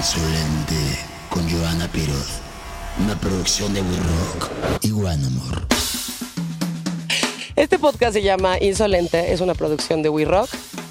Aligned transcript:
Insolente 0.00 0.76
con 1.28 1.46
Joana 1.50 1.86
Piroz. 1.92 2.40
Una 3.04 3.20
producción 3.20 3.74
de 3.74 3.82
We 3.82 3.96
Rock 3.98 4.50
y 4.80 4.92
One 4.92 5.26
Amor. 5.26 5.66
Este 7.54 7.78
podcast 7.78 8.14
se 8.14 8.22
llama 8.22 8.56
Insolente, 8.58 9.34
es 9.34 9.42
una 9.42 9.52
producción 9.52 10.02
de 10.02 10.08
We 10.08 10.24
Rock. 10.24 10.48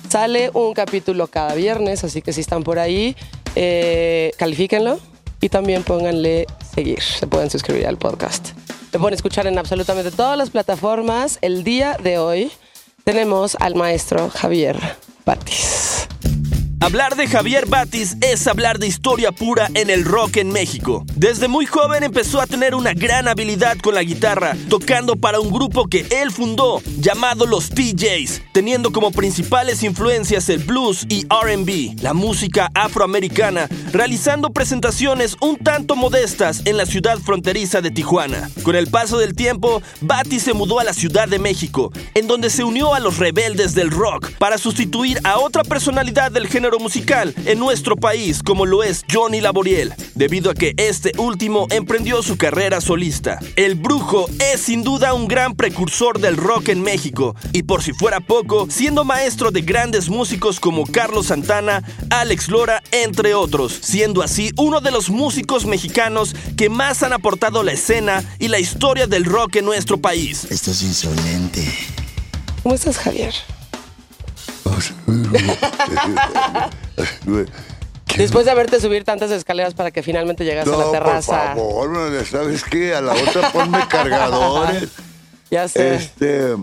Sale 0.09 0.51
un 0.53 0.75
capítulo 0.75 1.25
cada 1.25 1.55
viernes, 1.55 2.03
así 2.03 2.21
que 2.21 2.33
si 2.33 2.41
están 2.41 2.61
por 2.61 2.77
ahí, 2.77 3.15
eh, 3.55 4.31
califíquenlo 4.37 4.99
y 5.41 5.49
también 5.49 5.81
pónganle 5.81 6.45
seguir. 6.75 7.01
Se 7.01 7.25
pueden 7.25 7.49
suscribir 7.49 7.87
al 7.87 7.97
podcast. 7.97 8.49
Lo 8.93 8.99
pueden 8.99 9.15
escuchar 9.15 9.47
en 9.47 9.57
absolutamente 9.57 10.11
todas 10.11 10.37
las 10.37 10.51
plataformas. 10.51 11.39
El 11.41 11.63
día 11.63 11.97
de 11.97 12.19
hoy 12.19 12.51
tenemos 13.05 13.57
al 13.59 13.73
maestro 13.73 14.29
Javier 14.29 14.77
Batis. 15.25 16.07
Hablar 16.81 17.17
de 17.17 17.27
Javier 17.27 17.65
Batis 17.65 18.15
es 18.21 18.47
hablar 18.47 18.79
de 18.79 18.87
historia 18.87 19.33
pura 19.33 19.67
en 19.73 19.89
el 19.89 20.05
rock 20.05 20.37
en 20.37 20.49
México. 20.49 21.03
Desde 21.13 21.49
muy 21.49 21.65
joven 21.65 22.03
empezó 22.03 22.39
a 22.39 22.47
tener 22.47 22.73
una 22.73 22.93
gran 22.93 23.27
habilidad 23.27 23.77
con 23.79 23.95
la 23.95 24.03
guitarra, 24.03 24.55
tocando 24.69 25.17
para 25.17 25.41
un 25.41 25.51
grupo 25.51 25.87
que 25.87 26.07
él 26.09 26.31
fundó, 26.31 26.81
llamado 26.97 27.45
los 27.45 27.69
TJs, 27.69 28.43
teniendo 28.53 28.93
como 28.93 29.11
principales 29.11 29.83
influencias 29.83 30.47
el 30.47 30.59
blues 30.59 31.05
y 31.09 31.25
RB, 31.25 32.01
la 32.01 32.13
música 32.13 32.71
afroamericana, 32.73 33.67
realizando 33.91 34.51
presentaciones 34.51 35.35
un 35.41 35.57
tanto 35.57 35.97
modestas 35.97 36.61
en 36.63 36.77
la 36.77 36.85
ciudad 36.85 37.19
fronteriza 37.19 37.81
de 37.81 37.91
Tijuana. 37.91 38.49
Con 38.63 38.77
el 38.77 38.87
paso 38.87 39.17
del 39.17 39.35
tiempo, 39.35 39.81
Batis 39.99 40.43
se 40.43 40.53
mudó 40.53 40.79
a 40.79 40.85
la 40.85 40.93
Ciudad 40.93 41.27
de 41.27 41.39
México, 41.39 41.91
en 42.13 42.27
donde 42.27 42.49
se 42.49 42.63
unió 42.63 42.93
a 42.93 43.01
los 43.01 43.17
rebeldes 43.17 43.75
del 43.75 43.91
rock 43.91 44.31
para 44.39 44.57
sustituir 44.57 45.19
a 45.25 45.39
otra 45.39 45.65
personalidad 45.65 46.31
del 46.31 46.47
género 46.47 46.68
musical 46.77 47.33
en 47.45 47.57
nuestro 47.57 47.95
país 47.95 48.43
como 48.43 48.67
lo 48.67 48.83
es 48.83 49.03
Johnny 49.11 49.41
Laboriel, 49.41 49.93
debido 50.13 50.51
a 50.51 50.53
que 50.53 50.73
este 50.77 51.13
último 51.17 51.65
emprendió 51.71 52.21
su 52.21 52.37
carrera 52.37 52.81
solista. 52.81 53.39
El 53.55 53.75
Brujo 53.75 54.29
es 54.53 54.61
sin 54.61 54.83
duda 54.83 55.13
un 55.13 55.27
gran 55.27 55.55
precursor 55.55 56.19
del 56.19 56.37
rock 56.37 56.69
en 56.69 56.81
México 56.81 57.35
y 57.53 57.63
por 57.63 57.81
si 57.81 57.93
fuera 57.93 58.19
poco, 58.19 58.67
siendo 58.69 59.05
maestro 59.05 59.51
de 59.51 59.61
grandes 59.61 60.09
músicos 60.09 60.59
como 60.59 60.85
Carlos 60.85 61.27
Santana, 61.27 61.83
Alex 62.09 62.49
Lora, 62.49 62.83
entre 62.91 63.33
otros, 63.33 63.77
siendo 63.81 64.21
así 64.21 64.51
uno 64.57 64.81
de 64.81 64.91
los 64.91 65.09
músicos 65.09 65.65
mexicanos 65.65 66.35
que 66.57 66.69
más 66.69 67.01
han 67.03 67.13
aportado 67.13 67.63
la 67.63 67.71
escena 67.71 68.23
y 68.37 68.49
la 68.49 68.59
historia 68.59 69.07
del 69.07 69.25
rock 69.25 69.55
en 69.55 69.65
nuestro 69.65 69.99
país. 69.99 70.45
Esto 70.49 70.71
es 70.71 70.81
insolente. 70.81 71.65
¿Cómo 72.63 72.75
estás, 72.75 72.97
Javier? 72.97 73.33
Después 78.17 78.45
de 78.45 78.51
haberte 78.51 78.81
subir 78.81 79.03
tantas 79.03 79.31
escaleras 79.31 79.73
para 79.73 79.91
que 79.91 80.03
finalmente 80.03 80.43
llegas 80.43 80.67
a 80.67 80.77
la 80.77 80.91
terraza. 80.91 81.53
por 81.55 81.93
favor, 81.93 82.25
¿sabes 82.25 82.63
qué? 82.63 82.95
A 82.95 83.01
la 83.01 83.13
otra 83.13 83.51
ponme 83.51 83.87
cargadores. 83.87 84.89
Ya 85.51 85.67
sé. 85.67 85.95
Este, 85.95 86.55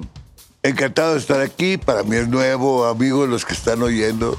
encantado 0.62 1.14
de 1.14 1.18
estar 1.18 1.40
aquí. 1.40 1.76
Para 1.76 2.04
mí 2.04 2.14
es 2.14 2.28
nuevo, 2.28 2.86
amigos, 2.86 3.28
los 3.28 3.44
que 3.44 3.52
están 3.52 3.82
oyendo. 3.82 4.38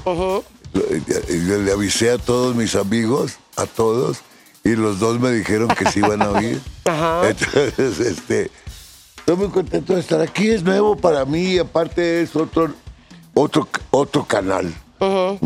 Yo 0.72 1.58
le 1.58 1.70
avisé 1.70 2.12
a 2.12 2.16
todos 2.16 2.56
mis 2.56 2.74
amigos, 2.74 3.34
a 3.56 3.66
todos, 3.66 4.20
y 4.64 4.70
los 4.70 5.00
dos 5.00 5.20
me 5.20 5.30
dijeron 5.32 5.68
que 5.68 5.84
sí 5.90 5.98
iban 5.98 6.22
a 6.22 6.30
oír. 6.30 6.62
Ajá. 6.86 7.28
Entonces, 7.28 8.00
este, 8.00 8.50
estoy 9.18 9.36
muy 9.36 9.48
contento 9.48 9.94
de 9.94 10.00
estar 10.00 10.22
aquí. 10.22 10.48
Es 10.48 10.62
nuevo 10.62 10.96
para 10.96 11.26
mí, 11.26 11.58
aparte 11.58 12.22
es 12.22 12.34
otro, 12.34 12.72
otro, 13.40 13.68
otro 13.90 14.24
canal. 14.24 14.72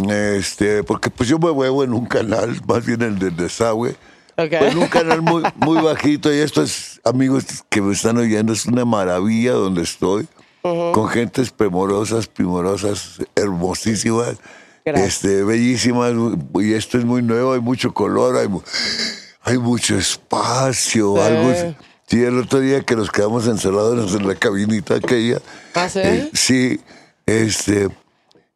Este, 0.08 0.82
porque 0.82 1.10
pues 1.10 1.28
yo 1.28 1.38
me 1.38 1.52
muevo 1.52 1.84
en 1.84 1.92
un 1.92 2.06
canal, 2.06 2.60
más 2.66 2.84
bien 2.86 3.02
el 3.02 3.18
del 3.18 3.36
desagüe. 3.36 3.90
Ok. 4.38 4.48
Pues 4.58 4.72
en 4.72 4.78
un 4.78 4.88
canal 4.88 5.20
muy, 5.22 5.42
muy 5.56 5.80
bajito 5.82 6.32
y 6.32 6.38
esto 6.38 6.62
es, 6.62 7.00
amigos 7.04 7.44
que 7.68 7.82
me 7.82 7.92
están 7.92 8.16
oyendo, 8.16 8.52
es 8.54 8.64
una 8.66 8.84
maravilla 8.84 9.52
donde 9.52 9.82
estoy, 9.82 10.26
con 10.62 11.08
gentes 11.08 11.50
primorosas, 11.50 12.28
primorosas, 12.28 13.18
hermosísimas, 13.34 14.36
Gracias. 14.84 15.08
este, 15.24 15.44
bellísimas, 15.44 16.12
y 16.54 16.72
esto 16.72 16.98
es 16.98 17.04
muy 17.04 17.20
nuevo, 17.22 17.52
hay 17.52 17.60
mucho 17.60 17.92
color, 17.92 18.36
hay, 18.36 18.48
hay 19.42 19.58
mucho 19.58 19.96
espacio, 19.98 21.14
Sí. 21.16 21.20
algo... 21.22 21.74
Sí, 22.06 22.22
el 22.22 22.38
otro 22.38 22.60
día 22.60 22.82
que 22.82 22.94
nos 22.94 23.10
quedamos 23.10 23.46
encerrados 23.46 24.14
en 24.14 24.28
la 24.28 24.34
cabinita 24.34 24.96
aquella. 24.96 25.38
¿Ah, 25.74 25.88
sí? 25.88 26.00
eh, 26.02 26.30
sí, 26.34 26.80
este... 27.26 27.88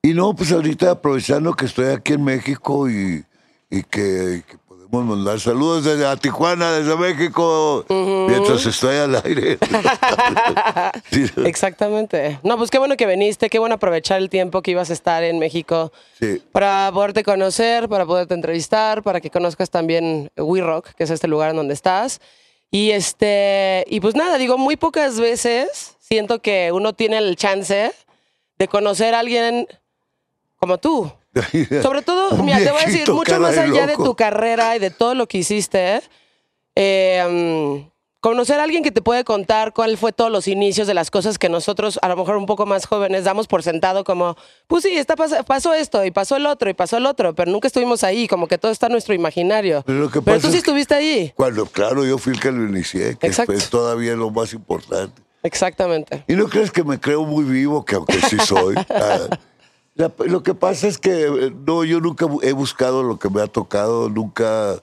Y 0.03 0.15
no, 0.15 0.35
pues 0.37 0.53
ahorita 0.53 0.93
aprovechando 0.93 1.53
que 1.55 1.67
estoy 1.67 1.87
aquí 1.87 2.13
en 2.13 2.23
México 2.23 2.89
y, 2.89 3.25
y 3.69 3.83
que, 3.83 4.45
que 4.49 4.57
podemos 4.69 5.17
mandar 5.17 5.41
saludos 5.41 5.83
desde 5.83 6.07
a 6.07 6.17
Tijuana, 6.17 6.71
desde 6.71 6.97
México, 6.97 7.85
mientras 7.89 8.65
estoy 8.67 8.97
al 8.99 9.17
aire. 9.25 9.59
Sí, 11.11 11.27
Exactamente. 11.45 12.39
No, 12.45 12.57
pues 12.57 12.71
qué 12.71 12.79
bueno 12.79 12.97
que 12.97 13.07
viniste, 13.07 13.49
qué 13.51 13.59
bueno 13.59 13.75
aprovechar 13.77 14.19
el 14.19 14.31
tiempo 14.31 14.63
que 14.63 14.71
ibas 14.73 14.91
a 14.91 14.93
estar 14.93 15.25
en 15.25 15.39
México 15.41 15.93
Sí. 16.21 16.41
para 16.53 16.91
poderte 16.93 17.25
conocer, 17.25 17.89
para 17.89 18.07
poderte 18.07 18.35
entrevistar, 18.35 19.03
para 19.03 19.21
que 19.21 19.31
conozcas 19.31 19.71
también 19.71 20.31
We 20.37 20.61
Rock, 20.61 20.91
que 20.97 21.05
es 21.05 21.11
este 21.11 21.27
lugar 21.29 21.51
en 21.51 21.57
donde 21.57 21.75
estás. 21.75 22.21
Y 22.71 22.91
este, 22.93 23.85
y 23.89 23.99
pues 24.01 24.15
nada, 24.15 24.39
digo, 24.39 24.57
muy 24.59 24.77
pocas 24.77 25.19
veces 25.19 25.97
siento 25.99 26.41
que 26.41 26.71
uno 26.73 26.93
tiene 26.93 27.19
el 27.19 27.35
chance 27.37 27.93
de 28.59 28.69
conocer 28.69 29.15
a 29.15 29.21
alguien 29.21 29.67
como 30.57 30.79
tú. 30.79 31.11
Sobre 31.83 32.03
todo, 32.03 32.43
mira, 32.43 32.59
te 32.59 32.71
voy 32.71 32.83
a 32.83 32.87
decir, 32.87 33.11
mucho 33.13 33.39
más 33.41 33.57
allá 33.59 33.87
de 33.87 33.97
tu 33.97 34.15
carrera 34.15 34.75
y 34.77 34.79
de 34.79 34.91
todo 34.91 35.15
lo 35.15 35.27
que 35.27 35.39
hiciste, 35.39 36.01
eh, 36.75 37.25
mm, 37.85 37.91
conocer 38.21 38.59
a 38.59 38.65
alguien 38.65 38.83
que 38.83 38.91
te 38.91 39.03
puede 39.03 39.23
contar 39.23 39.73
cuál 39.73 39.97
fue 39.99 40.13
todos 40.13 40.33
los 40.33 40.49
inicios 40.49 40.87
de 40.87 40.95
las 40.95 41.11
cosas 41.11 41.39
que 41.39 41.49
nosotros, 41.49 41.99
a 42.03 42.09
lo 42.09 42.17
mejor 42.17 42.37
un 42.37 42.47
poco 42.47 42.67
más 42.67 42.87
jóvenes, 42.87 43.25
damos 43.25 43.47
por 43.47 43.63
sentado 43.63 44.03
como, 44.03 44.37
pues 44.67 44.83
sí, 44.83 44.97
está 44.97 45.15
pas- 45.15 45.45
pasó 45.45 45.75
esto 45.75 46.05
y 46.05 46.11
pasó 46.11 46.37
el 46.37 46.47
otro 46.47 46.69
y 46.71 46.75
pasó 46.75 46.97
el 46.97 47.07
otro, 47.07 47.35
pero 47.35 47.53
nunca 47.53 47.69
estuvimos 47.69 48.03
ahí, 48.03 48.27
como 48.27 48.49
que 48.49 48.59
todo 48.59 48.73
está 48.73 48.87
en 48.87 48.93
nuestro 48.93 49.15
imaginario. 49.15 49.83
Pero 49.87 49.99
lo 50.01 50.11
que 50.11 50.21
Pero 50.23 50.39
pasa 50.39 50.49
tú 50.49 50.53
sí 50.53 50.59
es 50.59 50.65
que- 50.65 50.71
estuviste 50.71 50.95
ahí. 50.95 51.33
Cuando, 51.37 51.67
claro, 51.67 52.05
yo 52.05 52.19
fui 52.19 52.33
el 52.33 52.41
que 52.41 52.51
lo 52.51 52.65
inicié, 52.65 53.17
que 53.17 53.27
Exacto. 53.27 53.53
es 53.53 53.69
todavía 53.71 54.15
lo 54.17 54.31
más 54.31 54.53
importante. 54.55 55.23
Exactamente. 55.47 56.25
Y 56.29 56.35
no 56.35 56.47
crees 56.49 56.71
que 56.71 56.83
me 56.85 56.99
creo 57.01 57.25
muy 57.25 57.45
vivo, 57.45 57.85
que 57.85 57.95
aunque 57.97 58.21
sí 58.23 58.37
soy. 58.45 58.75
Ah, 58.91 59.29
la- 59.95 60.13
lo 60.27 60.43
que 60.43 60.53
pasa 60.55 60.89
es 60.89 60.99
que 60.99 61.23
eh, 61.27 61.53
no, 61.67 61.83
yo 61.85 62.01
nunca 62.01 62.27
he 62.43 62.53
buscado 62.53 63.03
lo 63.03 63.19
que 63.19 63.31
me 63.31 63.41
ha 63.41 63.47
tocado, 63.47 64.11
nunca 64.11 64.83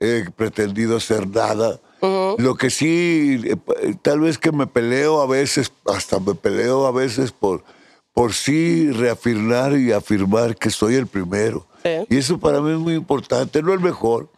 he 0.00 0.24
pretendido 0.36 0.98
ser 1.00 1.28
nada. 1.28 1.80
Lo 2.00 2.54
que 2.56 2.70
sí, 2.70 3.40
eh, 3.44 3.56
eh, 3.82 3.94
tal 4.02 4.20
vez 4.20 4.38
que 4.38 4.52
me 4.52 4.66
peleo 4.68 5.20
a 5.20 5.26
veces, 5.26 5.72
hasta 5.86 6.18
me 6.20 6.34
peleo 6.34 6.86
a 6.86 6.92
veces 6.92 7.32
por, 7.32 7.64
por 8.12 8.32
sí 8.34 8.90
reafirmar 8.92 9.76
y 9.76 9.90
afirmar 9.92 10.54
que 10.56 10.70
soy 10.70 10.94
el 10.94 11.06
primero. 11.08 11.66
Sí. 11.84 11.90
Y 12.08 12.18
eso 12.18 12.38
para 12.38 12.60
mí 12.60 12.70
es 12.72 12.78
muy 12.78 12.94
importante, 12.94 13.62
no 13.62 13.72
el 13.72 13.80
mejor. 13.80 14.28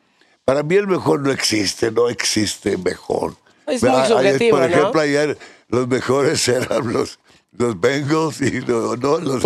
Para 0.46 0.62
mí 0.62 0.74
el 0.76 0.86
mejor 0.86 1.20
no 1.20 1.30
existe, 1.30 1.90
no 1.90 2.08
existe 2.08 2.76
mejor. 2.78 3.34
Es 3.66 3.82
muy 3.82 3.92
Ah, 3.94 4.06
subjetivo, 4.06 4.56
Por 4.58 4.68
¿no? 4.68 4.74
ejemplo, 4.76 5.00
ayer 5.02 5.38
los 5.70 5.88
mejores 5.88 6.46
eran 6.48 6.92
los, 6.92 7.18
los 7.52 7.80
Bengals 7.80 8.40
y, 8.40 8.60
lo- 8.60 8.96
no, 8.96 9.18
los, 9.18 9.44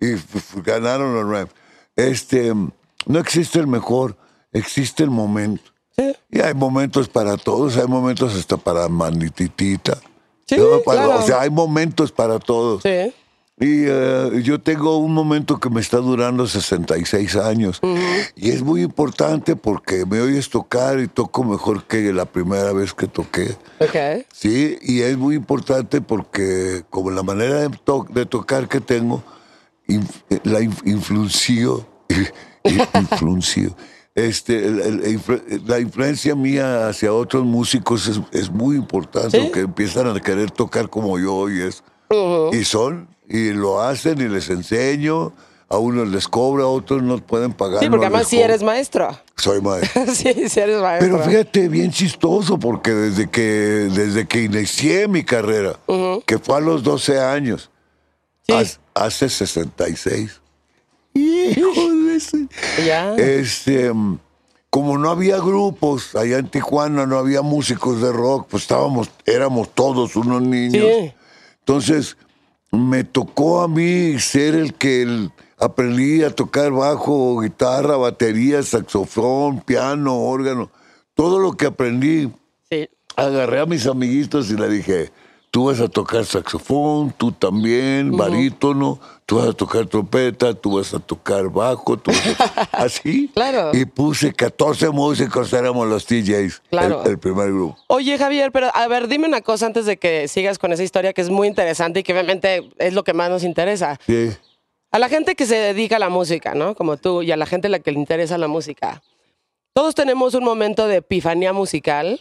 y 0.00 0.14
ganaron 0.62 1.14
los 1.14 1.28
Rams. 1.28 1.50
Este, 1.96 2.52
no 2.54 3.18
existe 3.18 3.58
el 3.58 3.66
mejor, 3.66 4.16
existe 4.52 5.02
el 5.02 5.10
momento. 5.10 5.70
Sí. 5.96 6.12
Y 6.30 6.40
hay 6.40 6.54
momentos 6.54 7.08
para 7.08 7.36
todos, 7.36 7.76
hay 7.76 7.86
momentos 7.86 8.34
hasta 8.34 8.56
para 8.56 8.88
manititita. 8.88 9.98
Sí, 10.46 10.56
¿no? 10.56 10.80
Para- 10.84 11.04
claro. 11.04 11.20
O 11.22 11.26
sea, 11.26 11.40
hay 11.42 11.50
momentos 11.50 12.10
para 12.12 12.38
todos. 12.38 12.82
Sí. 12.82 13.12
Y 13.62 13.84
eh, 13.86 14.40
yo 14.42 14.58
tengo 14.58 14.96
un 14.96 15.12
momento 15.12 15.60
que 15.60 15.68
me 15.68 15.82
está 15.82 15.98
durando 15.98 16.46
66 16.46 17.36
años. 17.36 17.78
Y 18.34 18.50
es 18.50 18.62
muy 18.62 18.80
importante 18.82 19.54
porque 19.54 20.06
me 20.06 20.18
oyes 20.22 20.48
tocar 20.48 20.98
y 20.98 21.08
toco 21.08 21.44
mejor 21.44 21.84
que 21.84 22.10
la 22.14 22.24
primera 22.24 22.72
vez 22.72 22.94
que 22.94 23.06
toqué. 23.06 23.54
Ok. 23.78 24.24
Sí, 24.32 24.78
y 24.80 25.02
es 25.02 25.18
muy 25.18 25.36
importante 25.36 26.00
porque 26.00 26.84
como 26.88 27.10
la 27.10 27.22
manera 27.22 27.68
de, 27.68 27.68
to- 27.84 28.06
de 28.08 28.24
tocar 28.24 28.66
que 28.66 28.80
tengo, 28.80 29.22
inf- 29.86 30.40
la 30.44 30.60
inf- 30.60 30.80
influenció, 30.86 31.86
influenció, 32.94 33.76
este, 34.14 34.66
el- 34.66 35.02
influ- 35.04 35.62
la 35.66 35.80
influencia 35.80 36.34
mía 36.34 36.88
hacia 36.88 37.12
otros 37.12 37.44
músicos 37.44 38.06
es, 38.08 38.20
es 38.32 38.50
muy 38.50 38.76
importante, 38.76 39.40
¿Sí? 39.40 39.50
que 39.52 39.60
empiezan 39.60 40.06
a 40.08 40.18
querer 40.20 40.50
tocar 40.50 40.88
como 40.88 41.18
yo 41.18 41.48
y 41.50 41.60
es, 41.62 41.82
y 42.52 42.64
son, 42.64 43.08
y 43.30 43.52
lo 43.52 43.80
hacen 43.80 44.20
y 44.20 44.28
les 44.28 44.50
enseño, 44.50 45.32
a 45.68 45.78
unos 45.78 46.08
les 46.08 46.26
cobro, 46.26 46.64
a 46.64 46.68
otros 46.68 47.02
no 47.02 47.16
pueden 47.18 47.52
pagar. 47.52 47.78
Sí, 47.80 47.88
porque 47.88 48.06
no 48.06 48.16
además 48.16 48.28
sí 48.28 48.36
cobro. 48.36 48.44
eres 48.50 48.62
maestro. 48.62 49.18
Soy 49.36 49.60
maestro. 49.62 50.02
sí, 50.14 50.34
sí 50.48 50.60
eres 50.60 50.82
maestro. 50.82 51.16
Pero 51.18 51.30
fíjate, 51.30 51.68
bien 51.68 51.90
chistoso, 51.92 52.58
porque 52.58 52.90
desde 52.92 53.30
que, 53.30 53.40
desde 53.42 54.26
que 54.26 54.42
inicié 54.42 55.06
mi 55.08 55.24
carrera, 55.24 55.78
que 56.26 56.38
fue 56.38 56.56
a 56.56 56.60
los 56.60 56.82
12 56.82 57.20
años, 57.20 57.70
Sí. 58.48 58.78
hace 58.94 59.28
66, 59.28 60.40
y 61.14 61.50
hijo 61.60 61.94
de 61.94 62.16
ese. 62.16 62.48
Ya. 62.84 63.14
Este, 63.14 63.92
como 64.70 64.98
no 64.98 65.08
había 65.10 65.36
grupos 65.38 66.16
allá 66.16 66.38
en 66.38 66.48
Tijuana, 66.48 67.06
no 67.06 67.16
había 67.18 67.42
músicos 67.42 68.00
de 68.02 68.10
rock, 68.12 68.48
pues 68.50 68.64
estábamos, 68.64 69.08
éramos 69.24 69.72
todos 69.72 70.16
unos 70.16 70.42
niños. 70.42 70.84
Sí. 70.84 71.12
Entonces, 71.60 72.16
me 72.72 73.04
tocó 73.04 73.62
a 73.62 73.68
mí 73.68 74.18
ser 74.18 74.54
el 74.54 74.74
que 74.74 75.02
el- 75.02 75.32
aprendí 75.58 76.22
a 76.22 76.30
tocar 76.34 76.72
bajo, 76.72 77.40
guitarra, 77.40 77.96
batería, 77.96 78.62
saxofón, 78.62 79.60
piano, 79.60 80.16
órgano. 80.18 80.70
Todo 81.14 81.38
lo 81.38 81.52
que 81.52 81.66
aprendí, 81.66 82.30
Sí. 82.70 82.88
agarré 83.16 83.60
a 83.60 83.66
mis 83.66 83.86
amiguitos 83.86 84.50
y 84.50 84.54
le 84.56 84.68
dije, 84.68 85.10
tú 85.50 85.64
vas 85.66 85.80
a 85.80 85.88
tocar 85.88 86.24
saxofón, 86.24 87.12
tú 87.18 87.32
también, 87.32 88.16
barítono, 88.16 89.00
tú 89.30 89.36
vas 89.36 89.46
a 89.50 89.52
tocar 89.52 89.86
trompeta, 89.86 90.52
tú 90.54 90.76
vas 90.78 90.92
a 90.92 90.98
tocar 90.98 91.48
bajo, 91.48 91.96
tú 91.96 92.10
vas 92.10 92.40
a... 92.40 92.62
así. 92.84 93.30
Claro. 93.32 93.70
Y 93.72 93.84
puse 93.84 94.32
14 94.32 94.90
músicos, 94.90 95.52
éramos 95.52 95.86
los 95.86 96.04
TJs, 96.04 96.62
Claro. 96.68 97.04
el, 97.04 97.12
el 97.12 97.18
primer 97.20 97.46
grupo. 97.52 97.78
Oye, 97.86 98.18
Javier, 98.18 98.50
pero 98.50 98.72
a 98.74 98.88
ver, 98.88 99.06
dime 99.06 99.28
una 99.28 99.40
cosa 99.40 99.66
antes 99.66 99.86
de 99.86 99.98
que 99.98 100.26
sigas 100.26 100.58
con 100.58 100.72
esa 100.72 100.82
historia 100.82 101.12
que 101.12 101.20
es 101.20 101.30
muy 101.30 101.46
interesante 101.46 102.00
y 102.00 102.02
que 102.02 102.12
obviamente 102.12 102.68
es 102.78 102.92
lo 102.92 103.04
que 103.04 103.12
más 103.12 103.30
nos 103.30 103.44
interesa. 103.44 104.00
Sí. 104.04 104.30
A 104.90 104.98
la 104.98 105.08
gente 105.08 105.36
que 105.36 105.46
se 105.46 105.54
dedica 105.54 105.94
a 105.94 106.00
la 106.00 106.08
música, 106.08 106.56
¿no? 106.56 106.74
Como 106.74 106.96
tú, 106.96 107.22
y 107.22 107.30
a 107.30 107.36
la 107.36 107.46
gente 107.46 107.68
a 107.68 107.70
la 107.70 107.78
que 107.78 107.92
le 107.92 108.00
interesa 108.00 108.36
la 108.36 108.48
música. 108.48 109.00
Todos 109.72 109.94
tenemos 109.94 110.34
un 110.34 110.42
momento 110.42 110.88
de 110.88 110.96
epifanía 110.96 111.52
musical 111.52 112.20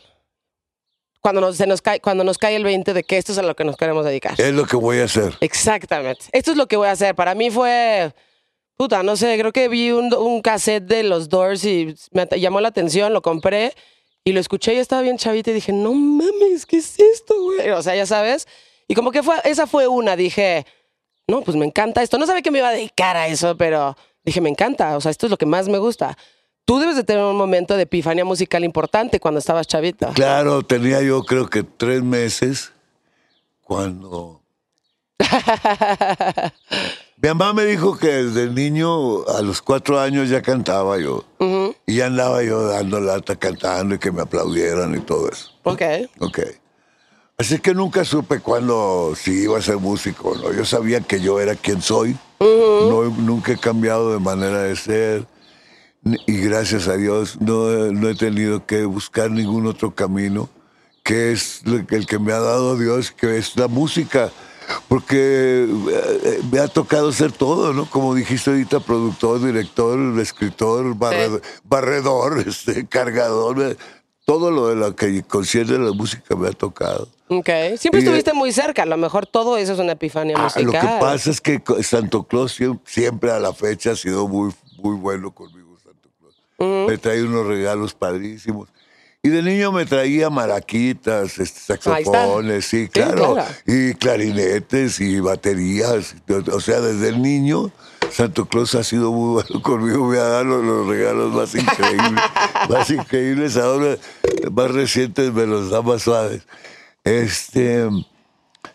cuando 1.22 1.42
nos, 1.42 1.58
se 1.58 1.68
nos 1.68 1.82
cae, 1.82 2.00
cuando 2.00 2.24
nos 2.24 2.38
cae 2.38 2.56
el 2.56 2.64
20 2.64 2.94
de 2.94 3.04
que 3.04 3.18
esto 3.18 3.32
es 3.32 3.38
a 3.38 3.44
lo 3.44 3.56
que 3.56 3.64
nos 3.64 3.78
queremos 3.78 4.06
dedicar. 4.06 4.40
Es 4.40 4.54
lo 4.54 4.66
que 4.66 4.76
voy 4.76 5.00
a 5.00 5.06
hacer. 5.06 5.36
Exactamente. 5.42 6.26
Esto 6.32 6.52
es 6.52 6.58
lo 6.58 6.68
que 6.68 6.78
voy 6.78 6.88
a 6.88 6.92
hacer. 6.92 7.16
Para 7.16 7.36
mí 7.36 7.50
fue. 7.50 8.14
Puta, 8.78 9.04
no 9.04 9.18
sé, 9.18 9.38
creo 9.38 9.52
que 9.52 9.68
vi 9.68 9.92
un, 9.92 10.14
un 10.14 10.42
cassette 10.42 10.86
de 10.86 11.04
los 11.04 11.28
Doors 11.28 11.66
y 11.66 11.96
me 12.12 12.26
llamó 12.40 12.62
la 12.62 12.70
atención, 12.70 13.12
lo 13.12 13.22
compré 13.22 13.74
y 14.24 14.32
lo 14.32 14.40
escuché 14.40 14.74
y 14.74 14.78
estaba 14.78 15.02
bien 15.02 15.18
chavita 15.18 15.52
y 15.52 15.54
dije, 15.54 15.74
no 15.74 15.94
mames, 15.94 16.66
¿qué 16.66 16.78
es 16.78 17.00
esto, 17.00 17.34
güey? 17.42 17.72
O 17.72 17.82
sea, 17.82 17.96
ya 17.96 18.06
sabes. 18.06 18.48
Y 18.88 18.96
como 18.96 19.12
que 19.12 19.22
fue, 19.22 19.36
esa 19.44 19.68
fue 19.68 19.88
una, 19.88 20.16
dije, 20.16 20.66
no, 21.28 21.42
pues 21.42 21.58
me 21.58 21.66
encanta 21.66 22.02
esto. 22.02 22.18
No 22.18 22.26
sabía 22.26 22.42
que 22.42 22.52
me 22.52 22.60
iba 22.60 22.70
a 22.70 22.74
dedicar 22.74 23.18
a 23.18 23.28
eso, 23.28 23.58
pero 23.58 23.98
dije, 24.24 24.40
me 24.40 24.50
encanta, 24.50 24.96
o 24.98 25.02
sea, 25.02 25.12
esto 25.12 25.26
es 25.28 25.30
lo 25.30 25.38
que 25.38 25.46
más 25.46 25.68
me 25.68 25.78
gusta. 25.78 26.18
Tú 26.70 26.78
debes 26.78 26.96
de 26.96 27.04
tener 27.04 27.24
un 27.24 27.36
momento 27.36 27.76
de 27.76 27.82
epifanía 27.82 28.24
musical 28.24 28.64
importante 28.64 29.20
cuando 29.20 29.40
estabas 29.40 29.66
chavita. 29.66 30.14
Claro, 30.14 30.62
tenía 30.62 31.02
yo 31.02 31.24
creo 31.24 31.50
que 31.50 31.64
tres 31.64 32.04
meses 32.04 32.74
cuando... 33.64 34.44
Mi 37.18 37.30
mamá 37.30 37.54
me 37.54 37.66
dijo 37.66 37.98
que 37.98 38.10
desde 38.10 38.52
niño, 38.52 39.26
a 39.26 39.42
los 39.42 39.64
cuatro 39.64 40.00
años 40.00 40.30
ya 40.30 40.44
cantaba 40.44 41.00
yo. 41.00 41.26
Y 41.88 41.96
ya 41.96 42.06
andaba 42.06 42.44
yo 42.44 42.68
dando 42.68 43.00
lata 43.00 43.36
cantando 43.36 43.96
y 43.96 43.98
que 43.98 44.12
me 44.12 44.22
aplaudieran 44.22 44.94
y 44.94 45.00
todo 45.00 45.28
eso. 45.28 45.50
Ok. 45.64 45.82
Ok. 46.20 46.40
Así 47.40 47.58
que 47.58 47.74
nunca 47.74 48.06
supe 48.06 48.42
cuándo 48.42 49.14
si 49.16 49.46
iba 49.46 49.58
a 49.58 49.62
ser 49.64 49.78
músico, 49.78 50.36
¿no? 50.36 50.54
Yo 50.54 50.64
sabía 50.66 51.02
que 51.02 51.20
yo 51.20 51.40
era 51.40 51.56
quien 51.56 51.82
soy. 51.82 52.16
no, 52.40 53.06
nunca 53.06 53.54
he 53.54 53.58
cambiado 53.58 54.14
de 54.14 54.20
manera 54.20 54.62
de 54.62 54.76
ser. 54.76 55.26
Y 56.28 56.38
gracias 56.42 56.88
a 56.88 56.96
Dios 56.98 57.40
no, 57.42 57.68
no 57.92 58.10
he 58.10 58.16
tenido 58.16 58.66
que 58.66 58.86
buscar 58.86 59.32
ningún 59.32 59.66
otro 59.68 59.94
camino, 59.96 60.50
que 61.04 61.32
es 61.32 61.62
el 61.66 62.06
que 62.06 62.20
me 62.20 62.32
ha 62.34 62.40
dado 62.40 62.78
Dios, 62.78 63.12
que 63.12 63.38
es 63.38 63.56
la 63.58 63.68
música. 63.68 64.30
Porque 64.88 65.68
eh, 65.68 66.40
me 66.52 66.60
ha 66.60 66.68
tocado 66.68 67.12
ser 67.12 67.32
todo, 67.32 67.74
¿no? 67.74 67.90
Como 67.90 68.14
dijiste 68.14 68.52
ahorita, 68.52 68.80
productor, 68.80 69.44
director, 69.44 69.98
escritor, 70.20 70.96
barred- 70.96 71.42
barredor, 71.64 72.40
este, 72.48 72.86
cargador. 72.88 73.62
eh, 73.62 73.76
Todo 74.26 74.52
lo 74.52 74.68
de 74.68 74.76
lo 74.76 74.96
que 74.96 75.24
concierne 75.24 75.78
a 75.78 75.80
la 75.80 75.92
música 75.92 76.36
me 76.36 76.50
ha 76.50 76.52
tocado. 76.52 77.08
Ok. 77.30 77.50
Siempre 77.78 78.02
Y, 78.02 78.04
eh, 78.04 78.06
estuviste 78.06 78.34
muy 78.34 78.52
cerca. 78.52 78.84
A 78.84 78.86
lo 78.86 78.98
mejor 78.98 79.26
todo 79.26 79.58
eso 79.58 79.74
es 79.74 79.80
una 79.80 79.94
epifanía 79.94 80.36
Ah, 80.38 80.44
musical. 80.44 80.66
lo 80.66 80.72
que 80.74 80.98
pasa 81.00 81.32
es 81.32 81.42
que 81.42 81.60
Santo 81.82 82.24
Claus 82.24 82.60
siem- 82.60 82.80
siempre 82.86 83.32
a 83.32 83.40
la 83.40 83.54
fecha 83.54 83.92
ha 83.92 83.96
sido 83.96 84.28
muy, 84.28 84.54
muy 84.78 84.96
bueno 84.98 85.32
conmigo, 85.32 85.59
Me 86.60 86.98
trae 86.98 87.24
unos 87.24 87.46
regalos 87.48 87.94
padrísimos. 87.94 88.70
Y 89.22 89.30
de 89.30 89.42
niño 89.44 89.74
me 89.74 89.86
traía 89.86 90.30
maraquitas, 90.30 91.40
este, 91.40 91.60
saxofones, 91.60 92.64
sí, 92.66 92.88
claro, 92.88 93.34
claro. 93.34 93.52
y 93.66 93.94
clarinetes 93.96 95.02
y 95.02 95.20
baterías. 95.20 96.16
O 96.54 96.62
sea, 96.62 96.80
desde 96.80 97.10
el 97.10 97.22
niño, 97.22 97.70
Santo 98.12 98.46
Claus 98.46 98.76
ha 98.76 98.84
sido 98.86 99.12
muy 99.12 99.34
bueno 99.44 99.62
conmigo, 99.62 100.08
me 100.08 100.18
ha 100.20 100.24
dado 100.24 100.44
los, 100.46 100.64
los 100.64 100.88
regalos 100.88 101.34
más 101.34 101.54
increíbles, 101.54 102.24
más 102.70 102.90
increíbles. 102.90 103.58
Ahora, 103.58 103.98
más 104.54 104.72
recientes, 104.72 105.34
me 105.34 105.46
los 105.46 105.70
da 105.70 105.82
más 105.82 106.02
suaves. 106.04 106.44
Este. 107.04 107.90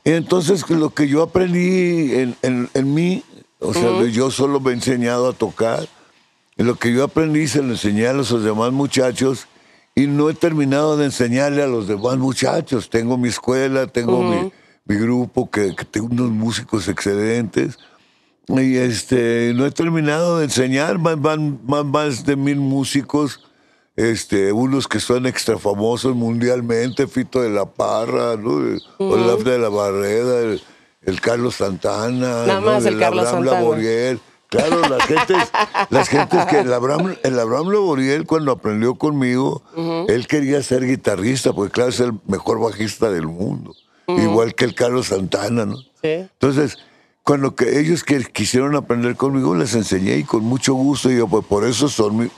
Entonces, 0.04 0.68
lo 0.68 0.90
que 0.90 1.08
yo 1.08 1.22
aprendí 1.22 2.14
en, 2.14 2.36
en- 2.42 2.68
en 2.74 2.92
mí, 2.94 3.22
o 3.60 3.72
sea, 3.72 4.02
yo 4.10 4.30
solo 4.30 4.60
me 4.60 4.72
he 4.72 4.74
enseñado 4.74 5.28
a 5.28 5.32
tocar, 5.32 5.88
lo 6.56 6.76
que 6.76 6.92
yo 6.92 7.04
aprendí 7.04 7.48
se 7.48 7.62
lo 7.62 7.70
enseñé 7.70 8.06
a 8.06 8.12
los 8.12 8.42
demás 8.42 8.72
muchachos 8.72 9.46
y 9.94 10.06
no 10.06 10.30
he 10.30 10.34
terminado 10.34 10.96
de 10.96 11.06
enseñarle 11.06 11.62
a 11.62 11.66
los 11.66 11.86
demás 11.88 12.16
muchachos. 12.18 12.90
Tengo 12.90 13.16
mi 13.16 13.28
escuela, 13.28 13.86
tengo 13.86 14.22
mi, 14.22 14.52
mi 14.84 14.96
grupo, 14.96 15.50
que, 15.50 15.74
que 15.74 15.84
tengo 15.84 16.06
unos 16.06 16.30
músicos 16.30 16.88
excelentes. 16.88 17.78
Y 18.48 18.76
este, 18.76 19.52
no 19.54 19.64
he 19.66 19.70
terminado 19.70 20.38
de 20.38 20.44
enseñar, 20.44 20.98
van, 20.98 21.22
van, 21.22 21.58
van 21.62 21.90
más 21.90 22.26
de 22.26 22.36
mil 22.36 22.56
músicos, 22.56 23.40
este, 23.96 24.52
unos 24.52 24.86
que 24.86 25.00
son 25.00 25.26
extra 25.26 25.56
famosos 25.58 26.14
mundialmente, 26.14 27.06
Fito 27.06 27.40
de 27.40 27.50
la 27.50 27.64
Parra, 27.64 28.36
¿no? 28.36 28.78
Olaf 28.98 29.44
de 29.44 29.58
la 29.58 29.70
Barreda, 29.70 30.40
el, 30.40 30.62
el 31.02 31.20
Carlos 31.20 31.54
Santana, 31.56 32.44
Nada 32.44 32.60
¿no? 32.60 32.66
más 32.66 32.84
el 32.84 32.98
Carlos 32.98 33.26
Abraham 33.28 33.44
Santana. 33.44 33.60
Laboriel. 33.60 34.20
Claro, 34.56 34.80
las 34.88 35.04
gentes, 35.06 35.36
las 35.90 36.08
gentes 36.08 36.46
que 36.46 36.60
el 36.60 36.72
Abraham, 36.72 37.14
el 37.22 37.38
Abraham 37.38 37.68
Laboriel 37.70 38.24
cuando 38.26 38.52
aprendió 38.52 38.94
conmigo, 38.94 39.62
él 40.08 40.26
quería 40.26 40.62
ser 40.62 40.86
guitarrista, 40.86 41.52
porque 41.52 41.72
claro, 41.72 41.90
es 41.90 42.00
el 42.00 42.12
mejor 42.26 42.60
bajista 42.60 43.10
del 43.10 43.26
mundo. 43.26 43.74
Igual 44.06 44.54
que 44.54 44.64
el 44.66 44.74
Carlos 44.74 45.06
Santana, 45.08 45.64
¿no? 45.66 45.76
Sí. 45.76 45.88
Entonces, 46.32 46.76
cuando 47.22 47.54
que 47.54 47.80
ellos 47.80 48.04
que 48.04 48.22
quisieron 48.22 48.76
aprender 48.76 49.16
conmigo, 49.16 49.54
les 49.54 49.74
enseñé 49.74 50.18
y 50.18 50.24
con 50.24 50.44
mucho 50.44 50.74
gusto. 50.74 51.10
Y 51.10 51.16
yo, 51.16 51.26
pues 51.26 51.44
por 51.46 51.64
eso 51.66 51.88
son 51.88 52.16
mi- 52.18 52.30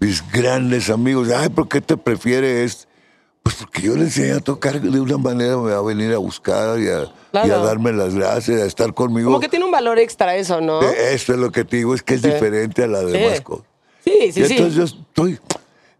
mis 0.00 0.28
grandes 0.32 0.90
amigos. 0.90 1.30
Ay, 1.30 1.50
¿por 1.50 1.68
qué 1.68 1.80
te 1.80 1.96
prefiere 1.96 2.64
este? 2.64 2.86
Pues 3.44 3.56
porque 3.56 3.82
yo 3.82 3.94
le 3.94 4.04
enseñé 4.04 4.32
a 4.32 4.40
tocar 4.40 4.80
de 4.80 5.00
una 5.00 5.18
manera, 5.18 5.56
me 5.58 5.70
va 5.70 5.78
a 5.78 5.82
venir 5.82 6.12
a 6.14 6.18
buscar 6.18 6.78
y 6.80 6.88
a, 6.88 7.02
y 7.02 7.36
a 7.36 7.42
Claro. 7.44 7.62
darme 7.64 7.92
las 7.92 8.14
gracias, 8.14 8.60
a 8.62 8.64
estar 8.64 8.92
conmigo. 8.94 9.26
Como 9.28 9.38
que 9.40 9.48
tiene 9.50 9.66
un 9.66 9.70
valor 9.70 9.98
extra 9.98 10.34
eso, 10.34 10.60
¿no? 10.62 10.82
Eh, 10.82 11.12
Esto 11.12 11.34
es 11.34 11.38
lo 11.38 11.52
que 11.52 11.62
te 11.64 11.76
digo, 11.76 11.94
es 11.94 12.02
que 12.02 12.14
es 12.14 12.22
Sí. 12.22 12.30
diferente 12.30 12.82
a 12.84 12.86
las 12.86 13.02
Sí. 13.04 13.12
demás 13.12 13.40
cosas. 13.42 13.66
Sí, 14.02 14.32
sí, 14.32 14.40
Y 14.40 14.46
sí. 14.46 14.52
entonces 14.56 14.74
yo 14.74 14.84
estoy, 14.84 15.38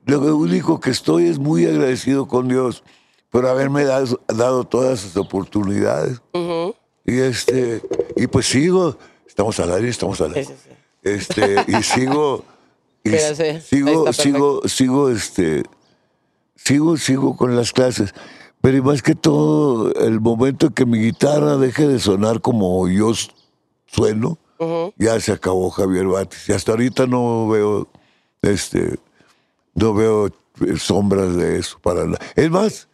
lo 0.06 0.36
único 0.36 0.80
que 0.80 0.88
estoy 0.90 1.28
es 1.28 1.38
muy 1.38 1.66
agradecido 1.66 2.26
con 2.26 2.48
Dios 2.48 2.82
por 3.28 3.46
haberme 3.46 3.84
dado, 3.84 4.20
dado 4.28 4.64
todas 4.64 5.00
esas 5.04 5.16
oportunidades. 5.18 6.22
Y 7.06 7.18
este, 7.18 7.82
y 8.16 8.26
pues 8.26 8.46
sigo, 8.46 8.96
estamos 9.28 9.60
al 9.60 9.70
aire, 9.74 9.90
estamos 9.90 10.18
al 10.22 10.28
aire. 10.34 10.46
Sí, 10.46 10.52
sí, 10.64 10.70
sí. 10.70 10.76
Este, 11.02 11.56
y 11.68 11.82
sigo, 11.82 12.42
y 13.04 13.10
Pero 13.10 13.34
sí, 13.34 13.60
sigo, 13.68 14.12
sigo, 14.14 14.62
sigo, 14.68 15.10
este, 15.10 15.62
sigo, 16.56 16.96
sigo 16.96 17.36
con 17.36 17.56
las 17.56 17.72
clases. 17.72 18.14
Pero 18.60 18.78
y 18.78 18.80
más 18.82 19.02
que 19.02 19.14
todo, 19.14 19.92
el 19.94 20.20
momento 20.20 20.66
en 20.66 20.72
que 20.72 20.86
mi 20.86 20.98
guitarra 20.98 21.56
deje 21.56 21.86
de 21.86 21.98
sonar 21.98 22.40
como 22.40 22.88
yo 22.88 23.12
sueno, 23.86 24.38
ya 24.96 25.20
se 25.20 25.32
acabó 25.32 25.70
Javier 25.70 26.06
Batis. 26.06 26.48
Y 26.48 26.52
hasta 26.52 26.72
ahorita 26.72 27.06
no 27.06 27.46
veo, 27.48 27.88
este, 28.40 28.98
no 29.74 29.92
veo 29.92 30.28
eh, 30.28 30.76
sombras 30.78 31.36
de 31.36 31.58
eso 31.58 31.78
para 31.82 32.04
nada. 32.04 32.18
Es 32.34 32.50
más, 32.50 32.88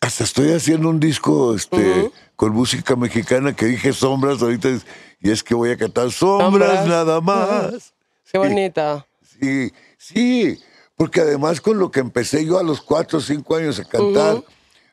hasta 0.00 0.24
estoy 0.24 0.50
haciendo 0.52 0.88
un 0.88 0.98
disco, 0.98 1.54
este, 1.54 2.10
con 2.34 2.52
música 2.52 2.96
mexicana 2.96 3.54
que 3.54 3.66
dije 3.66 3.92
sombras 3.92 4.42
ahorita 4.42 4.68
y 5.20 5.30
es 5.30 5.44
que 5.44 5.54
voy 5.54 5.70
a 5.70 5.76
cantar 5.76 6.10
sombras, 6.10 6.68
Sombras. 6.68 6.88
nada 6.88 7.20
más. 7.20 7.94
Qué 8.30 8.38
bonita. 8.38 9.06
Sí, 9.40 9.70
sí, 9.98 10.58
porque 11.02 11.20
además 11.20 11.60
con 11.60 11.80
lo 11.80 11.90
que 11.90 11.98
empecé 11.98 12.46
yo 12.46 12.60
a 12.60 12.62
los 12.62 12.80
cuatro 12.80 13.18
o 13.18 13.20
cinco 13.20 13.56
años 13.56 13.80
a 13.80 13.84
cantar, 13.84 14.40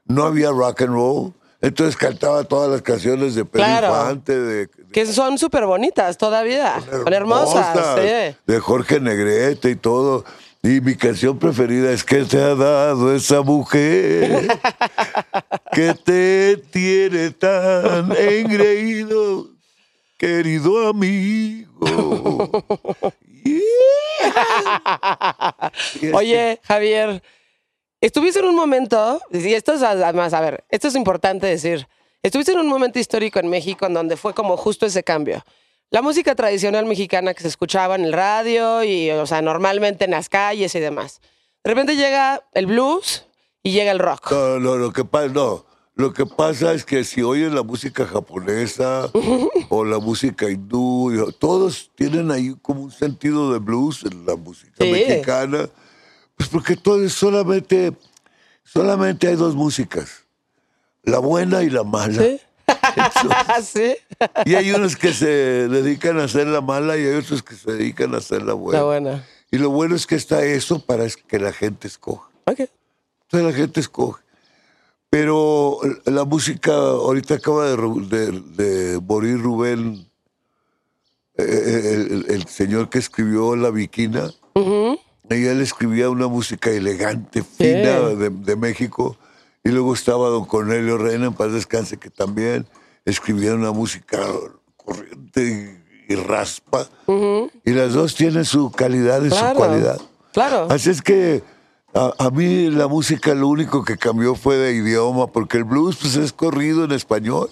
no 0.07 0.23
había 0.23 0.49
rock 0.49 0.81
and 0.81 0.93
roll. 0.93 1.33
Entonces 1.61 1.95
cantaba 1.95 2.43
todas 2.45 2.67
las 2.71 2.81
canciones 2.81 3.35
de 3.35 3.45
Pedro 3.45 3.63
Claro. 3.63 3.87
Infante, 3.89 4.39
de, 4.39 4.65
de 4.65 4.69
Que 4.91 5.05
son 5.05 5.37
súper 5.37 5.67
bonitas 5.67 6.17
todavía. 6.17 6.81
Son 6.81 7.13
hermosas. 7.13 7.77
sí. 7.95 8.35
de 8.47 8.59
Jorge 8.59 8.99
Negrete 8.99 9.69
y 9.69 9.75
todo. 9.75 10.25
Y 10.63 10.81
mi 10.81 10.95
canción 10.95 11.37
preferida 11.37 11.91
es 11.91 12.03
que 12.03 12.23
te 12.25 12.41
ha 12.41 12.55
dado 12.55 13.13
esa 13.15 13.43
mujer 13.43 14.47
que 15.73 15.93
te 15.93 16.57
tiene 16.71 17.29
tan 17.29 18.11
engreído. 18.17 19.45
querido 20.17 20.87
amigo. 20.87 21.77
Yeah. 23.43 23.59
Oye, 26.13 26.59
Javier, 26.63 27.21
estuviste 28.01 28.39
en 28.39 28.45
un 28.45 28.55
momento, 28.55 29.21
y 29.31 29.53
esto 29.53 29.73
es 29.73 29.83
además, 29.83 30.33
a 30.33 30.41
ver, 30.41 30.63
esto 30.69 30.87
es 30.87 30.95
importante 30.95 31.47
decir, 31.47 31.87
estuviste 32.23 32.51
en 32.51 32.59
un 32.59 32.67
momento 32.67 32.99
histórico 32.99 33.39
en 33.39 33.49
México 33.49 33.85
en 33.85 33.93
donde 33.93 34.17
fue 34.17 34.33
como 34.33 34.57
justo 34.57 34.85
ese 34.85 35.03
cambio. 35.03 35.43
La 35.91 36.01
música 36.01 36.35
tradicional 36.35 36.85
mexicana 36.85 37.33
que 37.33 37.41
se 37.41 37.47
escuchaba 37.47 37.95
en 37.95 38.05
el 38.05 38.13
radio 38.13 38.83
y, 38.83 39.09
o 39.09 39.25
sea, 39.25 39.41
normalmente 39.41 40.05
en 40.05 40.11
las 40.11 40.29
calles 40.29 40.75
y 40.75 40.79
demás. 40.79 41.19
De 41.63 41.71
repente 41.71 41.95
llega 41.95 42.43
el 42.53 42.67
blues 42.67 43.25
y 43.63 43.71
llega 43.71 43.91
el 43.91 43.99
rock. 43.99 44.31
No, 44.31 44.77
lo 44.77 44.93
que 44.93 45.03
pasa, 45.03 45.29
no. 45.29 45.65
Lo 45.99 46.13
que 46.13 46.25
pasa 46.25 46.71
es 46.73 46.85
que 46.85 47.03
si 47.03 47.21
oyes 47.21 47.51
la 47.51 47.61
música 47.61 48.05
japonesa 48.05 49.09
o 49.69 49.83
la 49.83 49.99
música 49.99 50.49
hindú, 50.49 51.29
todos 51.39 51.91
tienen 51.93 52.31
ahí 52.31 52.55
como 52.61 52.83
un 52.83 52.91
sentido 52.91 53.51
de 53.51 53.59
blues 53.59 54.05
en 54.09 54.25
la 54.25 54.37
música 54.37 54.75
Sí. 54.79 54.89
mexicana. 54.89 55.69
Pues 56.37 56.47
porque 56.47 56.77
todo 56.77 57.03
es 57.03 57.11
solamente, 57.11 57.91
solamente 58.63 59.27
hay 59.27 59.35
dos 59.35 59.55
músicas. 59.55 60.23
La 61.03 61.19
buena 61.19 61.63
y 61.63 61.69
la 61.69 61.83
mala. 61.83 62.23
¿Sí? 62.23 62.39
¿Sí? 63.63 63.95
Y 64.45 64.55
hay 64.55 64.71
unos 64.71 64.95
que 64.95 65.11
se 65.11 65.27
dedican 65.67 66.17
a 66.17 66.23
hacer 66.23 66.47
la 66.47 66.61
mala 66.61 66.95
y 66.97 67.01
hay 67.01 67.15
otros 67.15 67.43
que 67.43 67.55
se 67.55 67.73
dedican 67.73 68.15
a 68.15 68.19
hacer 68.19 68.43
la 68.43 68.53
buena. 68.53 68.79
La 68.79 68.85
buena. 68.85 69.25
Y 69.51 69.57
lo 69.57 69.69
bueno 69.69 69.97
es 69.97 70.07
que 70.07 70.15
está 70.15 70.45
eso 70.45 70.79
para 70.79 71.05
que 71.09 71.39
la 71.39 71.51
gente 71.51 71.89
escoja. 71.89 72.29
Ok. 72.45 72.59
Entonces 72.59 73.51
la 73.51 73.51
gente 73.51 73.81
escoge. 73.81 74.23
Pero 75.09 75.79
la 76.05 76.23
música, 76.23 76.71
ahorita 76.73 77.35
acaba 77.35 77.65
de, 77.69 77.75
de- 77.77 78.41
de 78.91 78.99
morir 78.99 79.41
Rubén, 79.41 80.07
eh, 81.37 81.81
el, 81.95 82.11
el- 82.11 82.25
el 82.31 82.47
señor 82.47 82.89
que 82.89 82.99
escribió 82.99 83.55
La 83.55 83.71
Viquina. 83.71 84.31
Y 85.31 85.45
él 85.45 85.61
escribía 85.61 86.09
una 86.09 86.27
música 86.27 86.69
elegante, 86.71 87.43
fina 87.43 87.99
de, 88.09 88.29
de 88.29 88.55
México. 88.55 89.15
Y 89.63 89.69
luego 89.69 89.93
estaba 89.93 90.27
don 90.29 90.45
Cornelio 90.45 90.97
Reina, 90.97 91.27
en 91.27 91.33
paz 91.33 91.53
descanse, 91.53 91.97
que 91.97 92.09
también 92.09 92.67
escribía 93.05 93.53
una 93.53 93.71
música 93.71 94.19
corriente 94.75 95.79
y, 96.09 96.15
raspa. 96.15 96.87
Y 97.63 97.71
las 97.71 97.93
dos 97.93 98.15
tienen 98.15 98.43
su 98.45 98.71
calidad 98.71 99.23
y 99.23 99.29
Claro. 99.29 99.49
su 99.49 99.55
cualidad. 99.55 100.01
Claro. 100.33 100.67
Así 100.69 100.89
es 100.89 101.01
que 101.03 101.43
a, 101.93 102.13
a 102.17 102.29
mí 102.29 102.69
la 102.69 102.87
música 102.87 103.33
lo 103.33 103.47
único 103.47 103.83
que 103.83 103.97
cambió 103.97 104.35
fue 104.35 104.57
de 104.57 104.73
idioma, 104.73 105.27
porque 105.27 105.57
el 105.57 105.63
blues 105.63 105.97
pues 105.99 106.15
es 106.15 106.31
corrido 106.33 106.83
en 106.85 106.91
español. 106.91 107.49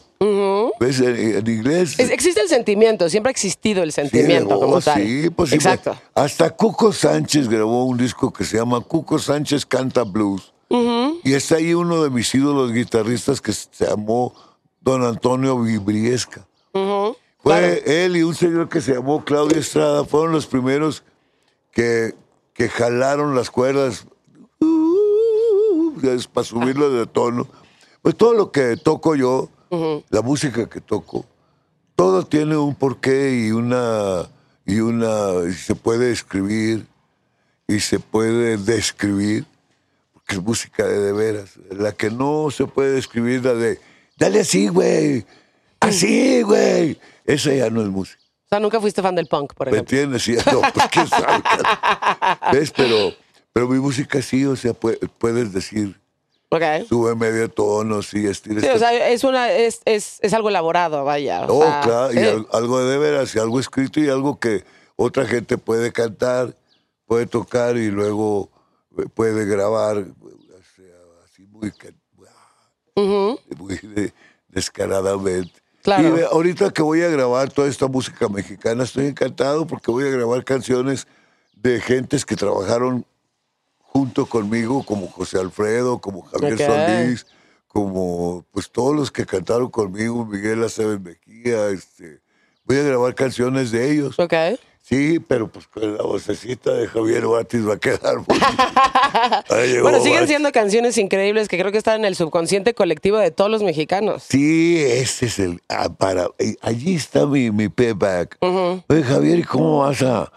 ¿Ves? 0.79 0.99
En, 0.99 1.15
en 1.15 1.47
inglés. 1.47 1.99
Es- 1.99 2.09
existe 2.09 2.41
el 2.41 2.47
sentimiento, 2.49 3.09
siempre 3.09 3.29
ha 3.29 3.31
existido 3.31 3.83
el 3.83 3.91
Sí, 3.91 4.01
sentimiento 4.01 4.55
oh, 4.55 4.59
como 4.59 4.81
tal. 4.81 5.01
sí, 5.01 5.29
pues, 5.29 5.49
sí, 5.49 5.55
Exacto. 5.55 5.95
Hasta 6.15 6.49
Cuco 6.51 6.91
Sánchez 6.91 7.47
grabó 7.49 7.85
un 7.85 7.97
disco 7.97 8.31
que 8.33 8.43
se 8.43 8.57
llama 8.57 8.79
Cuco 8.81 9.19
Sánchez 9.19 9.65
Canta 9.65 10.03
Blues. 10.03 10.53
Y 11.23 11.33
está 11.33 11.55
ahí 11.55 11.73
uno 11.73 12.03
de 12.03 12.09
mis 12.09 12.33
ídolos 12.35 12.73
guitarristas 12.73 13.39
que 13.41 13.53
se 13.53 13.85
llamó 13.85 14.33
Don 14.81 15.03
Antonio 15.03 15.59
Vibriesca. 15.61 16.45
Fue 16.73 17.15
Claro. 17.43 17.75
él 17.85 18.17
y 18.17 18.23
un 18.23 18.35
señor 18.35 18.67
que 18.67 18.81
se 18.81 18.93
llamó 18.95 19.23
Claudio 19.23 19.57
Estrada, 19.59 20.03
fueron 20.03 20.31
los 20.33 20.45
primeros 20.47 21.03
que, 21.71 22.13
que 22.53 22.67
jalaron 22.67 23.33
las 23.35 23.49
cuerdas 23.49 24.05
uh, 25.97 26.29
para 26.33 26.45
subirlo 26.45 26.89
de 26.91 27.05
tono. 27.07 27.47
Pues 28.01 28.15
todo 28.15 28.33
lo 28.33 28.51
que 28.51 28.77
toco 28.77 29.15
yo, 29.15 29.49
la 30.09 30.21
música 30.21 30.69
que 30.69 30.81
toco, 30.81 31.25
todo 31.95 32.25
tiene 32.25 32.55
un 32.55 32.75
porqué 32.75 33.47
y 33.47 33.51
una 33.51 34.27
y 34.65 34.79
una 34.79 35.49
y 35.49 35.53
se 35.53 35.75
puede 35.75 36.11
escribir 36.11 36.85
y 37.67 37.79
se 37.79 37.99
puede 37.99 38.57
describir 38.57 39.45
porque 40.13 40.35
es 40.35 40.41
música 40.41 40.85
de 40.85 40.99
de 40.99 41.11
veras 41.13 41.51
la 41.71 41.91
que 41.93 42.09
no 42.11 42.49
se 42.51 42.65
puede 42.65 42.91
describir 42.91 43.43
la 43.43 43.53
de 43.53 43.79
dale 44.17 44.41
así 44.41 44.67
güey 44.67 45.25
así 45.79 46.41
güey 46.43 46.99
esa 47.25 47.53
ya 47.53 47.69
no 47.69 47.81
es 47.81 47.87
música 47.87 48.21
O 48.45 48.49
sea, 48.49 48.59
nunca 48.59 48.79
fuiste 48.79 49.01
fan 49.01 49.15
del 49.15 49.27
punk, 49.27 49.53
por 49.53 49.67
¿me 49.67 49.77
ejemplo. 49.77 49.97
entiendes? 49.97 50.23
Sí, 50.23 50.35
no, 50.51 50.61
pues 50.61 51.09
sabe 51.09 51.43
¿ves? 52.53 52.71
pero 52.71 53.13
pero 53.57 53.67
mi 53.69 53.79
música 53.79 54.21
sí 54.21 54.45
o 54.45 54.55
sea 54.55 54.73
pue- 54.73 54.99
puedes 55.17 55.51
decir 55.51 55.99
Ok. 56.49 56.61
sube 56.87 57.15
medio 57.15 57.49
tono 57.49 58.03
sí 58.03 58.27
estira 58.27 58.61
Sí, 58.61 58.67
este 58.67 58.75
o 58.75 58.79
sea, 58.79 59.09
es, 59.09 59.23
una, 59.23 59.51
es, 59.51 59.81
es, 59.85 60.19
es 60.21 60.33
algo 60.33 60.49
elaborado, 60.49 61.03
vaya. 61.03 61.43
o 61.47 61.57
Oh, 61.57 61.63
sea, 61.63 61.81
claro, 61.81 62.13
y 62.13 62.17
sí. 62.17 62.23
al- 62.23 62.47
algo 62.53 62.79
de 62.85 62.97
veras, 62.99 63.35
y 63.35 63.39
algo 63.39 63.59
escrito 63.59 63.99
y 63.99 64.09
algo 64.09 64.39
que 64.39 64.63
otra 64.95 65.25
gente 65.25 65.57
puede 65.57 65.91
cantar, 65.91 66.55
puede 67.07 67.25
tocar 67.25 67.77
y 67.77 67.89
luego 67.89 68.49
eh, 68.97 69.05
puede 69.11 69.45
grabar, 69.45 69.97
o 69.97 70.05
sea, 70.75 70.95
así 71.25 71.47
muy, 71.47 71.71
muy 73.57 73.77
de- 73.77 74.13
descaradamente. 74.47 75.51
Claro. 75.81 76.17
Y 76.17 76.21
ahorita 76.21 76.71
que 76.71 76.81
voy 76.81 77.01
a 77.01 77.09
grabar 77.09 77.51
toda 77.51 77.67
esta 77.67 77.87
música 77.87 78.27
mexicana, 78.29 78.83
estoy 78.83 79.07
encantado 79.07 79.65
porque 79.65 79.89
voy 79.91 80.05
a 80.05 80.11
grabar 80.11 80.43
canciones 80.43 81.07
de 81.55 81.79
gentes 81.81 82.25
que 82.25 82.35
trabajaron 82.35 83.05
junto 83.97 84.27
conmigo, 84.27 84.83
como 84.83 85.07
José 85.07 85.39
Alfredo, 85.39 85.97
como 85.97 86.21
Javier 86.21 86.53
Ok. 86.53 86.61
Solís, 86.61 87.25
como 87.67 88.45
pues 88.51 88.69
todos 88.69 88.95
los 88.95 89.09
que 89.11 89.25
cantaron 89.25 89.71
conmigo, 89.71 90.23
Miguel 90.23 90.63
Aceves 90.63 91.01
Mejía, 91.01 91.69
este, 91.69 92.19
voy 92.63 92.77
a 92.77 92.83
grabar 92.83 93.15
canciones 93.15 93.71
de 93.71 93.91
ellos. 93.91 94.19
Ok. 94.19 94.33
Sí, 94.83 95.19
pero 95.19 95.47
pues 95.49 95.67
con 95.67 95.97
la 95.97 96.03
vocecita 96.03 96.71
de 96.73 96.87
Javier 96.87 97.25
Batis 97.25 97.67
va 97.67 97.73
a 97.73 97.77
quedar 97.79 98.17
muy... 98.17 98.39
Ahí 99.49 99.79
Bueno, 99.81 99.97
siguen 99.97 100.13
Batis. 100.19 100.29
siendo 100.29 100.51
canciones 100.51 100.97
increíbles 100.99 101.47
que 101.47 101.57
creo 101.57 101.71
que 101.71 101.77
están 101.79 102.01
en 102.01 102.05
el 102.05 102.15
subconsciente 102.15 102.75
colectivo 102.75 103.17
de 103.17 103.31
todos 103.31 103.49
los 103.49 103.63
mexicanos. 103.63 104.23
Sí, 104.29 104.77
ese 104.79 105.25
es 105.25 105.39
el... 105.39 105.59
ah, 105.69 105.89
para, 105.89 106.27
eh, 106.37 106.55
allí 106.61 106.95
está 106.95 107.25
mi, 107.25 107.49
mi 107.51 107.67
payback. 107.67 108.37
Oye, 108.41 109.03
Javier, 109.03 109.39
¿y 109.39 109.43
cómo 109.43 109.79
vas 109.79 110.03
a 110.03 110.31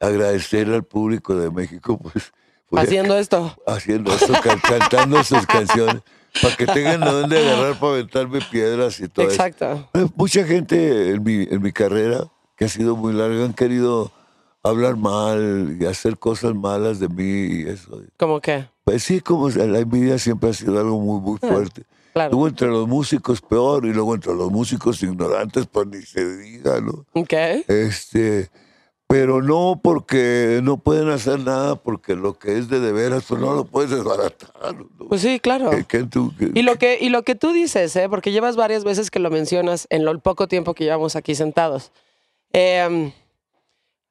agradecer 0.00 0.68
al 0.70 0.84
público 0.84 1.34
de 1.34 1.50
México? 1.50 1.98
Pues, 2.12 2.32
pues, 2.70 2.84
Haciendo 2.84 3.18
esto. 3.18 3.54
haciendo 3.66 4.12
esto, 4.12 4.32
can- 4.42 4.60
cantando 4.60 5.22
sus 5.24 5.44
canciones, 5.46 6.02
para 6.40 6.56
que 6.56 6.66
tengan 6.66 7.00
de 7.00 7.10
dónde 7.10 7.38
agarrar 7.38 7.78
para 7.78 7.92
aventarme 7.94 8.40
piedras 8.50 8.98
y 9.00 9.08
todo 9.08 9.26
eso. 9.26 9.34
Exacto. 9.34 9.88
Eh, 9.94 10.06
Mucha 10.16 10.44
gente 10.44 11.10
en 11.10 11.22
mi, 11.22 11.42
en 11.50 11.60
mi 11.60 11.72
carrera, 11.72 12.24
que 12.56 12.64
ha 12.64 12.68
sido 12.68 12.96
muy 12.96 13.12
larga, 13.12 13.44
han 13.44 13.52
querido 13.54 14.12
hablar 14.62 14.96
mal 14.96 15.76
y 15.80 15.84
hacer 15.86 16.18
cosas 16.18 16.54
malas 16.54 17.00
de 17.00 17.08
mí 17.08 17.62
y 17.62 17.68
eso. 17.68 18.00
¿Cómo 18.18 18.40
qué? 18.40 18.66
Pues 18.84 19.02
sí, 19.02 19.20
como 19.20 19.48
la 19.50 19.78
envidia 19.78 20.18
siempre 20.18 20.50
ha 20.50 20.52
sido 20.54 20.78
algo 20.78 21.00
muy, 21.00 21.20
muy 21.20 21.38
fuerte. 21.38 21.82
Ah, 21.86 21.94
claro. 22.12 22.30
Luego 22.32 22.48
entre 22.48 22.68
los 22.68 22.86
músicos 22.88 23.40
peor 23.40 23.86
y 23.86 23.92
luego 23.92 24.14
entre 24.14 24.34
los 24.34 24.50
músicos 24.50 25.02
ignorantes, 25.02 25.66
pues 25.66 25.86
ni 25.86 26.02
se 26.02 26.36
diga, 26.38 26.80
¿no? 26.80 27.06
Ok. 27.14 27.32
Este, 27.68 28.50
pero 29.10 29.42
no 29.42 29.80
porque 29.82 30.60
no 30.62 30.76
pueden 30.78 31.10
hacer 31.10 31.40
nada, 31.40 31.74
porque 31.74 32.14
lo 32.14 32.38
que 32.38 32.56
es 32.58 32.68
de 32.68 32.78
de 32.78 32.92
veras, 32.92 33.28
no 33.32 33.54
lo 33.54 33.64
puedes 33.64 33.90
desbaratar. 33.90 34.52
¿no? 34.76 35.08
Pues 35.08 35.20
sí, 35.20 35.40
claro. 35.40 35.70
Tú- 36.08 36.32
Y 36.54 36.62
lo 36.62 36.76
que, 36.76 36.96
y 37.00 37.08
lo 37.08 37.24
que 37.24 37.34
tú 37.34 37.50
dices, 37.52 37.94
¿eh? 37.96 38.08
porque 38.08 38.30
llevas 38.30 38.54
varias 38.54 38.84
veces 38.84 39.10
que 39.10 39.18
lo 39.18 39.28
mencionas 39.28 39.88
en 39.90 40.04
lo 40.04 40.16
poco 40.20 40.46
tiempo 40.46 40.74
que 40.74 40.84
llevamos 40.84 41.16
aquí 41.16 41.34
sentados. 41.34 41.90
Eh, 42.52 43.12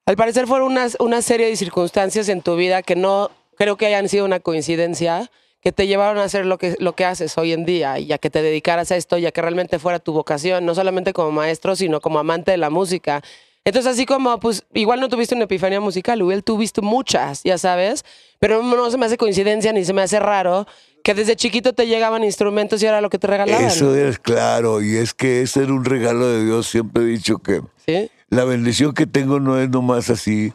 al 0.04 0.16
parecer 0.16 0.46
fueron 0.46 0.72
una, 0.72 0.86
una 0.98 1.22
serie 1.22 1.46
de 1.46 1.56
circunstancias 1.56 2.28
en 2.28 2.42
tu 2.42 2.56
vida 2.56 2.82
que 2.82 2.94
no 2.94 3.30
creo 3.56 3.76
que 3.78 3.86
hayan 3.86 4.06
sido 4.08 4.26
una 4.26 4.40
coincidencia, 4.40 5.30
que 5.62 5.72
te 5.72 5.86
llevaron 5.86 6.18
a 6.18 6.24
hacer 6.24 6.44
lo 6.44 6.58
que, 6.58 6.76
lo 6.78 6.94
que 6.94 7.06
haces 7.06 7.38
hoy 7.38 7.52
en 7.52 7.64
día 7.64 7.98
y 7.98 8.12
a 8.12 8.18
que 8.18 8.28
te 8.28 8.42
dedicaras 8.42 8.90
a 8.92 8.96
esto 8.96 9.16
y 9.16 9.24
a 9.24 9.32
que 9.32 9.40
realmente 9.40 9.78
fuera 9.78 9.98
tu 9.98 10.12
vocación, 10.12 10.66
no 10.66 10.74
solamente 10.74 11.14
como 11.14 11.30
maestro, 11.32 11.74
sino 11.74 12.00
como 12.02 12.18
amante 12.18 12.50
de 12.50 12.56
la 12.58 12.68
música. 12.70 13.22
Entonces, 13.64 13.92
así 13.92 14.06
como, 14.06 14.40
pues, 14.40 14.64
igual 14.72 15.00
no 15.00 15.08
tuviste 15.08 15.34
una 15.34 15.44
epifanía 15.44 15.80
musical, 15.80 16.18
igual 16.18 16.42
tuviste 16.42 16.80
muchas, 16.80 17.42
ya 17.42 17.58
sabes, 17.58 18.04
pero 18.38 18.62
no, 18.62 18.90
se 18.90 18.96
me 18.96 19.04
hace 19.06 19.18
coincidencia 19.18 19.72
ni 19.72 19.84
se 19.84 19.92
me 19.92 20.02
hace 20.02 20.18
raro 20.18 20.66
que 21.04 21.14
desde 21.14 21.36
chiquito 21.36 21.74
te 21.74 21.86
llegaban 21.86 22.24
instrumentos 22.24 22.82
y 22.82 22.86
era 22.86 23.00
lo 23.00 23.10
que 23.10 23.18
te 23.18 23.26
regalaban. 23.26 23.66
Eso 23.66 23.94
es 23.94 24.18
claro, 24.18 24.82
y 24.82 24.96
es 24.96 25.12
que 25.12 25.42
ese 25.42 25.62
era 25.62 25.72
un 25.72 25.84
regalo 25.84 26.26
de 26.26 26.44
Dios. 26.44 26.68
Siempre 26.68 27.02
he 27.02 27.06
dicho 27.06 27.38
que 27.38 27.60
¿Sí? 27.86 28.10
la 28.30 28.44
bendición 28.44 28.94
que 28.94 29.06
tengo 29.06 29.40
no 29.40 29.58
es 29.58 29.68
nomás 29.68 30.10
así. 30.10 30.52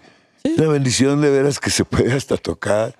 Una 0.57 0.67
bendición 0.67 1.21
de 1.21 1.31
veras 1.31 1.59
que 1.59 1.71
se 1.71 1.85
puede 1.85 2.13
hasta 2.13 2.37
tocar, 2.37 2.95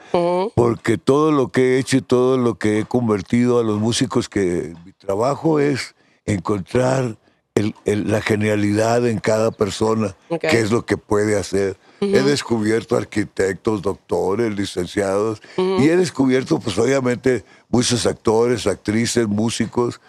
porque 0.55 0.97
todo 0.97 1.31
lo 1.31 1.50
que 1.50 1.75
he 1.75 1.79
hecho 1.79 1.97
y 1.97 2.01
todo 2.01 2.39
lo 2.39 2.55
que 2.55 2.79
he 2.79 2.85
convertido 2.85 3.59
a 3.59 3.63
los 3.63 3.79
músicos, 3.79 4.29
que 4.29 4.74
mi 4.83 4.93
trabajo 4.93 5.59
es 5.59 5.93
encontrar 6.25 7.17
el- 7.55 7.74
el- 7.85 8.12
la 8.12 8.21
genialidad 8.21 9.07
en 9.07 9.19
cada 9.19 9.50
persona, 9.51 10.15
qué 10.50 10.59
es 10.59 10.71
lo 10.71 10.85
que 10.85 10.97
puede 10.97 11.38
hacer. 11.39 11.77
He 12.01 12.21
descubierto 12.21 12.97
arquitectos, 12.97 13.81
doctores, 13.81 14.53
licenciados, 14.57 15.41
y 15.57 15.88
he 15.88 15.95
descubierto, 15.95 16.59
pues 16.59 16.77
obviamente, 16.77 17.45
muchos 17.69 18.05
actores, 18.05 18.67
actrices, 18.67 19.27
músicos, 19.27 20.01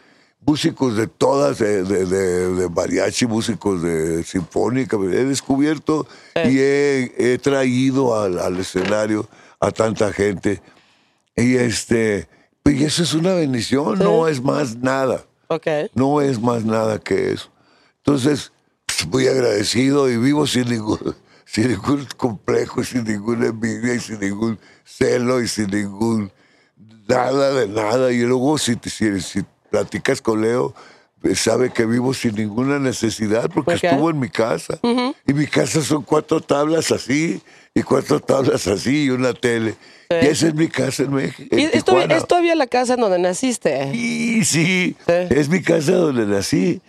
músicos 0.45 0.97
de 0.97 1.07
todas, 1.07 1.59
de, 1.59 1.85
de- 1.85 2.05
de- 2.07 2.55
de 2.55 2.69
mariachi, 2.69 3.27
músicos 3.27 3.81
de 3.81 4.25
sinfónica, 4.25 4.97
he 4.97 5.25
descubierto 5.25 6.07
y 6.51 6.59
he, 6.59 7.13
he 7.17 7.39
traído 7.39 8.21
al, 8.21 8.41
al 8.41 8.59
escenario 8.59 9.29
a 9.61 9.71
tanta 9.71 10.13
gente. 10.13 10.61
Y 11.37 11.55
este, 11.57 12.27
y 12.65 12.83
eso 12.83 13.05
es 13.05 13.15
una 13.15 13.35
bendición, 13.35 14.01
no 14.01 14.27
es 14.27 14.43
más 14.43 14.77
nada. 14.77 15.25
No 15.95 16.21
es 16.21 16.41
más 16.41 16.65
nada 16.65 16.99
que 16.99 17.33
eso. 17.33 17.51
Entonces, 17.99 18.53
pues, 18.87 19.07
muy 19.07 19.27
agradecido 19.27 20.11
y 20.11 20.17
vivo 20.17 20.47
sin 20.47 20.69
ningún, 20.69 21.15
sin 21.45 21.69
ningún 21.69 22.07
complejo, 22.17 22.83
sin 22.85 23.05
ninguna 23.05 23.47
envidia 23.47 23.95
y 23.95 24.01
sin 24.01 24.21
ningún 24.21 24.59
celo 24.85 25.41
y 25.41 25.49
sin 25.49 25.71
ningún 25.71 26.33
nada 27.09 27.53
de 27.53 27.69
nada. 27.69 28.13
Y 28.13 28.21
luego, 28.21 28.59
si, 28.59 28.77
si, 28.85 29.21
si 29.21 29.45
platicas 29.71 30.23
con 30.23 30.43
Leo, 30.43 30.75
pues, 31.21 31.41
sabe 31.41 31.73
que 31.73 31.87
vivo 31.87 32.15
sin 32.15 32.35
ninguna 32.35 32.79
necesidad 32.79 33.51
porque 33.53 33.75
estuvo 33.75 34.11
en 34.11 34.21
mi 34.21 34.29
casa. 34.29 34.79
Y 35.27 35.33
mi 35.33 35.47
casa 35.47 35.83
son 35.83 36.03
cuatro 36.03 36.41
tablas 36.41 36.93
así 36.93 37.43
y 37.77 37.83
cuatro 37.83 38.19
tablas 38.19 38.67
así 38.67 39.05
y 39.05 39.11
una 39.11 39.33
tele. 39.35 39.77
Sí. 40.11 40.17
Y 40.23 40.27
esa 40.27 40.47
es 40.49 40.55
mi 40.55 40.69
casa 40.69 41.03
en 41.05 41.13
México. 41.15 41.55
¿Y 41.57 41.63
en 41.63 41.71
es, 41.73 41.85
todavía, 41.85 42.07
Tijuana. 42.09 42.17
es 42.17 42.27
todavía 42.27 42.55
la 42.57 42.67
casa 42.67 42.95
en 42.95 43.01
donde 43.01 43.19
naciste? 43.19 43.93
Sí, 43.93 44.45
sí, 44.45 44.97
Sí. 45.07 45.13
es 45.31 45.49
mi 45.49 45.63
casa 45.63 45.93
donde 45.93 46.27
nací 46.27 46.81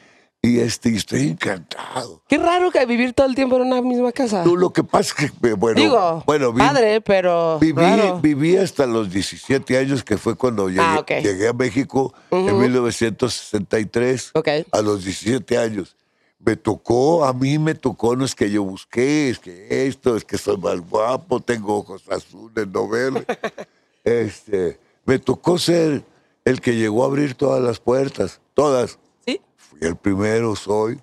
y 0.41 0.59
este, 0.59 0.89
y 0.91 0.95
estoy 0.97 1.27
encantado. 1.29 2.21
Qué 2.29 2.37
raro 2.37 2.69
que 2.71 2.85
vivir 2.85 3.13
todo 3.13 3.25
el 3.27 3.33
tiempo 3.35 3.55
en 3.57 3.63
una 3.63 3.81
misma 3.81 4.11
casa. 4.11 4.43
Tú, 4.43 4.55
lo 4.55 4.71
que 4.71 4.83
pasa 4.83 5.13
es 5.25 5.31
que, 5.31 5.47
eh, 5.49 5.53
bueno, 5.53 5.81
Digo, 5.81 6.23
bueno 6.27 6.53
vi- 6.53 6.59
padre, 6.59 7.01
pero 7.01 7.57
viví, 7.59 7.73
raro. 7.81 8.19
viví 8.21 8.55
hasta 8.55 8.85
los 8.85 9.11
17 9.11 9.77
años, 9.79 10.03
que 10.03 10.17
fue 10.17 10.35
cuando 10.35 10.69
llegué, 10.69 10.81
Ah, 10.81 10.99
ok. 10.99 11.11
llegué 11.23 11.47
a 11.47 11.53
México 11.53 12.13
en 12.31 12.57
1963, 12.59 14.31
Ok. 14.35 14.47
a 14.71 14.81
los 14.81 15.03
17 15.03 15.57
años. 15.57 15.95
Me 16.39 16.55
tocó, 16.55 17.25
a 17.25 17.33
mí 17.33 17.57
me 17.57 17.73
tocó, 17.73 18.15
no 18.15 18.23
es 18.23 18.35
que 18.35 18.49
yo 18.49 18.63
busqué, 18.63 19.29
es 19.29 19.39
que 19.39 19.87
esto, 19.87 20.15
es 20.15 20.23
que 20.23 20.37
soy 20.37 20.57
más 20.57 20.79
guapo, 20.79 21.39
tengo 21.39 21.77
ojos 21.77 22.03
azules, 22.09 22.67
no 22.67 22.87
verdes. 22.87 23.25
este, 24.03 24.79
me 25.05 25.19
tocó 25.19 25.57
ser 25.57 26.03
el 26.45 26.61
que 26.61 26.75
llegó 26.75 27.03
a 27.03 27.07
abrir 27.07 27.33
todas 27.33 27.61
las 27.61 27.79
puertas, 27.79 28.39
todas. 28.53 28.99
Sí. 29.25 29.41
Fui 29.57 29.79
el 29.81 29.95
primero, 29.95 30.55
soy 30.55 31.01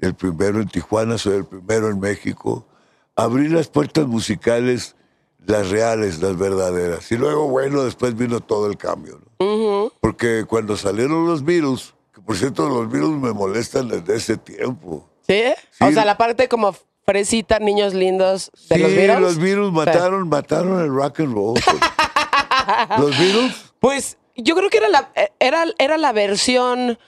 el 0.00 0.14
primero 0.14 0.60
en 0.60 0.68
Tijuana, 0.68 1.18
soy 1.18 1.36
el 1.36 1.44
primero 1.44 1.88
en 1.88 2.00
México. 2.00 2.66
Abrí 3.14 3.48
las 3.48 3.68
puertas 3.68 4.06
musicales, 4.06 4.96
las 5.44 5.70
reales, 5.70 6.20
las 6.20 6.36
verdaderas. 6.38 7.10
Y 7.12 7.16
luego, 7.16 7.48
bueno, 7.48 7.82
después 7.84 8.16
vino 8.16 8.40
todo 8.40 8.66
el 8.66 8.76
cambio. 8.76 9.20
¿no? 9.38 9.92
Porque 10.00 10.44
cuando 10.48 10.76
salieron 10.76 11.26
los 11.26 11.44
virus, 11.44 11.94
por 12.24 12.36
cierto 12.36 12.68
los 12.68 12.90
virus 12.90 13.10
me 13.18 13.32
molestan 13.32 13.88
desde 13.88 14.16
ese 14.16 14.36
tiempo. 14.36 15.08
¿Sí? 15.26 15.42
Sí. 15.70 15.84
O 15.84 15.92
sea, 15.92 16.04
la 16.04 16.16
parte 16.16 16.48
como 16.48 16.74
fresita, 17.06 17.58
niños 17.58 17.94
lindos 17.94 18.50
de 18.68 18.76
sí, 18.76 18.82
los 18.82 18.92
virus. 18.92 19.20
los 19.20 19.38
virus 19.38 19.72
mataron, 19.72 20.28
mataron 20.28 20.80
el 20.80 20.88
rock 20.92 21.20
and 21.20 21.34
roll. 21.34 21.60
los 22.98 23.18
virus, 23.18 23.72
Pues 23.80 24.16
yo 24.36 24.54
creo 24.56 24.70
que 24.70 24.78
era 24.78 24.88
la, 24.88 25.10
era, 25.38 25.64
era 25.78 25.98
la 25.98 26.12
versión 26.12 26.98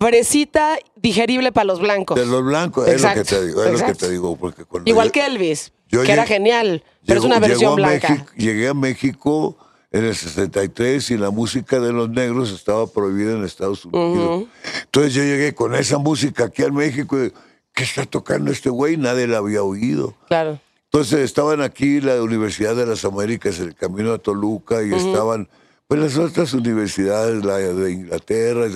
fresita 0.00 0.78
digerible 0.96 1.52
para 1.52 1.64
los 1.64 1.80
blancos. 1.80 2.18
de 2.18 2.26
los 2.26 2.44
blancos, 2.44 2.86
es 2.88 3.02
lo 3.02 3.12
que 3.14 3.24
te 3.24 3.46
digo, 3.46 3.64
es 3.64 3.70
lo 3.72 3.76
que 3.78 3.82
exacto. 3.82 4.06
te 4.06 4.10
digo. 4.12 4.36
Porque 4.36 4.64
cuando 4.64 4.88
Igual 4.88 5.08
yo- 5.08 5.12
que 5.12 5.26
Elvis, 5.26 5.72
que 5.90 6.12
era 6.12 6.26
genial, 6.26 6.84
pero 7.06 7.20
es 7.20 7.26
una 7.26 7.38
versión 7.40 7.74
blanca. 7.76 8.08
México- 8.10 8.32
llegué 8.36 8.68
a 8.68 8.74
México 8.74 9.56
en 9.90 10.04
el 10.04 10.14
63 10.14 11.10
y 11.12 11.16
la 11.16 11.30
música 11.30 11.80
de 11.80 11.92
los 11.92 12.10
negros 12.10 12.50
estaba 12.52 12.86
prohibida 12.86 13.32
en 13.32 13.44
Estados 13.44 13.84
Unidos. 13.84 14.46
Entonces 14.84 15.14
yo 15.14 15.22
llegué 15.22 15.54
con 15.54 15.74
esa 15.74 15.98
música 15.98 16.44
aquí 16.44 16.62
a 16.62 16.70
México 16.70 17.22
y 17.22 17.32
¿qué 17.72 17.84
está 17.84 18.04
tocando 18.04 18.50
este 18.50 18.68
güey? 18.70 18.96
Nadie 18.96 19.26
la 19.26 19.38
había 19.38 19.62
oído. 19.62 20.14
Claro. 20.28 20.60
Entonces 20.84 21.20
estaban 21.20 21.60
aquí 21.62 22.00
la 22.00 22.22
Universidad 22.22 22.74
de 22.76 22.86
las 22.86 23.04
Américas, 23.04 23.58
el 23.60 23.74
Camino 23.74 24.12
a 24.12 24.18
Toluca, 24.18 24.82
y 24.82 24.92
estaban 24.92 25.48
pues 25.86 26.00
las 26.00 26.18
otras 26.18 26.52
universidades, 26.52 27.44
la 27.44 27.56
de 27.56 27.92
Inglaterra, 27.92 28.66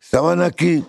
estaban 0.00 0.42
aquí 0.42 0.84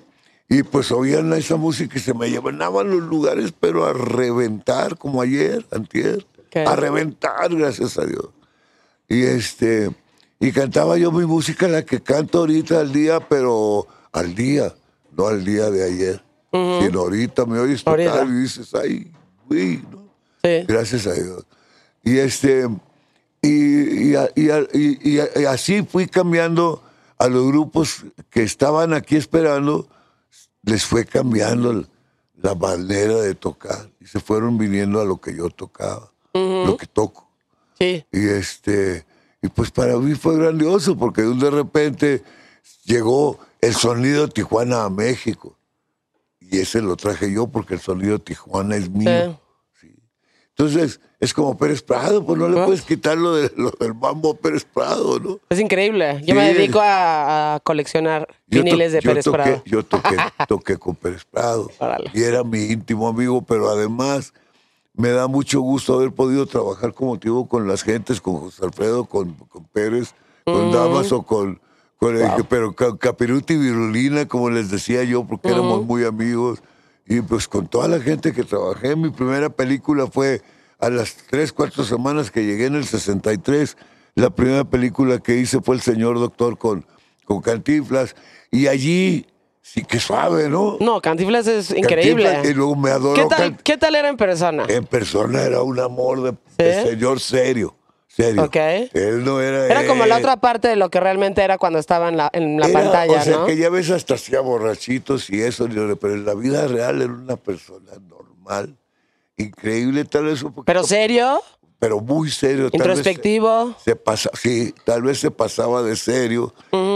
y 0.50 0.64
pues 0.64 0.92
oían 0.92 1.32
esa 1.32 1.56
música 1.56 1.98
y 1.98 2.02
se 2.02 2.14
me 2.14 2.30
llenaban 2.30 2.90
los 2.90 3.02
lugares, 3.04 3.54
pero 3.58 3.86
a 3.86 3.94
reventar, 3.94 4.98
como 4.98 5.22
ayer, 5.22 5.66
antier, 5.72 6.26
Ok. 6.48 6.58
a 6.68 6.76
reventar, 6.76 7.56
gracias 7.56 7.98
a 7.98 8.06
Dios. 8.06 8.26
Y 9.12 9.24
este, 9.24 9.92
y 10.40 10.52
cantaba 10.54 10.98
yo 10.98 11.12
mi 11.12 11.26
música, 11.26 11.68
la 11.68 11.84
que 11.84 12.02
canto 12.02 12.40
ahorita 12.40 12.80
al 12.80 12.94
día, 12.94 13.20
pero 13.28 13.86
al 14.14 14.34
día, 14.34 14.74
no 15.12 15.28
al 15.28 15.44
día 15.44 15.70
de 15.70 15.84
ayer, 15.84 16.24
sino 16.52 17.02
ahorita 17.02 17.46
me 17.46 17.60
oyes 17.60 17.84
tocar 17.84 18.00
Ahorita. 18.08 18.24
y 18.26 18.42
dices, 18.42 18.74
ay, 18.74 19.12
güey, 19.48 19.82
¿no? 19.92 20.10
Sí. 20.44 20.66
Gracias 20.68 21.08
a 21.08 21.14
Dios. 21.14 21.46
Y 22.04 22.18
este 22.20 22.68
y, 23.42 24.14
y- 24.14 24.18
y- 24.74 25.20
y 25.36 25.46
así 25.46 25.84
fui 25.84 26.08
cambiando 26.08 26.82
a 27.18 27.28
los 27.28 27.46
grupos 27.48 28.06
que 28.30 28.44
estaban 28.44 28.94
aquí 28.94 29.16
esperando, 29.18 29.88
les 30.64 30.86
fue 30.86 31.06
cambiando 31.06 31.86
la 32.42 32.56
manera 32.56 33.16
de 33.16 33.36
tocar 33.36 33.90
y 34.00 34.06
se 34.06 34.20
fueron 34.20 34.58
viniendo 34.58 35.02
a 35.02 35.06
lo 35.06 35.20
que 35.20 35.36
yo 35.36 35.50
tocaba, 35.50 36.12
lo 36.34 36.78
que 36.78 36.86
toco. 36.88 37.28
Sí. 37.82 38.06
Y 38.12 38.30
este, 38.30 39.06
y 39.42 39.48
pues 39.48 39.72
para 39.72 39.98
mí 39.98 40.14
fue 40.14 40.38
grandioso 40.38 40.96
porque 40.96 41.24
de 41.24 41.50
repente 41.50 42.22
llegó 42.84 43.40
el 43.60 43.74
sonido 43.74 44.28
Tijuana 44.28 44.84
a 44.84 44.90
México. 44.92 45.58
Y 46.40 46.60
ese 46.60 46.82
lo 46.82 46.96
traje 46.96 47.32
yo 47.32 47.48
porque 47.48 47.74
el 47.74 47.80
sonido 47.80 48.20
Tijuana 48.20 48.76
es 48.76 48.88
mío. 48.92 49.40
Sí. 49.80 49.96
Entonces, 50.50 51.00
es 51.20 51.34
como 51.34 51.58
Pérez 51.58 51.82
Prado, 51.82 52.24
pues 52.24 52.38
no 52.38 52.50
le 52.50 52.64
puedes 52.64 52.84
quitar 52.84 53.18
lo, 53.18 53.36
de, 53.36 53.52
lo 53.56 53.72
del 53.72 53.96
mambo 53.96 54.32
a 54.32 54.36
Pérez 54.36 54.64
Prado, 54.64 55.20
¿no? 55.20 55.40
Es 55.50 55.60
increíble. 55.60 56.22
Yo 56.24 56.36
me 56.36 56.54
dedico 56.54 56.80
a, 56.80 57.56
a 57.56 57.60
coleccionar 57.62 58.28
Yo 58.46 58.64
viniles 58.64 58.92
de 58.92 59.02
Pérez 59.02 59.26
toqué, 59.26 59.38
Prado. 59.38 59.64
Yo 59.66 59.84
toqué, 59.84 60.18
toqué 60.48 60.78
con 60.78 60.96
Pérez 60.96 61.26
Prado. 61.26 61.72
Órale. 61.80 62.12
Y 62.14 62.22
era 62.22 62.44
mi 62.44 62.66
íntimo 62.66 63.08
amigo, 63.08 63.42
pero 63.42 63.70
además 63.70 64.34
me 64.94 65.10
da 65.12 65.28
mucho 65.28 65.62
gusto 65.62 65.94
haber 65.96 66.12
podido 66.12 66.46
trabajar 66.46 66.94
como 66.94 67.18
digo 67.18 67.48
con 67.48 67.68
las 67.68 67.84
gentes, 67.84 68.20
con 68.22 68.38
José 68.38 68.66
Alfredo, 68.66 69.06
con, 69.06 69.34
con 69.50 69.64
Pérez, 69.66 70.14
con 70.46 70.72
Damaso, 70.72 71.24
con, 71.24 71.60
con 71.98 72.18
el- 72.18 72.46
pero 72.50 72.76
con 72.76 72.98
Capiruti 72.98 73.54
y 73.54 73.58
Virulina, 73.58 74.28
como 74.28 74.50
les 74.50 74.70
decía 74.70 75.04
yo, 75.04 75.24
porque 75.26 75.50
éramos 75.50 75.86
muy 75.86 76.04
amigos. 76.04 76.62
Y 77.08 77.22
pues 77.22 77.48
con 77.48 77.68
toda 77.68 77.88
la 77.88 78.00
gente 78.00 78.32
que 78.34 78.44
trabajé, 78.44 78.96
mi 78.96 79.10
primera 79.10 79.50
película 79.50 80.08
fue 80.08 80.42
a 80.80 80.90
las 80.90 81.16
tres, 81.30 81.52
cuatro 81.54 81.84
semanas 81.84 82.32
que 82.32 82.46
llegué 82.46 82.66
en 82.66 82.76
el 82.76 82.86
63. 82.86 83.78
La 84.16 84.30
primera 84.30 84.64
película 84.66 85.20
que 85.20 85.38
hice 85.38 85.62
fue 85.62 85.76
El 85.76 85.82
Señor 85.82 86.20
Doctor 86.20 86.58
con, 86.58 86.86
con 87.26 87.42
Cantinflas. 87.42 88.16
Y 88.52 88.68
allí, 88.68 89.26
sí 89.62 89.84
que 89.84 90.00
suave, 90.00 90.50
¿no? 90.50 90.78
No, 90.80 91.02
Cantinflas 91.02 91.48
es 91.48 91.72
increíble. 91.72 92.24
Cantinflas, 92.26 92.52
y 92.52 92.54
luego 92.54 92.76
me 92.76 92.90
adoró 92.92 93.14
¿Qué 93.30 93.36
tal, 93.36 93.58
¿Qué 93.58 93.78
era 93.82 94.10
en 94.10 94.18
persona? 94.18 94.66
En 94.68 94.86
persona 94.86 95.44
era 95.44 95.62
un 95.62 95.80
amor 95.80 96.22
de, 96.24 96.64
de 96.64 96.82
¿Sí? 96.84 96.90
señor 96.90 97.20
serio. 97.20 97.76
Serio. 98.08 98.44
Ok. 98.44 98.56
Él 98.58 99.24
no 99.24 99.40
era. 99.40 99.68
Era 99.68 99.88
como 99.88 100.06
la 100.06 100.18
otra 100.18 100.36
parte 100.36 100.68
de 100.68 100.76
lo 100.76 100.90
que 100.90 101.00
realmente 101.00 101.42
era 101.42 101.58
cuando 101.58 101.80
estaba 101.80 102.10
en 102.10 102.18
la, 102.18 102.30
en 102.34 102.60
la 102.60 102.68
era- 102.68 102.80
pantalla, 102.82 103.22
O 103.22 103.24
sea, 103.24 103.38
¿no? 103.38 103.46
que 103.46 103.56
ya 103.56 103.70
ves 103.70 103.90
hasta 103.90 104.16
hacía 104.16 104.42
borrachitos 104.42 105.30
y 105.30 105.42
eso, 105.42 105.70
pero 106.00 106.14
en 106.16 106.26
la 106.26 106.34
vida 106.34 106.68
real 106.68 107.02
era 107.02 107.14
una 107.14 107.38
persona 107.38 107.92
normal. 108.10 108.76
Increíble, 109.38 110.04
tal 110.06 110.26
vez 110.26 110.44
un 110.44 110.50
poquito. 110.52 110.66
Pero 110.66 110.84
serio, 110.84 111.42
pero 111.82 112.00
muy 112.00 112.30
serio. 112.30 112.70
tal 112.70 112.80
vez 112.80 112.98
introspectivo. 113.00 113.76
Se, 113.84 113.96
pasa, 113.96 114.30
sí, 114.36 114.72
tal 114.86 115.02
vez 115.02 115.20
se 115.20 115.32
pasaba 115.32 115.82
de 115.82 115.96
serio 115.96 116.54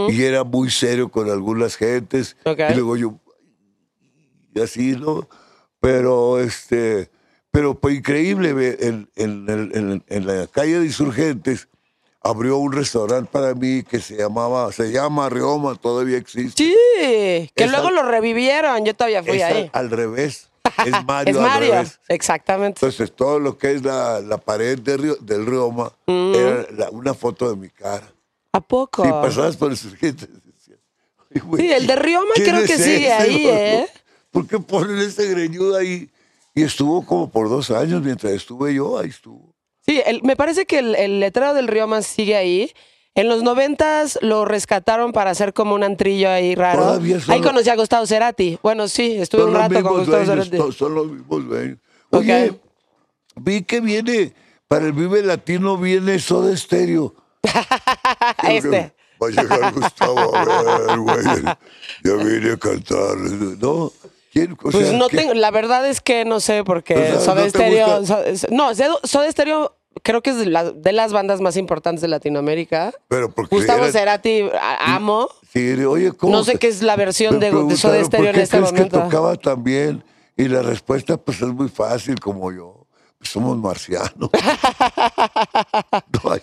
y 0.08 0.22
era 0.22 0.44
muy 0.44 0.70
serio 0.70 1.08
con 1.10 1.28
algunas 1.28 1.74
gentes. 1.76 2.36
Ok. 2.44 2.60
Y 2.70 2.74
luego 2.74 2.96
yo, 2.96 3.14
y 4.54 4.60
así, 4.60 4.92
¿no? 4.92 5.28
Pero, 5.80 6.38
este, 6.40 7.10
pero 7.50 7.76
fue 7.80 7.94
increíble. 7.94 8.50
En, 8.80 9.10
en, 9.16 9.48
el- 9.48 9.70
en- 9.76 10.04
en 10.06 10.26
la 10.26 10.46
calle 10.46 10.78
de 10.78 10.86
Insurgentes 10.86 11.68
abrió 12.22 12.56
un 12.58 12.72
restaurante 12.72 13.28
para 13.32 13.54
mí 13.54 13.82
que 13.82 13.98
se 14.00 14.16
llamaba, 14.16 14.70
se 14.72 14.92
llama 14.92 15.28
Rioma, 15.28 15.74
todavía 15.74 16.16
existe. 16.16 16.62
Sí, 16.64 17.50
que 17.56 17.66
luego 17.66 17.90
lo 17.90 18.02
revivieron. 18.04 18.84
Yo 18.84 18.94
todavía 18.94 19.22
fui 19.24 19.42
ahí. 19.42 19.68
al 19.72 19.90
revés. 19.90 20.48
Es 20.86 21.04
Mario, 21.04 21.30
es 21.32 21.36
al 21.36 21.42
Mario, 21.42 21.72
revés. 21.72 22.00
exactamente. 22.08 22.78
Entonces, 22.78 23.12
todo 23.14 23.38
lo 23.38 23.56
que 23.58 23.72
es 23.72 23.82
la, 23.84 24.20
la 24.20 24.38
pared 24.38 24.78
de 24.78 24.96
Río- 24.96 25.16
del 25.20 25.46
Rioma 25.46 25.92
era 26.06 26.66
la- 26.76 26.90
una 26.90 27.14
foto 27.14 27.48
de 27.50 27.56
mi 27.56 27.68
cara. 27.70 28.12
¿A 28.52 28.60
poco? 28.60 29.04
Si 29.04 29.10
pasabas 29.10 29.56
por 29.56 29.70
el 29.70 29.76
surgente, 29.76 30.26
decías, 30.26 30.78
"Ay, 31.34 31.40
güey, 31.40 31.62
Sí, 31.62 31.72
el 31.72 31.86
de 31.86 31.96
Rioma 31.96 32.30
¿quién 32.34 32.46
creo 32.50 32.66
que 32.66 32.78
sigue 32.78 33.12
ahí, 33.12 33.44
no? 33.44 33.50
¿eh? 33.50 33.86
¿Por 34.30 34.46
qué 34.46 34.58
ponen 34.58 34.98
ese 34.98 35.26
greñudo 35.28 35.76
ahí? 35.76 36.10
Y 36.54 36.62
estuvo 36.62 37.04
como 37.04 37.28
por 37.30 37.48
dos 37.50 37.70
años 37.70 38.02
mientras 38.02 38.32
estuve 38.32 38.72
yo, 38.74 38.98
ahí 38.98 39.08
estuvo. 39.10 39.54
Sí, 39.84 40.02
el- 40.06 40.22
me 40.22 40.36
parece 40.36 40.64
que 40.66 40.78
el, 40.78 40.94
el 40.94 41.20
letrero 41.20 41.52
del 41.54 41.68
Rioma 41.68 42.02
sigue 42.02 42.34
ahí. 42.36 42.72
En 43.16 43.28
los 43.30 43.42
noventas 43.42 44.18
lo 44.20 44.44
rescataron 44.44 45.12
para 45.12 45.30
hacer 45.30 45.54
como 45.54 45.74
un 45.74 45.82
antrillo 45.82 46.28
ahí 46.28 46.54
raro. 46.54 47.00
Ahí 47.28 47.40
conocí 47.40 47.70
a 47.70 47.74
Gustavo 47.74 48.06
Cerati. 48.06 48.58
Bueno, 48.62 48.88
sí, 48.88 49.16
estuve 49.18 49.44
un 49.44 49.54
rato 49.54 49.82
con 49.82 50.00
Gustavo 50.00 50.22
dueños, 50.24 50.48
Cerati. 50.48 50.72
son 50.72 50.94
los 50.94 51.06
mismos 51.06 51.46
dueños. 51.46 51.78
Oye, 52.10 52.60
vi 53.36 53.62
que 53.62 53.80
viene, 53.80 54.34
para 54.68 54.84
el 54.84 54.92
Vive 54.92 55.22
Latino 55.22 55.78
viene 55.78 56.18
Soda 56.18 56.54
Stereo. 56.54 57.14
este. 58.48 58.92
Va 59.22 59.28
a 59.28 59.30
llegar 59.30 59.72
Gustavo 59.72 60.36
a 60.36 60.44
ver, 60.78 60.98
güey. 60.98 61.24
Ya 62.04 62.12
vine 62.22 62.52
a 62.52 62.56
cantar. 62.58 63.16
¿No? 63.16 63.92
¿Quién? 64.30 64.52
O 64.52 64.56
Pues 64.56 64.92
no 64.92 65.08
tengo, 65.08 65.32
la 65.32 65.50
verdad 65.50 65.88
es 65.88 66.02
que 66.02 66.26
no 66.26 66.40
sé, 66.40 66.64
porque 66.64 66.94
O 66.94 66.98
sea, 66.98 67.20
Soda 67.20 67.36
¿no 67.36 67.42
te 67.44 67.48
Stereo. 67.48 68.02
no, 68.50 68.74
Soda 69.04 69.32
Stereo 69.32 69.75
creo 70.02 70.22
que 70.22 70.30
es 70.30 70.36
de, 70.38 70.46
la- 70.46 70.70
de 70.72 70.92
las 70.92 71.12
bandas 71.12 71.40
más 71.40 71.56
importantes 71.56 72.00
de 72.02 72.08
Latinoamérica. 72.08 72.92
Pero 73.08 73.30
porque 73.30 73.56
Gustavo 73.56 73.84
era- 73.84 73.92
Cerati, 73.92 74.42
a- 74.60 74.94
amo. 74.96 75.28
Sí, 75.52 75.72
oye, 75.84 76.12
¿cómo 76.12 76.32
No 76.32 76.44
sé 76.44 76.52
te- 76.52 76.58
qué 76.58 76.68
es 76.68 76.82
la 76.82 76.96
versión 76.96 77.38
de, 77.40 77.50
de 77.50 77.76
Soda 77.76 78.02
Stereo 78.04 78.26
¿por 78.26 78.34
en 78.34 78.40
este 78.42 78.56
crees 78.58 78.72
momento. 78.72 78.98
que 78.98 79.04
tocaba 79.04 79.36
tan 79.36 79.62
bien? 79.64 80.04
Y 80.36 80.48
la 80.48 80.62
respuesta, 80.62 81.16
pues, 81.16 81.40
es 81.40 81.48
muy 81.48 81.68
fácil, 81.68 82.20
como 82.20 82.52
yo. 82.52 82.86
Pues 83.18 83.30
somos 83.30 83.56
marcianos. 83.56 84.12
no, 86.22 86.30
hay, 86.30 86.40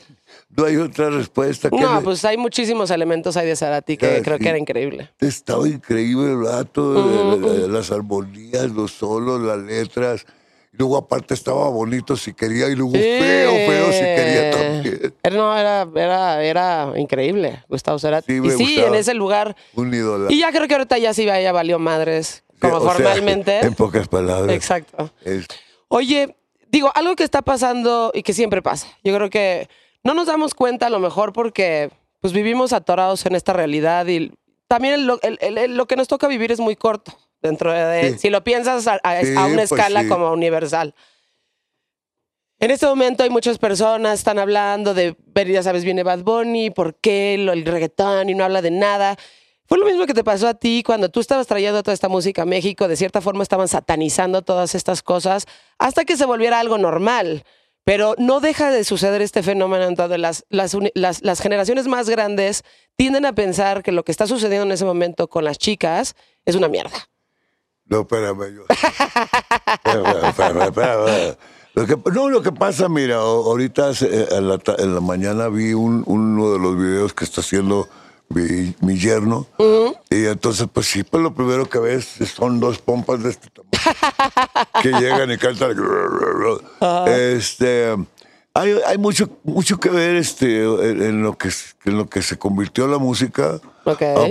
no 0.49 0.65
hay 0.65 0.75
otra 0.77 1.09
respuesta. 1.11 1.69
que 1.69 1.77
No, 1.79 1.95
le- 1.99 2.01
pues 2.01 2.25
hay 2.25 2.37
muchísimos 2.37 2.89
elementos 2.91 3.37
ahí 3.37 3.45
de 3.47 3.55
Cerati 3.55 3.97
que 3.97 4.21
creo 4.23 4.39
que 4.39 4.49
era 4.49 4.57
increíble. 4.57 5.11
Estaba 5.19 5.67
increíble 5.67 6.31
el 6.31 6.43
rato, 6.43 7.53
eh, 7.53 7.67
las 7.67 7.91
armonías, 7.91 8.71
los 8.71 8.91
solos, 8.91 9.41
las 9.41 9.59
letras. 9.59 10.25
Y 10.73 10.77
luego 10.77 10.97
aparte 10.97 11.35
estaba 11.35 11.69
bonito 11.69 12.17
si 12.17 12.33
quería 12.33 12.67
y 12.67 12.75
luego 12.75 12.93
feo, 12.93 13.51
feo 13.51 13.91
si 13.91 13.99
quería 13.99 14.51
también. 14.51 15.13
No, 15.31 15.55
era, 15.55 15.87
era, 15.95 16.43
era 16.43 16.93
increíble, 16.95 17.63
Gustavo 17.69 17.99
Cerati. 17.99 18.33
Sí, 18.33 18.41
y 18.43 18.49
sí, 18.51 18.79
en 18.79 18.95
ese 18.95 19.13
lugar. 19.13 19.55
Un 19.75 19.93
ídolo. 19.93 20.31
Y 20.31 20.39
ya 20.39 20.51
creo 20.51 20.67
que 20.67 20.73
ahorita 20.73 20.97
ya 20.97 21.13
sí 21.13 21.25
ya 21.25 21.51
valió 21.51 21.77
madres, 21.77 22.43
como 22.59 22.79
sea, 22.81 22.89
formalmente. 22.91 23.59
en 23.61 23.75
pocas 23.75 24.07
palabras. 24.07 24.55
Exacto. 24.55 25.11
Es- 25.23 25.45
Oye, 25.89 26.35
digo, 26.71 26.91
algo 26.95 27.15
que 27.15 27.23
está 27.23 27.43
pasando 27.43 28.11
y 28.15 28.23
que 28.23 28.33
siempre 28.33 28.63
pasa. 28.63 28.87
Yo 29.03 29.15
creo 29.15 29.29
que 29.29 29.69
no 30.03 30.15
nos 30.15 30.25
damos 30.25 30.55
cuenta 30.55 30.87
a 30.87 30.89
lo 30.89 30.99
mejor 30.99 31.33
porque 31.33 31.91
pues 32.19 32.33
vivimos 32.33 32.73
atorados 32.73 33.25
en 33.27 33.35
esta 33.35 33.53
realidad 33.53 34.07
y 34.07 34.31
también 34.67 35.05
lo, 35.05 35.19
el- 35.21 35.37
el- 35.41 35.57
el- 35.59 35.77
lo 35.77 35.85
que 35.85 35.95
nos 35.97 36.07
toca 36.07 36.27
vivir 36.27 36.51
es 36.51 36.59
muy 36.59 36.75
corto 36.75 37.13
dentro 37.43 37.71
de, 37.71 38.13
Sí. 38.13 38.17
si 38.19 38.29
lo 38.31 38.43
piensas 38.43 38.87
a, 38.87 38.99
a- 39.03 39.21
Sí, 39.21 39.35
a 39.35 39.45
una 39.45 39.55
pues 39.57 39.71
escala 39.71 40.01
sí. 40.03 40.07
como 40.07 40.31
universal. 40.31 40.95
En 42.59 42.71
este 42.71 42.85
momento 42.85 43.23
hay 43.23 43.29
muchas 43.29 43.57
personas 43.57 44.19
están 44.19 44.39
hablando 44.39 44.93
de 44.93 45.15
ver, 45.27 45.47
ya 45.49 45.61
sabes, 45.63 45.83
viene 45.83 46.03
Bad 46.03 46.19
Bunny, 46.23 46.69
¿por 46.69 46.95
qué 46.95 47.35
lo- 47.37 47.51
el 47.51 47.65
reggaetón 47.65 48.29
y 48.29 48.33
no 48.35 48.43
habla 48.45 48.61
de 48.61 48.71
nada? 48.71 49.17
Fue 49.65 49.77
lo 49.77 49.85
mismo 49.85 50.05
que 50.05 50.13
te 50.13 50.23
pasó 50.23 50.47
a 50.47 50.53
ti 50.53 50.83
cuando 50.85 51.09
tú 51.09 51.19
estabas 51.19 51.47
trayendo 51.47 51.83
toda 51.83 51.93
esta 51.93 52.09
música 52.09 52.43
a 52.43 52.45
México, 52.45 52.87
de 52.87 52.95
cierta 52.95 53.21
forma 53.21 53.43
estaban 53.43 53.67
satanizando 53.67 54.41
todas 54.41 54.75
estas 54.75 55.01
cosas 55.03 55.45
hasta 55.77 56.05
que 56.05 56.15
se 56.17 56.25
volviera 56.25 56.59
algo 56.59 56.77
normal. 56.77 57.43
Pero 57.85 58.15
no 58.17 58.39
deja 58.39 58.71
de 58.71 58.85
suceder 58.85 59.21
este 59.21 59.43
fenómeno 59.43 59.83
en 59.83 59.95
donde 59.95 60.17
las, 60.17 60.45
las, 60.49 60.73
las, 60.93 61.21
las 61.21 61.41
generaciones 61.41 61.87
más 61.87 62.09
grandes 62.09 62.63
tienden 62.95 63.25
a 63.25 63.33
pensar 63.35 63.83
que 63.83 63.91
lo 63.91 64.05
que 64.05 64.11
está 64.13 64.25
sucediendo 64.25 64.65
en 64.65 64.71
ese 64.71 64.85
momento 64.85 65.27
con 65.27 65.43
las 65.43 65.57
chicas 65.57 66.15
es 66.45 66.55
una 66.55 66.69
mierda. 66.69 67.09
No, 67.87 68.01
espérame. 68.01 68.55
Yo. 68.55 68.63
Espérame, 68.69 70.27
espérame, 70.29 70.61
espérame. 70.63 71.37
Lo 71.75 71.85
que, 71.87 71.97
no, 72.11 72.29
lo 72.29 72.41
que 72.43 72.51
pasa, 72.51 72.87
mira, 72.87 73.15
ahorita 73.17 73.91
eh, 74.01 74.27
en 74.31 74.47
la, 74.47 74.59
en 74.77 74.93
la 74.93 75.01
mañana 75.01 75.47
vi 75.49 75.73
un- 75.73 76.03
uno 76.05 76.51
de 76.53 76.59
los 76.59 76.77
videos 76.77 77.13
que 77.13 77.25
está 77.25 77.41
haciendo 77.41 77.87
mi, 78.29 78.75
mi 78.81 78.97
yerno. 78.99 79.47
Y 80.09 80.25
entonces, 80.25 80.67
pues 80.71 80.85
sí, 80.87 81.03
pues 81.03 81.23
lo 81.23 81.33
primero 81.33 81.67
que 81.67 81.79
ves 81.79 82.07
son 82.35 82.59
dos 82.59 82.77
pompas 82.77 83.23
de 83.23 83.31
este 83.31 83.49
tamaño 83.49 84.67
que 84.83 84.89
llegan 84.91 85.31
y 85.31 85.37
cantan. 85.37 85.75
Este. 87.07 87.95
Hay, 88.55 88.71
hay 88.85 88.99
mucho, 88.99 89.29
mucho 89.43 89.79
que 89.79 89.89
ver 89.89 90.15
este, 90.15 90.63
en, 90.63 91.01
en 91.01 91.23
lo 91.23 91.35
que, 91.39 91.49
en 91.85 91.97
lo 91.97 92.07
que 92.07 92.21
se 92.21 92.37
convirtió 92.37 92.85
la 92.87 92.99
música. 92.99 93.59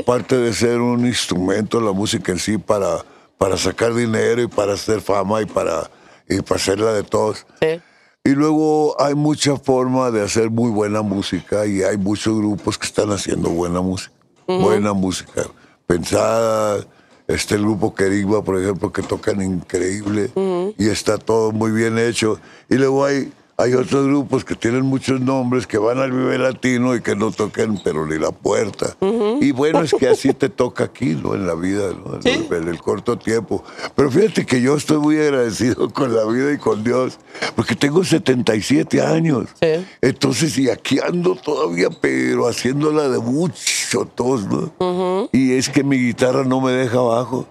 Aparte 0.01 0.37
de 0.37 0.53
ser 0.53 0.79
un 0.81 1.05
instrumento, 1.07 1.81
la 1.81 1.91
música 1.91 2.31
en 2.31 2.39
sí, 2.39 2.57
para, 2.57 2.99
para 3.43 3.57
sacar 3.57 3.93
dinero 3.93 4.41
y 4.41 4.47
para 4.47 4.75
hacer 4.75 5.01
fama 5.01 5.43
y 5.43 5.47
para, 5.47 5.91
y 6.29 6.41
para 6.43 6.61
hacerla 6.61 6.93
de 6.93 7.03
todos. 7.03 7.45
Sí. 7.61 7.81
Y 8.23 8.31
luego 8.37 8.95
hay 9.03 9.17
mucha 9.17 9.57
forma 9.57 10.13
de 10.13 10.23
hacer 10.23 10.49
muy 10.49 10.71
buena 10.71 11.03
música 11.03 11.67
y 11.67 11.83
hay 11.83 11.97
muchos 11.97 12.39
grupos 12.39 12.79
que 12.79 12.87
están 12.87 13.11
haciendo 13.11 13.51
buena 13.51 13.81
música. 13.81 14.15
Buena 14.47 14.93
música. 14.93 15.43
Pensada. 15.89 16.87
Este 17.27 17.57
el 17.57 17.63
grupo 17.63 17.93
Kerigma, 17.93 18.45
por 18.45 18.61
ejemplo, 18.61 18.93
que 18.93 19.03
tocan 19.03 19.43
increíble 19.43 20.31
y 20.79 20.89
está 20.89 21.19
todo 21.19 21.51
muy 21.51 21.73
bien 21.73 21.99
hecho. 21.99 22.39
Y 22.71 22.77
luego 22.77 23.05
hay, 23.05 23.33
hay 23.59 23.75
otros 23.75 24.07
grupos 24.07 24.45
que 24.45 24.55
tienen 24.57 24.83
muchos 24.83 25.21
nombres 25.21 25.67
que 25.67 25.79
van 25.79 25.99
al 25.99 26.11
Vive 26.11 26.39
Latino 26.39 26.97
y 26.97 27.01
que 27.03 27.15
no 27.15 27.31
tocan 27.31 27.79
pero 27.85 28.07
ni 28.07 28.19
la 28.19 28.33
puerta. 28.33 28.97
Y 29.41 29.53
bueno, 29.53 29.83
es 29.83 29.93
que 29.93 30.09
así 30.09 30.33
te 30.33 30.49
toca 30.63 30.85
aquí, 30.85 31.15
¿no? 31.23 31.35
En 31.35 31.47
la 31.47 31.55
vida, 31.55 31.91
¿no? 31.93 32.17
En, 32.17 32.23
Sí. 32.23 32.47
el, 32.51 32.57
en 32.57 32.69
el 32.69 32.81
corto 32.81 33.19
tiempo. 33.19 33.63
Pero 33.95 34.11
fíjate 34.11 34.47
que 34.47 34.61
yo 34.61 34.77
estoy 34.77 34.99
muy 34.99 35.17
agradecido 35.19 35.91
con 35.91 36.15
la 36.17 36.25
vida 36.25 36.53
y 36.53 36.59
con 36.59 36.83
Dios, 36.83 37.19
porque 37.55 37.77
tengo 37.77 38.03
77 38.05 39.01
años. 39.03 39.49
Sí. 39.61 39.87
Entonces, 40.01 40.57
y 40.59 40.71
aquí 40.71 40.99
ando 40.99 41.37
todavía, 41.37 41.89
pero 42.01 42.49
haciéndola 42.49 43.09
de 43.09 43.19
mucho 43.19 44.07
tos, 44.15 44.47
¿no? 44.47 45.29
Y 45.33 45.53
es 45.53 45.69
que 45.69 45.85
mi 45.85 45.99
guitarra 45.99 46.43
no 46.45 46.61
me 46.61 46.73
deja 46.73 46.99
abajo. 46.99 47.47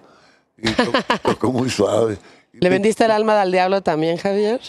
Y 0.58 0.70
to- 0.72 0.92
toco 1.22 1.52
muy 1.52 1.70
suave. 1.70 2.18
¿Le 2.52 2.68
vendiste 2.68 3.04
el 3.04 3.10
alma 3.12 3.40
al 3.40 3.50
diablo 3.50 3.82
también, 3.82 4.16
Javier? 4.18 4.60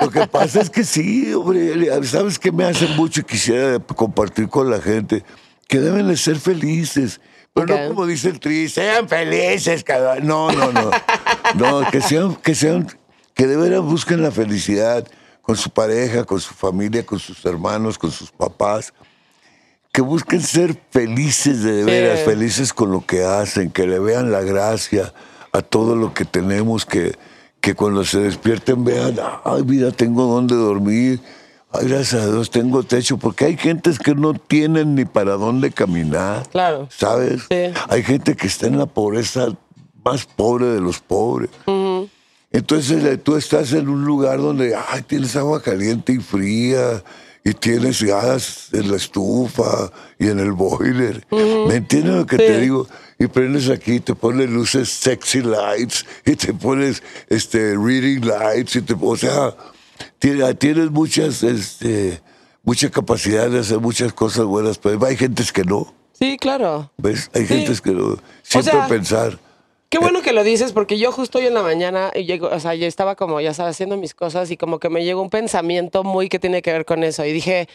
Lo 0.00 0.10
que 0.10 0.26
pasa 0.26 0.60
es 0.60 0.70
que 0.70 0.84
sí, 0.84 1.32
hombre, 1.34 1.88
¿sabes 2.04 2.38
qué 2.38 2.50
me 2.52 2.64
hace 2.64 2.86
mucho 2.88 3.20
y 3.20 3.24
quisiera 3.24 3.78
compartir 3.78 4.48
con 4.48 4.70
la 4.70 4.80
gente? 4.80 5.24
Que 5.68 5.80
deben 5.80 6.08
de 6.08 6.16
ser 6.16 6.36
felices. 6.36 7.20
Pero 7.54 7.66
no 7.66 7.88
como 7.88 8.06
dice 8.06 8.28
el 8.28 8.40
tri, 8.40 8.68
sean 8.68 9.08
felices, 9.08 9.84
cabrón. 9.84 10.26
No, 10.26 10.50
no, 10.50 10.72
no. 10.72 10.90
No, 11.54 11.90
que 11.90 12.00
sean, 12.00 12.34
que 12.36 12.54
sean, 12.54 12.88
que 13.34 13.46
de 13.46 13.56
veras 13.56 13.82
busquen 13.82 14.22
la 14.22 14.30
felicidad 14.30 15.06
con 15.42 15.56
su 15.56 15.70
pareja, 15.70 16.24
con 16.24 16.40
su 16.40 16.54
familia, 16.54 17.04
con 17.04 17.18
sus 17.18 17.44
hermanos, 17.44 17.98
con 17.98 18.10
sus 18.10 18.30
papás. 18.30 18.94
Que 19.92 20.00
busquen 20.00 20.40
ser 20.40 20.80
felices 20.90 21.62
de 21.62 21.84
veras, 21.84 22.20
Sí. 22.20 22.24
felices 22.24 22.72
con 22.72 22.90
lo 22.90 23.04
que 23.04 23.24
hacen, 23.24 23.70
que 23.70 23.86
le 23.86 23.98
vean 23.98 24.32
la 24.32 24.40
gracia 24.40 25.12
a 25.52 25.60
todo 25.60 25.94
lo 25.94 26.14
que 26.14 26.24
tenemos, 26.24 26.86
que, 26.86 27.14
que 27.62 27.74
cuando 27.74 28.04
se 28.04 28.18
despierten 28.20 28.84
vean, 28.84 29.16
ay, 29.44 29.62
mira, 29.64 29.90
tengo 29.92 30.24
dónde 30.26 30.54
dormir, 30.56 31.20
ay, 31.70 31.86
gracias 31.88 32.22
a 32.22 32.26
Dios 32.30 32.50
tengo 32.50 32.82
techo, 32.82 33.16
porque 33.16 33.44
hay 33.46 33.56
gentes 33.56 33.98
que 33.98 34.14
no 34.14 34.34
tienen 34.34 34.94
ni 34.96 35.04
para 35.06 35.34
dónde 35.34 35.70
caminar, 35.70 36.46
Claro. 36.50 36.88
¿sabes? 36.90 37.44
Sí. 37.48 37.72
Hay 37.88 38.02
gente 38.02 38.34
que 38.36 38.48
está 38.48 38.66
en 38.66 38.78
la 38.78 38.86
pobreza 38.86 39.46
más 40.04 40.26
pobre 40.26 40.66
de 40.66 40.80
los 40.80 40.98
pobres. 40.98 41.50
Entonces 42.50 43.02
eh, 43.04 43.16
tú 43.16 43.36
estás 43.36 43.72
en 43.72 43.88
un 43.88 44.04
lugar 44.04 44.38
donde 44.38 44.74
ay, 44.74 45.02
tienes 45.02 45.36
agua 45.36 45.62
caliente 45.62 46.12
y 46.12 46.18
fría 46.18 47.02
y 47.44 47.54
tienes 47.54 48.02
gas 48.02 48.68
en 48.72 48.90
la 48.90 48.96
estufa 48.96 49.90
y 50.18 50.28
en 50.28 50.38
el 50.40 50.52
boiler. 50.52 51.24
¿Me 51.30 51.76
entiendes 51.76 52.14
lo 52.16 52.26
que 52.26 52.36
te 52.36 52.60
digo? 52.60 52.86
Y 53.22 53.28
prendes 53.28 53.68
aquí, 53.70 54.00
te 54.00 54.14
pones 54.16 54.50
luces 54.50 54.88
sexy 54.88 55.42
lights 55.42 56.04
y 56.26 56.34
te 56.34 56.52
pones 56.52 57.02
este 57.28 57.76
reading 57.76 58.20
lights 58.26 58.74
y 58.76 58.82
te, 58.82 58.96
o 59.00 59.16
sea, 59.16 59.54
tiene- 60.18 60.52
tienes 60.54 60.90
muchas 60.90 61.42
este 61.44 62.20
mucha 62.64 62.90
capacidad 62.90 63.48
de 63.48 63.60
hacer 63.60 63.78
muchas 63.78 64.12
cosas 64.12 64.44
buenas, 64.44 64.78
pero 64.78 65.04
hay 65.04 65.16
gentes 65.16 65.52
que 65.52 65.62
no, 65.64 65.94
Sí, 66.18 66.36
claro. 66.36 66.90
¿ves? 66.96 67.30
Hay 67.34 67.42
Sí. 67.42 67.54
gentes 67.54 67.80
que 67.80 67.90
no. 67.92 68.16
Siempre 68.42 68.72
sea, 68.72 68.86
pensar. 68.88 69.38
Qué 69.88 69.98
bueno 69.98 70.22
que 70.22 70.32
lo 70.32 70.42
dices, 70.42 70.72
porque 70.72 70.98
yo 70.98 71.12
justo 71.12 71.38
hoy 71.38 71.46
en 71.46 71.54
la 71.54 71.62
mañana, 71.62 72.10
y 72.14 72.24
llego, 72.24 72.48
o 72.48 72.58
sea, 72.60 72.74
yo 72.74 72.86
estaba 72.86 73.14
como, 73.14 73.40
ya 73.40 73.52
sabes, 73.54 73.76
haciendo 73.76 73.96
mis 73.96 74.14
cosas 74.14 74.50
y 74.50 74.56
como 74.56 74.78
que 74.80 74.88
me 74.88 75.04
llegó 75.04 75.20
un 75.22 75.30
pensamiento 75.30 76.02
muy 76.02 76.28
que 76.28 76.38
tiene 76.38 76.62
que 76.62 76.72
ver 76.72 76.84
con 76.84 77.02
eso. 77.04 77.24
Y 77.24 77.32
dije, 77.32 77.68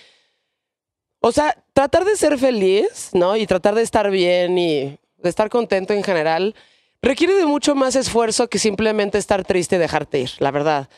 o 1.21 1.31
sea, 1.31 1.55
tratar 1.73 2.03
de 2.05 2.15
ser 2.17 2.37
feliz, 2.37 3.11
¿no? 3.13 3.35
Y 3.37 3.45
tratar 3.47 3.75
de 3.75 3.81
estar 3.83 4.09
bien 4.09 4.57
y 4.57 4.97
de 5.17 5.29
estar 5.29 5.49
contento 5.49 5.93
en 5.93 6.03
general, 6.03 6.55
requiere 7.01 7.33
de 7.35 7.45
mucho 7.45 7.75
más 7.75 7.95
esfuerzo 7.95 8.47
que 8.49 8.59
simplemente 8.59 9.17
estar 9.17 9.43
triste 9.43 9.75
y 9.75 9.79
dejarte 9.79 10.19
ir, 10.19 10.31
la 10.39 10.51
verdad. 10.51 10.89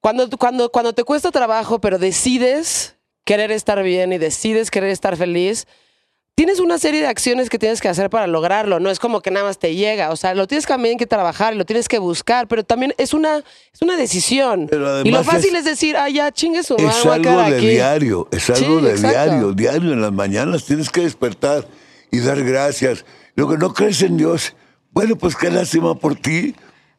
Cuando, 0.00 0.28
cuando, 0.30 0.70
cuando 0.70 0.92
te 0.92 1.04
cuesta 1.04 1.30
trabajo, 1.30 1.80
pero 1.80 1.98
decides 1.98 2.96
querer 3.24 3.50
estar 3.50 3.82
bien 3.82 4.12
y 4.12 4.18
decides 4.18 4.70
querer 4.70 4.90
estar 4.90 5.16
feliz, 5.16 5.66
tienes 6.36 6.60
una 6.60 6.78
serie 6.78 7.00
de 7.00 7.06
acciones 7.08 7.48
que 7.48 7.58
tienes 7.58 7.80
que 7.80 7.88
hacer 7.88 8.08
para 8.10 8.26
lograrlo. 8.26 8.78
No 8.78 8.90
es 8.90 9.00
como 9.00 9.20
que 9.20 9.30
nada 9.30 9.46
más 9.46 9.58
te 9.58 9.74
llega. 9.74 10.10
O 10.10 10.16
sea, 10.16 10.34
lo 10.34 10.46
tienes 10.46 10.66
también 10.66 10.96
que 10.98 11.06
trabajar, 11.06 11.56
lo 11.56 11.64
tienes 11.64 11.88
que 11.88 11.98
buscar, 11.98 12.46
pero 12.46 12.62
también 12.62 12.94
es 12.98 13.14
una, 13.14 13.38
es 13.38 13.82
una 13.82 13.96
decisión. 13.96 14.68
Y 15.02 15.10
lo 15.10 15.24
fácil 15.24 15.54
es- 15.56 15.60
es, 15.60 15.64
decir, 15.64 15.96
ah, 15.96 16.08
ya 16.10 16.30
chingue 16.30 16.62
su 16.62 16.74
madre, 16.76 16.88
Es 16.90 17.06
algo 17.06 17.38
de 17.42 17.56
aquí. 17.56 17.68
diario, 17.70 18.28
es 18.30 18.50
algo 18.50 18.78
Sí, 18.80 18.84
de 18.84 18.90
exacto. 18.92 19.08
diario, 19.26 19.52
diario 19.52 19.92
en 19.94 20.00
las 20.02 20.12
mañanas 20.12 20.64
tienes 20.66 20.90
que 20.90 21.00
despertar 21.00 21.66
y 22.12 22.20
dar 22.20 22.44
gracias. 22.44 23.04
Lo 23.36 23.48
que 23.48 23.56
no 23.56 23.72
crees 23.72 24.02
en 24.02 24.16
Dios, 24.16 24.54
bueno, 24.90 25.16
pues 25.16 25.36
qué 25.36 25.50
lástima 25.50 25.94
por 25.94 26.16
ti, 26.16 26.56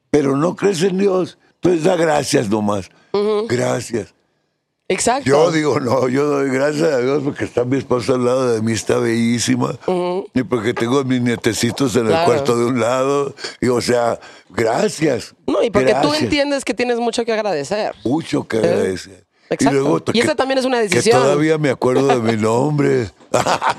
pero 0.10 0.38
no 0.38 0.56
crees 0.56 0.82
en 0.84 0.98
Dios, 0.98 1.38
entonces 1.56 1.84
da 1.84 1.96
gracias 1.96 2.50
nomás. 2.50 2.90
Gracias. 3.50 4.14
Exacto. 4.90 5.30
Yo 5.30 5.52
digo, 5.52 5.80
no, 5.82 6.08
yo 6.08 6.26
doy 6.28 6.50
gracias 6.50 6.94
a 6.94 7.00
Dios 7.00 7.22
porque 7.22 7.44
está 7.44 7.66
mi 7.66 7.78
esposa 7.78 8.14
al 8.14 8.24
lado 8.24 8.54
de 8.54 8.62
mí, 8.62 8.72
está 8.72 8.98
bellísima. 9.00 9.78
Y 10.34 10.44
porque 10.44 10.74
tengo 10.74 11.00
a 11.00 11.04
mis 11.04 11.22
nietecitos 11.22 11.96
en 11.98 12.08
el 12.08 12.24
cuarto 12.24 12.58
de 12.58 12.66
un 12.66 12.80
lado. 12.80 13.36
Y 13.60 13.68
o 13.68 13.82
sea, 13.82 14.18
gracias. 14.50 15.36
no, 15.46 15.62
y 15.62 15.72
porque 15.72 15.94
tú 16.02 16.14
entiendes 16.14 16.64
que 16.64 16.74
tienes 16.74 17.00
mucho 17.00 17.26
que 17.26 17.34
agradecer. 17.34 17.96
Mucho 18.06 18.48
que 18.48 18.60
agradecer. 18.60 19.27
Exacto. 19.50 20.04
Y 20.08 20.12
que- 20.14 20.20
esa 20.20 20.36
también 20.36 20.58
es 20.60 20.66
una 20.66 20.78
Que 20.82 20.90
decisión. 20.90 21.22
todavía 21.22 21.58
me 21.58 21.70
acuerdo 21.70 22.08
de 22.08 22.20
mi 22.36 22.42
nombre. 22.42 23.10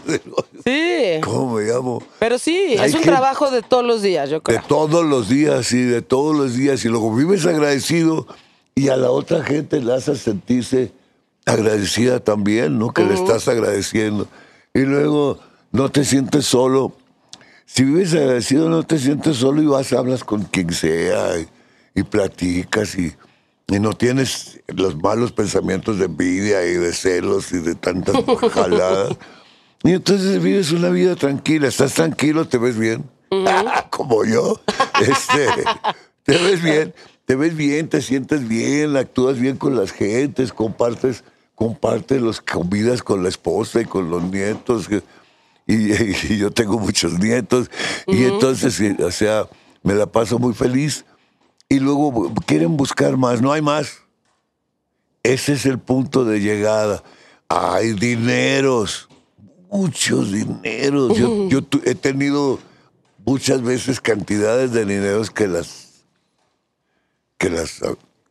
Sí. 0.65 1.21
¿Cómo 1.23 1.55
me 1.57 1.63
llamo? 1.65 2.03
Pero 2.19 2.39
sí, 2.39 2.77
Hay 2.79 2.91
es 2.91 2.95
un 2.95 3.03
trabajo 3.03 3.51
de 3.51 3.63
todos 3.63 3.85
los 3.85 4.03
días, 4.03 4.29
yo 4.29 4.37
De 4.37 4.43
creo. 4.43 4.63
todos 4.67 5.05
los 5.05 5.29
días, 5.29 5.67
sí, 5.67 5.83
de 5.83 6.03
todos 6.03 6.37
los 6.37 6.55
días. 6.55 6.85
Y 6.85 6.89
luego 6.89 7.15
vives 7.15 7.47
agradecido 7.47 8.27
y 8.75 8.89
a 8.89 8.97
la 8.97 9.11
otra 9.11 9.43
gente 9.45 9.81
le 9.81 9.95
haces 9.95 10.19
sentirse 10.21 10.93
agradecida 11.47 12.21
también, 12.21 12.79
¿no? 12.79 12.93
Que 12.93 13.05
le 13.05 13.15
estás 13.15 13.49
agradeciendo. 13.49 14.27
Y 14.75 14.81
luego 14.81 15.39
no 15.73 15.91
te 15.91 16.05
sientes 16.05 16.45
solo. 16.47 16.93
Si 17.65 17.85
vives 17.85 18.13
agradecido, 18.15 18.69
no 18.69 18.83
te 18.83 18.99
sientes 18.99 19.37
solo 19.37 19.63
y 19.63 19.67
vas, 19.67 19.93
hablas 19.93 20.25
con 20.25 20.43
quien 20.45 20.73
sea 20.73 21.39
y, 21.39 21.47
y 21.95 22.03
platicas 22.03 22.95
y, 22.99 23.15
y 23.71 23.79
no 23.79 23.93
tienes 23.93 24.61
los 24.69 24.97
malos 24.97 25.33
pensamientos 25.33 25.99
de 25.99 26.07
envidia 26.07 26.65
y 26.67 26.75
de 26.75 26.93
celos 26.93 27.53
y 27.53 27.59
de 27.59 27.75
tantas 27.75 28.17
jaladas. 28.53 29.17
Y 29.85 29.93
entonces 29.93 30.43
vives 30.43 30.73
una 30.73 30.89
vida 30.89 31.15
tranquila, 31.15 31.69
estás 31.69 31.95
tranquilo, 31.95 32.49
te 32.49 32.59
ves 32.59 32.77
bien. 32.77 33.09
Como 33.91 34.25
yo. 34.25 34.61
Este, 35.01 35.47
te 36.25 36.37
ves 36.37 36.61
bien, 36.61 36.93
te 37.25 37.37
ves 37.37 37.57
bien, 37.57 37.89
te 37.89 38.03
sientes 38.03 38.49
bien, 38.49 38.97
actúas 38.97 39.39
bien 39.39 39.57
con 39.57 39.77
las 39.77 39.93
gentes, 39.93 40.53
compartes, 40.53 41.23
compartes 41.55 42.21
los 42.21 42.41
comidas 42.41 43.05
con 43.05 43.23
la 43.23 43.29
esposa 43.29 43.81
y 43.81 43.85
con 43.85 44.11
los 44.11 44.25
nietos. 44.25 44.89
Y, 45.69 45.93
y 45.93 46.39
yo 46.39 46.51
tengo 46.51 46.81
muchos 46.81 47.17
nietos. 47.21 47.71
Y 48.09 48.25
entonces, 48.25 48.81
eh, 48.81 48.97
o 48.99 49.13
sea, 49.13 49.49
me 49.85 49.95
la 49.95 50.07
paso 50.07 50.41
muy 50.41 50.55
feliz. 50.55 51.05
Y 51.69 51.81
luego 51.81 52.33
quieren 52.47 52.77
buscar 52.77 53.17
más, 53.17 53.43
no 53.43 53.53
hay 53.53 53.61
más. 53.63 53.99
Ese 55.23 55.53
es 55.53 55.67
el 55.67 55.79
punto 55.79 56.25
de 56.25 56.41
llegada. 56.41 57.03
Hay 57.49 57.93
dineros, 57.93 59.09
muchos 59.71 60.33
dineros. 60.33 61.17
Yo, 61.17 61.61
he 61.85 61.95
tenido 61.95 62.59
muchas 63.27 63.63
veces 63.63 64.01
cantidades 64.01 64.73
de 64.73 64.85
dineros 64.87 65.31
que 65.31 65.47
las 65.47 65.89
que 67.37 67.51
las 67.51 67.81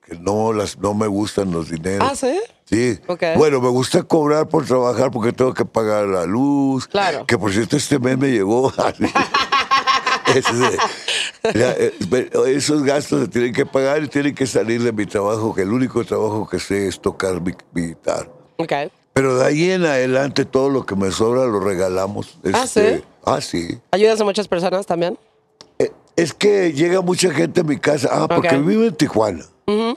que 0.06 0.15
no 0.19 0.52
las 0.54 0.78
no 0.80 0.93
me 0.93 1.08
gustan 1.08 1.52
los 1.52 1.69
dineros. 1.69 2.08
Ah, 2.12 2.15
¿sí? 2.15 2.39
Sí. 2.65 3.00
Ok. 3.08 3.23
Bueno, 3.38 3.62
me 3.62 3.69
gusta 3.69 4.02
cobrar 4.04 4.47
por 4.50 4.65
trabajar 4.65 5.12
porque 5.12 5.32
tengo 5.32 5.54
que 5.54 5.63
pagar 5.65 6.08
la 6.08 6.26
luz. 6.26 6.88
Claro. 6.88 7.26
Que 7.28 7.38
por 7.38 7.52
cierto 7.54 7.78
este 7.78 8.00
mes 8.00 8.17
me 8.17 8.30
llegó. 8.32 8.73
Ese- 8.78 9.12
ya, 9.12 9.13
eh, 9.13 9.13
pero 10.08 10.17
esos 12.48 12.84
gastos 12.84 13.22
se 13.22 13.28
tienen 13.28 13.54
que 13.54 13.66
pagar 13.66 14.04
y 14.04 14.08
tienen 14.08 14.36
que 14.36 14.46
salir 14.48 14.82
de 14.84 14.92
mi 14.92 15.06
trabajo, 15.06 15.54
que 15.54 15.62
el 15.62 15.72
único 15.72 16.04
trabajo 16.06 16.48
que 16.48 16.60
sé 16.60 16.88
es 16.88 17.00
tocar 17.00 17.42
mi, 17.42 17.54
mi 17.74 17.88
guitarra. 17.90 18.30
Pero 19.13 19.38
de 19.38 19.46
ahí 19.46 19.72
en 19.72 19.86
adelante 19.86 20.46
todo 20.46 20.70
lo 20.70 20.86
que 20.86 20.96
me 20.96 21.12
sobra 21.12 21.46
lo 21.46 21.60
regalamos. 21.60 22.38
Ah, 22.54 22.63
Este, 22.63 22.98
¿sí? 22.98 23.04
Ah, 23.26 23.42
sí. 23.42 23.80
¿Ayudas 23.92 24.22
a 24.22 24.24
muchas 24.24 24.48
personas 24.48 24.86
también? 24.86 25.18
Eh, 25.80 25.92
Es 26.16 26.34
que 26.34 26.72
llega 26.74 27.02
mucha 27.02 27.32
gente 27.32 27.62
a 27.62 27.63
mi 27.63 27.78
casa. 27.78 28.10
Ah, 28.12 28.28
porque 28.28 28.56
Ok. 28.56 28.66
vivo 28.66 28.84
en 28.84 28.96
Tijuana, 28.96 29.46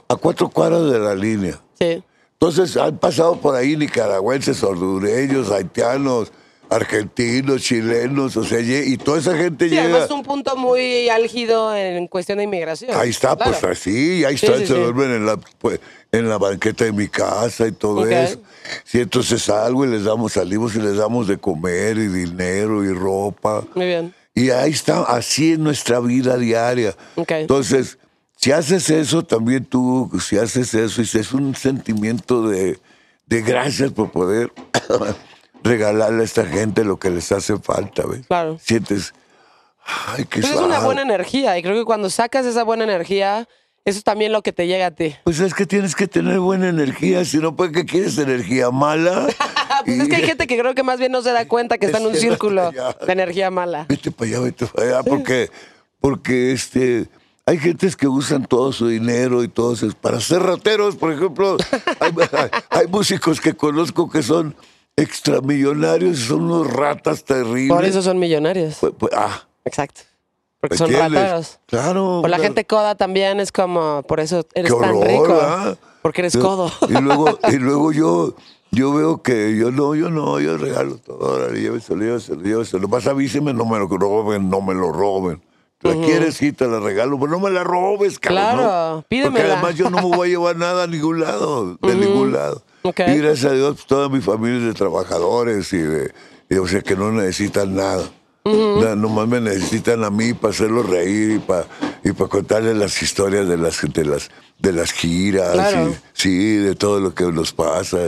a 0.07 0.15
cuatro 0.15 0.49
cuadras 0.49 0.89
de 0.91 0.99
la 0.99 1.15
línea. 1.15 1.59
Sí. 1.79 2.03
Entonces 2.33 2.75
han 2.77 2.97
pasado 2.97 3.35
por 3.39 3.55
ahí 3.55 3.77
nicaragüenses, 3.77 4.63
hondureños, 4.63 5.51
haitianos, 5.51 6.31
argentinos, 6.71 7.61
chilenos, 7.61 8.37
o 8.37 8.43
sea, 8.43 8.59
y 8.59 8.97
toda 8.97 9.19
esa 9.19 9.35
gente 9.37 9.65
Sí, 9.65 9.71
llega. 9.71 9.83
además 9.83 10.03
es 10.05 10.11
un 10.11 10.23
punto 10.23 10.55
muy 10.55 11.09
álgido 11.09 11.75
en 11.75 12.07
cuestión 12.07 12.37
de 12.37 12.45
inmigración. 12.45 12.91
Ahí 12.97 13.09
está, 13.09 13.35
Claro. 13.35 13.51
pues 13.59 13.63
así, 13.77 14.23
ahí 14.25 14.37
Sí, 14.37 14.45
están, 14.45 14.61
sí, 14.61 14.67
se 14.67 14.73
duermen 14.75 15.11
en 15.11 15.25
la, 15.25 15.37
pues, 15.59 15.79
en 16.11 16.29
la 16.29 16.37
banqueta 16.37 16.85
de 16.85 16.93
mi 16.93 17.07
casa 17.09 17.67
y 17.67 17.73
todo 17.73 18.01
Ok. 18.01 18.07
eso. 18.11 18.39
Sí, 18.85 18.99
entonces 19.01 19.41
salgo 19.43 19.85
y 19.85 19.89
les 19.89 20.05
damos, 20.05 20.33
salimos 20.33 20.73
y 20.75 20.79
les 20.79 20.95
damos 20.95 21.27
de 21.27 21.37
comer 21.37 21.97
y 21.97 22.07
dinero 22.07 22.83
y 22.83 22.93
ropa. 22.93 23.63
Muy 23.75 23.85
bien. 23.87 24.13
Y 24.33 24.49
ahí 24.51 24.71
está, 24.71 25.03
así 25.03 25.51
es 25.51 25.59
nuestra 25.59 25.99
vida 25.99 26.37
diaria. 26.37 26.95
Ok. 27.15 27.31
Entonces, 27.31 27.97
si 28.37 28.53
haces 28.53 28.89
eso, 28.89 29.23
también 29.23 29.65
tú, 29.65 30.09
si 30.25 30.37
haces 30.37 30.73
eso, 30.73 31.01
y 31.01 31.19
es 31.19 31.33
un 31.33 31.53
sentimiento 31.53 32.47
de, 32.47 32.79
de 33.27 33.41
gracias 33.41 33.91
por 33.91 34.09
poder 34.11 34.51
regalarle 35.63 36.21
a 36.21 36.25
esta 36.25 36.45
gente 36.45 36.83
lo 36.83 36.97
que 36.97 37.09
les 37.09 37.31
hace 37.31 37.57
falta, 37.57 38.03
¿ves? 38.05 38.25
Claro. 38.27 38.57
Sientes, 38.61 39.13
ay, 39.85 40.25
qué 40.25 40.41
Pues 40.41 40.53
es 40.53 40.59
una 40.59 40.79
buena 40.79 41.01
energía 41.01 41.57
y 41.57 41.63
creo 41.63 41.75
que 41.75 41.85
cuando 41.85 42.09
sacas 42.09 42.45
esa 42.45 42.63
buena 42.63 42.83
energía, 42.83 43.47
eso 43.85 43.97
es 43.97 44.03
también 44.03 44.31
lo 44.31 44.41
que 44.41 44.53
te 44.53 44.67
llega 44.67 44.87
a 44.87 44.91
ti. 44.91 45.15
Pues 45.23 45.39
es 45.39 45.53
que 45.53 45.65
tienes 45.65 45.95
que 45.95 46.07
tener 46.07 46.39
buena 46.39 46.69
energía, 46.69 47.25
si 47.25 47.37
no, 47.37 47.55
pues 47.55 47.71
que 47.71 47.85
quieres 47.85 48.17
energía 48.17 48.71
mala. 48.71 49.27
Pues 49.85 49.97
es 49.99 50.09
que 50.09 50.15
hay 50.17 50.23
gente 50.23 50.45
que 50.45 50.59
creo 50.59 50.75
que 50.75 50.83
más 50.83 50.99
bien 50.99 51.11
no 51.11 51.23
se 51.23 51.31
da 51.31 51.47
cuenta 51.47 51.79
que 51.79 51.85
está 51.87 51.97
en 51.97 52.05
un 52.05 52.13
círculo 52.15 52.71
de 52.71 53.11
energía 53.11 53.49
mala. 53.49 53.87
Vete 53.89 54.11
para 54.11 54.29
allá, 54.29 54.39
vete 54.41 54.67
para 54.67 54.87
allá, 54.87 55.03
porque, 55.03 55.49
porque 55.99 56.51
este, 56.51 57.07
hay 57.47 57.57
gentes 57.57 57.95
que 57.95 58.07
usan 58.07 58.45
todo 58.45 58.71
su 58.73 58.87
dinero 58.89 59.43
y 59.43 59.47
todo 59.47 59.73
eso 59.73 59.87
para 59.99 60.19
ser 60.19 60.43
rateros, 60.43 60.95
por 60.97 61.11
ejemplo. 61.11 61.57
Hay, 61.99 62.11
hay- 62.31 62.49
hay 62.69 62.87
músicos 62.87 63.41
que 63.41 63.55
conozco 63.55 64.07
que 64.07 64.21
son 64.21 64.55
extramillonarios 64.95 66.19
y 66.19 66.21
son 66.27 66.41
unos 66.43 66.71
ratas 66.71 67.23
terribles. 67.23 67.75
Por 67.75 67.85
eso 67.85 68.01
son 68.01 68.19
millonarios. 68.19 68.77
Pues- 68.79 68.93
pues, 68.97 69.13
ah, 69.15 69.41
Exacto. 69.65 70.01
Porque 70.59 70.75
¿me 70.75 70.77
son 70.77 70.87
entiendes? 70.91 71.21
rateros. 71.21 71.59
Claro. 71.67 72.19
O 72.19 72.21
la 72.23 72.27
claro. 72.37 72.43
gente 72.43 72.65
coda 72.65 72.95
también 72.95 73.39
es 73.39 73.51
como, 73.51 74.03
por 74.07 74.19
eso 74.19 74.45
eres 74.53 74.71
Qué 74.71 74.79
tan 74.79 74.89
horror, 74.91 75.07
rico. 75.07 75.23
¿verdad? 75.27 75.77
Porque 76.01 76.21
eres 76.21 76.33
Yo- 76.33 76.41
codo. 76.41 76.71
Y 76.87 76.93
luego, 77.01 77.39
y 77.51 77.55
luego 77.57 77.91
yo, 77.91 78.35
yo 78.71 78.93
veo 78.93 79.21
que 79.23 79.55
yo 79.57 79.71
no, 79.71 79.95
yo 79.95 80.09
no, 80.11 80.39
yo 80.39 80.57
regalo 80.57 80.97
todo, 80.97 81.35
órale, 81.35 81.59
lléveselo, 81.61 82.03
lléveselo, 82.03 82.41
lléveselo. 82.43 82.87
Más 82.87 83.07
avíseme, 83.07 83.53
no 83.53 83.65
me 83.65 83.79
lo 83.79 83.87
roben, 83.87 84.49
no 84.49 84.61
me 84.61 84.73
lo 84.75 84.91
roben. 84.91 85.41
¿La 85.81 85.93
quieres? 85.95 86.35
Sí, 86.35 86.51
te 86.51 86.67
la 86.67 86.79
regalo, 86.79 87.19
pero 87.19 87.31
no 87.31 87.39
me 87.39 87.49
la 87.49 87.63
robes, 87.63 88.19
cabrón. 88.19 88.43
Claro, 88.43 88.95
¿no? 88.97 89.05
pídemela. 89.09 89.31
Porque 89.31 89.51
además 89.51 89.75
yo 89.75 89.89
no 89.89 89.97
me 90.09 90.15
voy 90.15 90.27
a 90.27 90.31
llevar 90.31 90.55
nada 90.57 90.83
a 90.83 90.87
ningún 90.87 91.19
lado, 91.21 91.75
de 91.81 91.95
ningún 91.95 92.33
lado. 92.33 92.61
Ok. 92.83 92.99
Y 93.07 93.17
gracias 93.17 93.51
a 93.51 93.55
Dios, 93.55 93.75
pues, 93.75 93.85
toda 93.87 94.09
mi 94.09 94.21
familia 94.21 94.57
es 94.59 94.65
de 94.65 94.73
trabajadores 94.73 95.71
y 95.73 95.77
de, 95.77 96.11
y, 96.49 96.55
o 96.55 96.67
sea, 96.67 96.81
que 96.81 96.95
no 96.95 97.11
necesitan 97.11 97.75
nada. 97.75 98.03
Na- 98.43 98.95
nomás 98.95 99.27
me 99.27 99.39
necesitan 99.39 100.03
a 100.03 100.09
mí 100.09 100.33
para 100.33 100.51
hacerlos 100.51 100.89
reír 100.89 101.33
y 101.35 101.39
para 101.39 101.67
y 102.03 102.11
para 102.11 102.27
contarles 102.27 102.75
las 102.75 102.99
historias 103.03 103.47
de 103.47 103.55
las 103.55 103.79
de 103.93 104.03
las 104.03 104.31
de 104.57 104.71
las 104.73 104.91
giras 104.93 105.51
Claro. 105.53 105.89
y- 105.91 105.95
sí 106.13 106.55
de 106.55 106.73
todo 106.73 106.99
lo 106.99 107.13
que 107.13 107.25
nos 107.25 107.53
pasa 107.53 107.99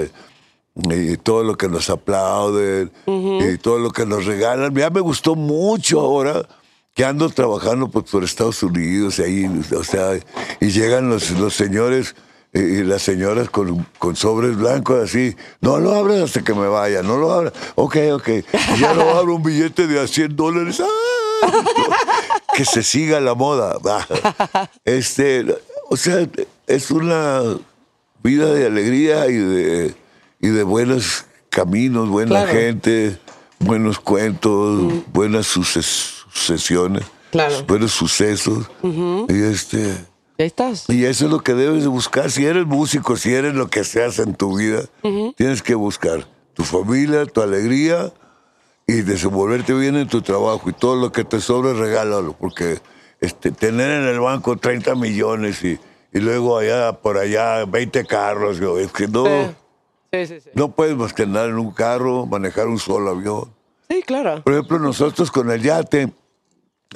y 0.76 1.18
todo 1.18 1.44
lo 1.44 1.56
que 1.56 1.68
nos 1.68 1.88
aplauden 1.92 2.92
y 3.06 3.58
todo 3.60 3.78
lo 3.78 3.92
que 3.92 4.08
nos 4.08 4.26
regalan 4.26 4.74
ya 4.74 4.90
me 4.90 5.02
gustó 5.02 5.36
mucho 5.36 6.00
ahora 6.02 6.48
que 6.96 7.06
ando 7.06 7.30
trabajando 7.30 7.90
pues, 7.90 8.10
por 8.10 8.24
Estados 8.24 8.64
Unidos 8.64 9.20
y 9.20 9.22
ahí 9.22 9.62
o 9.78 9.84
sea 9.84 10.20
y 10.60 10.70
llegan 10.72 11.10
los, 11.10 11.30
los 11.30 11.54
señores 11.54 12.16
y 12.54 12.84
las 12.84 13.02
señoras 13.02 13.50
con, 13.50 13.86
con 13.98 14.16
sobres 14.16 14.56
blancos 14.58 15.04
así, 15.10 15.36
no 15.62 15.80
lo 15.80 15.94
abras 15.96 16.22
hasta 16.22 16.44
que 16.44 16.54
me 16.54 16.68
vaya, 16.68 17.02
no 17.02 17.18
lo 17.18 17.32
abras. 17.32 17.54
Ok, 17.76 17.98
ok. 18.14 18.28
Y 18.76 18.80
ya 18.80 18.94
no 18.94 19.02
abro 19.10 19.36
un 19.36 19.44
billete 19.44 19.88
de 19.88 20.00
a 20.00 20.08
100 20.08 20.36
dólares. 20.36 20.80
¡Ah! 20.82 20.88
Que 22.56 22.66
se 22.66 22.84
siga 22.84 23.20
la 23.20 23.34
moda. 23.34 23.78
Este, 24.86 25.44
o 25.90 25.98
sea, 25.98 26.28
es 26.68 26.92
una 26.92 27.42
vida 28.22 28.54
de 28.54 28.68
alegría 28.68 29.28
y 29.28 29.34
de, 29.38 29.96
y 30.40 30.50
de 30.50 30.62
buenos 30.64 31.26
caminos, 31.50 32.10
buena 32.10 32.44
Claro. 32.44 32.52
gente, 32.52 33.18
buenos 33.58 34.00
cuentos, 34.00 34.94
buenas 35.12 35.48
suces- 35.48 36.26
sucesiones, 36.32 37.06
Claro. 37.32 37.64
buenos 37.68 37.92
sucesos. 37.92 38.70
Y 38.84 39.42
este. 39.44 39.96
Ahí 40.44 40.48
estás. 40.48 40.90
Y 40.90 41.06
eso 41.06 41.26
es 41.26 41.32
lo 41.32 41.40
que 41.40 41.54
debes 41.54 41.84
de 41.84 41.88
buscar. 41.88 42.30
Si 42.30 42.46
eres 42.46 42.66
músico, 42.66 43.16
si 43.16 43.34
eres 43.34 43.54
lo 43.54 43.70
que 43.70 43.86
seas 43.86 44.20
en 44.20 44.36
tu 44.36 44.58
vida, 44.58 44.82
tienes 45.38 45.62
que 45.62 45.74
buscar 45.74 46.28
tu 46.54 46.64
familia, 46.64 47.26
tu 47.26 47.42
alegría 47.42 48.12
y 48.86 49.04
desenvolverte 49.04 49.74
bien 49.74 49.96
en 49.96 50.10
tu 50.10 50.22
trabajo 50.22 50.70
y 50.70 50.74
todo 50.74 50.98
lo 50.98 51.14
que 51.14 51.24
te 51.24 51.40
sobre 51.40 51.74
regálalo, 51.74 52.34
porque 52.34 52.82
este, 53.22 53.52
tener 53.52 53.90
en 54.02 54.06
el 54.10 54.20
banco 54.20 54.58
30 54.58 54.96
millones 54.96 55.64
y, 55.64 55.80
y 56.12 56.20
luego 56.20 56.58
allá 56.58 56.92
por 56.92 57.18
allá 57.18 57.64
20 57.64 58.04
carros, 58.06 58.58
yo, 58.60 58.78
es 58.78 58.92
que 58.92 59.08
no, 59.08 59.24
Sí, 60.12 60.28
sí, 60.28 60.42
sí. 60.42 60.50
no 60.56 60.72
puedes 60.72 60.98
más 60.98 61.14
que 61.14 61.24
andar 61.24 61.48
en 61.48 61.58
un 61.58 61.72
carro, 61.72 62.26
manejar 62.26 62.68
un 62.68 62.80
solo 62.80 63.12
avión. 63.12 63.46
Sí, 63.90 64.04
claro. 64.06 64.44
Por 64.44 64.52
ejemplo, 64.54 64.78
nosotros 64.78 65.32
con 65.32 65.50
el 65.52 65.62
yate, 65.62 66.12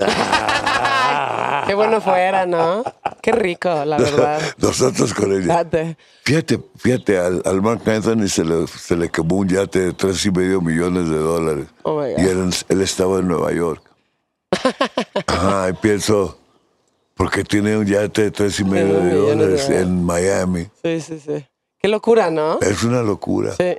Qué 1.67 1.75
bueno 1.75 2.01
fuera, 2.01 2.45
¿no? 2.45 2.83
Qué 3.21 3.31
rico, 3.31 3.69
la 3.85 3.97
verdad. 3.97 4.41
nosotros 4.57 5.13
con 5.13 5.31
el 5.33 5.45
yate. 5.45 5.77
Date. 5.77 5.97
Fíjate, 6.23 6.59
fíjate, 6.77 7.17
al, 7.17 7.41
al 7.45 7.61
Mark 7.61 7.81
Anthony 7.85 8.27
se 8.27 8.43
le, 8.45 8.65
se 8.67 8.95
le 8.95 9.09
quemó 9.09 9.35
un 9.37 9.49
yate 9.49 9.79
de 9.79 9.93
tres 9.93 10.25
y 10.25 10.31
medio 10.31 10.61
millones 10.61 11.09
de 11.09 11.17
dólares. 11.17 11.67
Oh 11.83 12.01
my 12.01 12.13
God. 12.13 12.19
y 12.19 12.27
él, 12.27 12.49
él 12.69 12.81
estaba 12.81 13.19
en 13.19 13.27
Nueva 13.27 13.51
York. 13.51 13.83
Ajá, 15.27 15.69
y 15.69 15.73
pienso, 15.73 16.39
¿por 17.15 17.29
qué 17.29 17.43
tiene 17.43 17.77
un 17.77 17.85
yate 17.85 18.23
de 18.23 18.31
tres 18.31 18.59
y 18.59 18.63
medio 18.63 18.99
de 18.99 19.13
dólares. 19.13 19.69
en 19.69 20.03
Miami? 20.05 20.67
Sí, 20.83 21.01
sí, 21.01 21.19
sí. 21.19 21.45
Qué 21.79 21.87
locura, 21.89 22.31
¿no? 22.31 22.59
Es 22.61 22.83
una 22.83 23.01
locura. 23.03 23.53
Sí. 23.57 23.75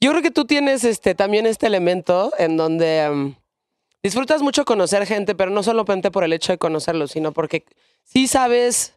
Yo 0.00 0.10
creo 0.10 0.22
que 0.22 0.30
tú 0.30 0.44
tienes 0.44 0.84
este 0.84 1.14
también 1.14 1.46
este 1.46 1.66
elemento 1.66 2.32
en 2.38 2.56
donde 2.56 3.00
em, 3.00 3.34
disfrutas 4.02 4.42
mucho 4.42 4.64
conocer 4.64 5.06
gente, 5.06 5.34
pero 5.34 5.50
no 5.50 5.62
solamente 5.62 6.10
por 6.10 6.24
el 6.24 6.32
hecho 6.32 6.52
de 6.52 6.58
conocerlos, 6.58 7.12
sino 7.12 7.32
porque 7.32 7.64
sí 8.04 8.26
sabes 8.26 8.94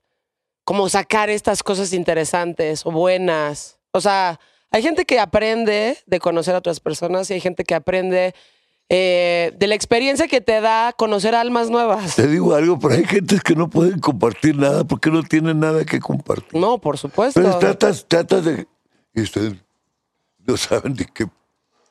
cómo 0.63 0.89
sacar 0.89 1.29
estas 1.29 1.63
cosas 1.63 1.93
interesantes 1.93 2.85
o 2.85 2.91
buenas. 2.91 3.79
O 3.91 4.01
sea, 4.01 4.39
hay 4.69 4.81
gente 4.81 5.05
que 5.05 5.19
aprende 5.19 5.97
de 6.05 6.19
conocer 6.19 6.55
a 6.55 6.59
otras 6.59 6.79
personas 6.79 7.29
y 7.29 7.33
hay 7.33 7.41
gente 7.41 7.63
que 7.63 7.75
aprende 7.75 8.33
eh, 8.89 9.53
de 9.57 9.67
la 9.67 9.75
experiencia 9.75 10.27
que 10.27 10.41
te 10.41 10.61
da 10.61 10.93
conocer 10.93 11.35
almas 11.35 11.69
nuevas. 11.69 12.15
Te 12.15 12.27
digo 12.27 12.53
algo, 12.55 12.79
pero 12.79 12.93
hay 12.93 13.05
gente 13.05 13.39
que 13.43 13.55
no 13.55 13.69
pueden 13.69 13.99
compartir 13.99 14.57
nada 14.57 14.83
porque 14.83 15.09
no 15.09 15.23
tienen 15.23 15.59
nada 15.59 15.85
que 15.85 15.99
compartir. 15.99 16.59
No, 16.59 16.77
por 16.77 16.97
supuesto. 16.97 17.41
Pero 17.41 17.57
tratas, 17.57 18.05
tratas 18.07 18.45
de... 18.45 18.67
Y 19.13 19.21
ustedes 19.21 19.55
no 20.45 20.57
saben 20.57 20.93
ni 20.93 21.05
qué 21.05 21.27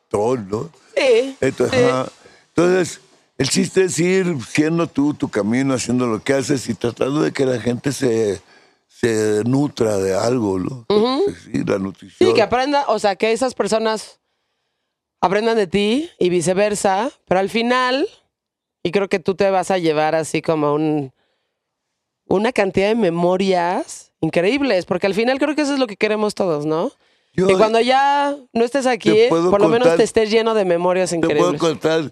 ton, 0.08 0.48
¿no? 0.48 0.70
Sí. 0.96 1.36
Entonces, 1.40 1.78
sí. 1.78 1.84
ajá. 1.86 2.06
Entonces, 2.54 3.00
el 3.38 3.48
chiste 3.48 3.84
es 3.84 3.98
ir 3.98 4.36
siendo 4.46 4.86
tú 4.86 5.14
tu 5.14 5.28
camino, 5.28 5.74
haciendo 5.74 6.06
lo 6.06 6.22
que 6.22 6.34
haces 6.34 6.68
y 6.68 6.74
tratando 6.74 7.22
de 7.22 7.32
que 7.32 7.46
la 7.46 7.58
gente 7.60 7.92
se, 7.92 8.40
se 8.86 9.42
nutra 9.44 9.96
de 9.96 10.14
algo, 10.14 10.58
¿no? 10.58 10.86
Sí, 11.44 11.64
la 11.66 11.78
nutrición. 11.78 12.28
Sí, 12.30 12.34
que 12.34 12.42
aprenda, 12.42 12.84
o 12.88 12.98
sea, 12.98 13.16
que 13.16 13.32
esas 13.32 13.54
personas 13.54 14.20
aprendan 15.22 15.56
de 15.56 15.66
ti 15.66 16.10
y 16.18 16.28
viceversa, 16.28 17.10
pero 17.26 17.40
al 17.40 17.48
final, 17.48 18.08
y 18.82 18.90
creo 18.90 19.08
que 19.08 19.20
tú 19.20 19.34
te 19.34 19.50
vas 19.50 19.70
a 19.70 19.78
llevar 19.78 20.14
así 20.14 20.42
como 20.42 20.74
un, 20.74 21.12
una 22.26 22.52
cantidad 22.52 22.88
de 22.88 22.94
memorias 22.94 24.12
increíbles, 24.20 24.84
porque 24.84 25.06
al 25.06 25.14
final 25.14 25.38
creo 25.38 25.54
que 25.54 25.62
eso 25.62 25.74
es 25.74 25.78
lo 25.78 25.86
que 25.86 25.96
queremos 25.96 26.34
todos, 26.34 26.66
¿no? 26.66 26.92
Yo 27.32 27.46
que 27.46 27.54
cuando 27.54 27.80
ya 27.80 28.36
no 28.52 28.64
estés 28.64 28.86
aquí, 28.86 29.14
por 29.30 29.60
lo 29.60 29.68
menos 29.68 29.96
te 29.96 30.02
estés 30.02 30.30
lleno 30.30 30.52
de 30.52 30.64
memorias 30.64 31.10
te 31.10 31.18
puedo 31.20 31.32
increíbles. 31.32 31.60
contar 31.60 32.10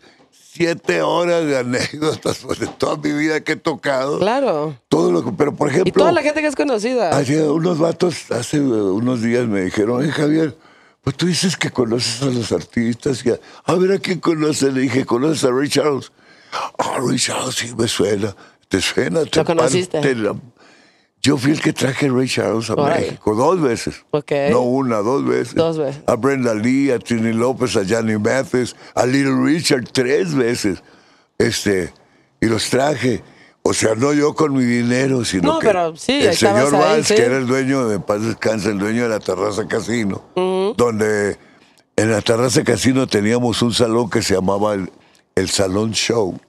siete 0.50 1.02
horas 1.02 1.44
de 1.46 1.58
anécdotas 1.58 2.46
de 2.58 2.66
toda 2.66 2.96
mi 2.96 3.12
vida 3.12 3.40
que 3.42 3.52
he 3.52 3.56
tocado. 3.56 4.18
Claro. 4.18 4.76
Todo 4.88 5.12
lo 5.12 5.24
que, 5.24 5.32
pero 5.32 5.54
por 5.54 5.68
Y 5.68 5.72
ejemplo, 5.72 5.92
toda 6.02 6.12
la 6.12 6.22
gente 6.22 6.40
que 6.40 6.46
es 6.48 6.56
conocida. 6.56 7.16
Ayer 7.16 7.42
unos 7.44 7.78
vatos 7.78 8.30
hace 8.30 8.56
eh, 8.56 8.60
unos 8.60 9.20
días 9.22 9.46
me 9.46 9.62
dijeron, 9.62 9.98
oye 10.00 10.10
Javier, 10.10 10.56
pues 11.02 11.16
tú 11.16 11.26
dices 11.26 11.56
que 11.56 11.70
conoces 11.70 12.22
a 12.22 12.26
los 12.26 12.50
artistas. 12.52 13.24
Y 13.24 13.30
a, 13.30 13.38
a 13.64 13.74
ver 13.74 13.92
a 13.92 13.98
quién 13.98 14.20
conoces. 14.20 14.72
Le 14.72 14.80
dije, 14.82 15.04
¿conoces 15.04 15.44
a 15.44 15.50
Ray 15.50 15.68
Charles? 15.68 16.10
Ah, 16.78 16.98
Ray 16.98 17.18
Charles 17.18 17.54
sí 17.54 17.74
me 17.76 17.86
suena. 17.88 18.34
¿Te 18.68 18.80
suena? 18.80 19.24
¿Te 19.24 19.38
¿Lo 19.40 19.44
conociste? 19.46 19.98
parte 19.98 20.14
la- 20.14 20.34
Yo 21.28 21.36
fui 21.36 21.52
el 21.52 21.60
que 21.60 21.74
traje 21.74 22.06
a 22.06 22.10
Ray 22.10 22.26
Charles 22.26 22.70
a 22.70 22.72
Órale. 22.72 23.00
México 23.02 23.34
dos 23.34 23.60
veces. 23.60 24.02
Ok. 24.12 24.32
No 24.50 24.62
una, 24.62 24.96
dos 24.98 25.26
veces. 25.26 25.54
Dos 25.54 25.76
veces. 25.76 26.02
A 26.06 26.16
Brenda 26.16 26.54
Lee, 26.54 26.90
a 26.90 26.98
Trini 26.98 27.34
López, 27.34 27.76
a 27.76 27.82
Johnny 27.86 28.16
Mathis, 28.16 28.74
a 28.94 29.04
Little 29.04 29.44
Richard 29.44 29.84
tres 29.92 30.34
veces. 30.34 30.82
Este, 31.36 31.92
y 32.40 32.46
los 32.46 32.70
traje. 32.70 33.22
O 33.60 33.74
sea, 33.74 33.94
no 33.94 34.14
yo 34.14 34.34
con 34.34 34.54
mi 34.56 34.64
dinero, 34.64 35.22
sino 35.26 35.52
No, 35.52 35.58
que 35.58 35.66
pero 35.66 35.94
sí, 35.96 36.12
el 36.22 36.34
señor 36.34 36.72
Valls, 36.72 37.08
sí. 37.08 37.14
que 37.14 37.22
era 37.26 37.36
el 37.36 37.46
dueño 37.46 37.86
de 37.88 38.00
Paz 38.00 38.22
Descansa, 38.22 38.70
el 38.70 38.78
dueño 38.78 39.02
de 39.02 39.10
la 39.10 39.20
Terraza 39.20 39.68
Casino, 39.68 40.22
donde 40.34 41.36
en 41.96 42.10
la 42.10 42.22
Terraza 42.22 42.64
Casino 42.64 43.06
teníamos 43.06 43.60
un 43.60 43.74
salón 43.74 44.08
que 44.08 44.22
se 44.22 44.32
llamaba 44.32 44.72
el, 44.72 44.90
el 45.34 45.50
Salón 45.50 45.92
Show, 45.92 46.40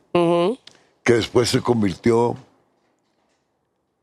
que 1.04 1.14
después 1.14 1.50
se 1.50 1.60
convirtió 1.60 2.38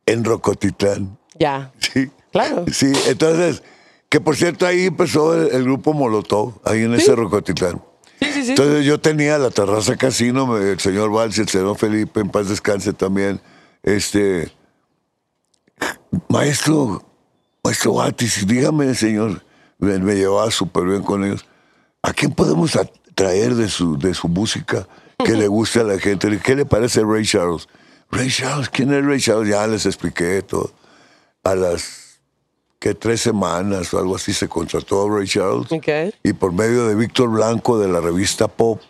en 0.06 0.24
Rocotitlán. 0.24 1.18
Ya. 1.38 1.72
Sí. 1.78 2.10
Claro. 2.32 2.64
Sí, 2.72 2.92
entonces, 3.08 3.62
que 4.08 4.20
por 4.20 4.36
cierto 4.36 4.66
ahí 4.66 4.86
empezó 4.86 5.34
el, 5.34 5.52
el 5.54 5.64
grupo 5.64 5.92
Molotov, 5.94 6.54
ahí 6.64 6.82
en 6.84 6.94
ese 6.94 7.14
Rocotitlán. 7.16 7.82
Sí, 8.20 8.26
sí, 8.32 8.44
sí. 8.44 8.50
Entonces 8.50 8.84
yo 8.84 9.00
tenía 9.00 9.36
la 9.38 9.50
terraza 9.50 9.96
casino, 9.96 10.56
el 10.56 10.78
señor 10.80 11.10
Valls, 11.12 11.38
el 11.38 11.48
señor 11.48 11.76
Felipe, 11.76 12.20
en 12.20 12.30
paz 12.30 12.48
descanse 12.48 12.92
también. 12.92 13.40
Este, 13.82 14.50
maestro, 16.28 17.02
maestro 17.62 17.94
Batis, 17.94 18.46
dígame, 18.46 18.94
señor, 18.94 19.42
me, 19.78 19.98
me 19.98 20.14
llevaba 20.14 20.50
súper 20.50 20.84
bien 20.84 21.02
con 21.02 21.24
ellos. 21.24 21.46
¿A 22.02 22.12
quién 22.12 22.32
podemos 22.32 22.76
a- 22.76 22.88
traer 23.14 23.54
de 23.54 23.68
su, 23.68 23.98
de 23.98 24.14
su 24.14 24.28
música 24.28 24.86
que 25.24 25.32
le 25.32 25.48
guste 25.48 25.80
a 25.80 25.84
la 25.84 25.98
gente? 25.98 26.38
¿Qué 26.42 26.54
le 26.54 26.64
parece 26.66 27.02
Ray 27.02 27.24
Charles? 27.24 27.68
Ray 28.10 28.30
Charles, 28.30 28.68
¿quién 28.70 28.92
es 28.92 29.04
Ray 29.04 29.20
Charles? 29.20 29.48
Ya 29.48 29.66
les 29.66 29.86
expliqué 29.86 30.42
todo. 30.42 30.70
A 31.44 31.54
las 31.54 32.18
que 32.78 32.94
tres 32.94 33.20
semanas 33.20 33.92
o 33.94 33.98
algo 33.98 34.16
así 34.16 34.32
se 34.32 34.48
contrató 34.48 35.06
a 35.06 35.18
Ray 35.18 35.26
Charles 35.26 35.70
Ok. 35.72 36.14
y 36.22 36.32
por 36.32 36.52
medio 36.52 36.86
de 36.86 36.94
Víctor 36.94 37.30
Blanco 37.30 37.78
de 37.78 37.88
la 37.88 38.00
revista 38.00 38.48
Pop, 38.48 38.80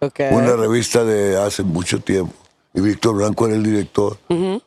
Ok. 0.00 0.20
una 0.30 0.56
revista 0.56 1.04
de 1.04 1.36
hace 1.40 1.62
mucho 1.62 2.00
tiempo, 2.00 2.34
y 2.74 2.80
Víctor 2.80 3.16
Blanco 3.16 3.46
era 3.46 3.56
el 3.56 3.62
director, 3.62 4.18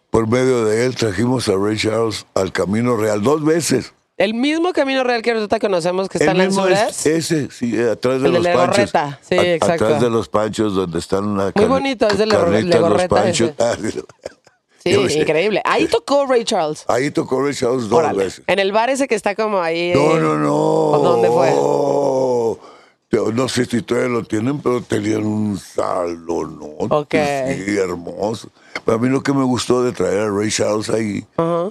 por 0.09 0.27
medio 0.27 0.65
de 0.65 0.85
él 0.85 0.95
trajimos 0.95 1.47
a 1.49 1.55
Ray 1.55 1.77
Charles 1.77 2.25
al 2.33 2.51
Camino 2.51 2.97
Real 2.97 3.21
dos 3.21 3.43
veces. 3.43 3.93
El 4.23 4.33
mismo 4.35 4.71
camino 4.73 5.03
real 5.03 5.21
que 5.21 5.31
ahorita 5.31 5.59
conocemos 5.59 6.07
que 6.07 6.17
está 6.17 6.31
El 6.31 6.39
en 6.41 6.47
mismo 6.47 6.67
es- 6.67 7.05
ese, 7.05 7.49
sí, 7.51 7.77
atrás 7.79 8.21
de 8.21 8.27
El 8.27 8.33
de 8.33 8.39
los 8.39 8.43
Legorreta, 8.43 9.03
panchos. 9.03 9.19
sí, 9.27 9.35
A- 9.35 9.53
exacto. 9.55 9.85
Atrás 9.85 10.01
de 10.01 10.09
los 10.09 10.29
panchos 10.29 10.75
donde 10.75 10.99
están 10.99 11.25
una 11.25 11.51
Muy 11.55 11.65
bonito, 11.65 12.07
es 12.07 12.17
de 12.17 12.25
los 12.25 12.49
Legorreta 12.63 13.15
panchos. 13.15 13.51
ese. 13.83 14.01
Sí. 14.83 15.09
Sí, 15.09 15.19
increíble. 15.19 15.61
Ahí 15.65 15.87
tocó 15.87 16.25
Ray 16.25 16.43
Charles. 16.45 16.83
Ahí 16.87 17.11
tocó 17.11 17.41
Ray 17.41 17.53
Charles 17.53 17.89
dos 17.89 17.99
Órale. 17.99 18.25
veces. 18.25 18.43
En 18.47 18.59
el 18.59 18.71
bar 18.71 18.89
ese 18.89 19.07
que 19.07 19.15
está 19.15 19.35
como 19.35 19.59
ahí. 19.61 19.93
No, 19.95 20.17
no, 20.19 20.37
no. 20.37 20.55
¿O 20.55 20.99
dónde 20.99 21.29
fue? 21.29 21.51
No 23.33 23.47
sé 23.47 23.65
si 23.65 23.81
todavía 23.81 24.09
lo 24.09 24.23
tienen, 24.23 24.59
pero 24.59 24.81
tenían 24.81 25.25
un 25.25 25.59
salón, 25.59 26.59
¿no? 26.59 26.97
Ok. 26.97 27.13
Sí, 27.13 27.77
hermoso. 27.77 28.49
A 28.87 28.97
mí 28.97 29.07
lo 29.07 29.21
que 29.21 29.33
me 29.33 29.43
gustó 29.43 29.83
de 29.83 29.91
traer 29.91 30.19
a 30.21 30.29
Ray 30.29 30.49
Charles 30.49 30.89
ahí, 30.89 31.25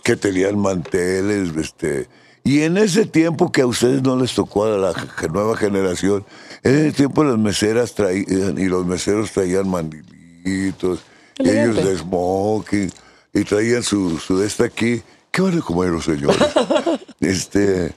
que 0.05 0.17
tenían 0.17 0.59
manteles, 0.59 1.51
este... 1.57 2.09
Y 2.45 2.63
en 2.63 2.77
ese 2.77 3.07
tiempo 3.07 3.53
que 3.53 3.63
a 3.63 3.67
ustedes 3.67 4.03
no 4.03 4.17
les 4.17 4.35
tocó 4.35 4.65
a 4.65 4.77
la 4.77 4.93
nueva 5.33 5.57
generación, 5.57 6.25
en 6.63 6.75
ese 6.75 6.93
tiempo 6.93 7.23
las 7.23 7.39
meseras 7.39 7.95
traían, 7.95 8.59
y 8.59 8.67
los 8.67 8.85
meseros 8.85 9.31
traían 9.31 9.69
mandilitos, 9.69 11.01
ellos 11.39 11.77
de 11.77 11.97
smoking, 11.97 12.91
y 13.33 13.45
traían 13.45 13.83
su, 13.83 14.19
su 14.19 14.39
de 14.39 14.47
esta 14.47 14.65
aquí. 14.65 15.03
¿Qué 15.31 15.41
van 15.41 15.59
a 15.59 15.63
comer 15.63 15.91
los 15.91 16.05
señores? 16.05 16.39
este... 17.21 17.95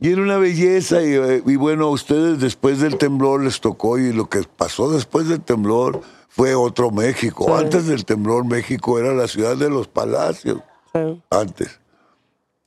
Y 0.00 0.10
era 0.10 0.20
una 0.20 0.36
belleza, 0.36 1.00
y, 1.00 1.14
eh, 1.14 1.42
y 1.46 1.54
bueno, 1.54 1.84
a 1.84 1.90
ustedes 1.90 2.40
después 2.40 2.80
del 2.80 2.98
temblor 2.98 3.44
les 3.44 3.60
tocó, 3.60 3.98
y 3.98 4.12
lo 4.12 4.28
que 4.28 4.42
pasó 4.42 4.90
después 4.90 5.28
del 5.28 5.42
temblor 5.42 6.00
fue 6.28 6.56
otro 6.56 6.90
México. 6.90 7.54
Antes 7.54 7.86
del 7.86 8.04
temblor, 8.04 8.44
México 8.44 8.98
era 8.98 9.14
la 9.14 9.28
ciudad 9.28 9.56
de 9.56 9.70
los 9.70 9.86
palacios. 9.86 10.58
Sí. 10.92 11.22
Antes. 11.30 11.78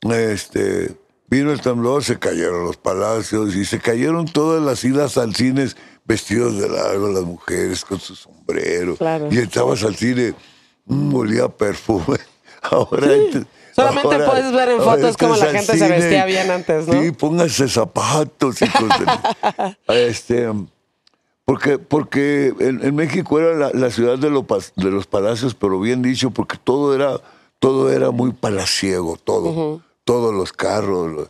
Este, 0.00 0.96
vino 1.28 1.52
el 1.52 1.60
temblor, 1.60 2.04
se 2.04 2.18
cayeron 2.18 2.64
los 2.64 2.76
palacios 2.76 3.54
y 3.54 3.64
se 3.64 3.78
cayeron 3.80 4.26
todas 4.26 4.62
las 4.62 4.84
idas 4.84 5.16
al 5.18 5.34
cine 5.34 5.66
vestidos 6.04 6.58
de 6.58 6.68
largo, 6.68 7.08
las 7.08 7.24
mujeres 7.24 7.84
con 7.84 7.98
su 7.98 8.14
sombrero. 8.14 8.96
Claro. 8.96 9.28
Y 9.30 9.38
entrabas 9.38 9.82
al 9.82 9.96
cine, 9.96 10.34
mm, 10.86 11.14
olía 11.14 11.48
perfume. 11.48 12.18
Ahora, 12.62 13.06
ent- 13.08 13.46
Solamente 13.74 14.14
ahora- 14.14 14.30
puedes 14.30 14.52
ver 14.52 14.68
en 14.70 14.78
fotos 14.80 15.10
entras 15.10 15.38
la 15.38 15.46
gente 15.52 15.76
se 15.78 15.88
vestía 15.88 16.24
bien 16.24 16.50
antes, 16.50 16.88
¿no? 16.88 16.94
Sí, 17.02 17.10
pónganse 17.10 17.68
zapatos 17.68 18.62
y 18.62 18.68
cosas. 18.68 19.20
este, 19.88 20.48
porque 21.44 21.78
porque 21.78 22.54
en, 22.58 22.82
en 22.82 22.94
México 22.94 23.38
era 23.38 23.54
la, 23.54 23.70
la 23.78 23.90
ciudad 23.90 24.18
de, 24.18 24.30
lo 24.30 24.46
de 24.76 24.90
los 24.90 25.06
palacios, 25.06 25.54
pero 25.54 25.78
bien 25.78 26.00
dicho, 26.00 26.30
porque 26.30 26.56
todo 26.56 26.94
era, 26.94 27.20
todo 27.58 27.92
era 27.92 28.10
muy 28.10 28.32
palaciego, 28.32 29.18
todo. 29.22 29.82
Todos 30.06 30.32
los 30.32 30.52
carros, 30.54 31.28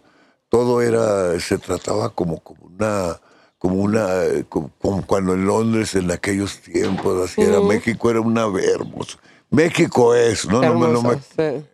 todo 0.51 0.83
era, 0.83 1.41
se 1.41 1.57
trataba 1.59 2.11
como, 2.11 2.39
como 2.41 2.67
una 2.67 3.19
como 3.59 3.77
una, 3.77 4.23
eh, 4.25 4.45
como, 4.49 4.71
como 4.81 5.05
cuando 5.07 5.33
en 5.33 5.47
Londres 5.47 5.95
en 5.95 6.11
aquellos 6.11 6.59
tiempos, 6.61 7.25
así 7.31 7.41
era 7.41 7.59
México, 7.61 8.11
era 8.11 8.21
una 8.21 8.43
hermoso. 8.43 9.19
México 9.51 10.15
es, 10.15 10.47
¿no? 10.47 10.61
No 10.61 10.75
me- 10.75 10.81
no 10.93 10.99
Hermoso, 10.99 11.21
sí. 11.37 11.65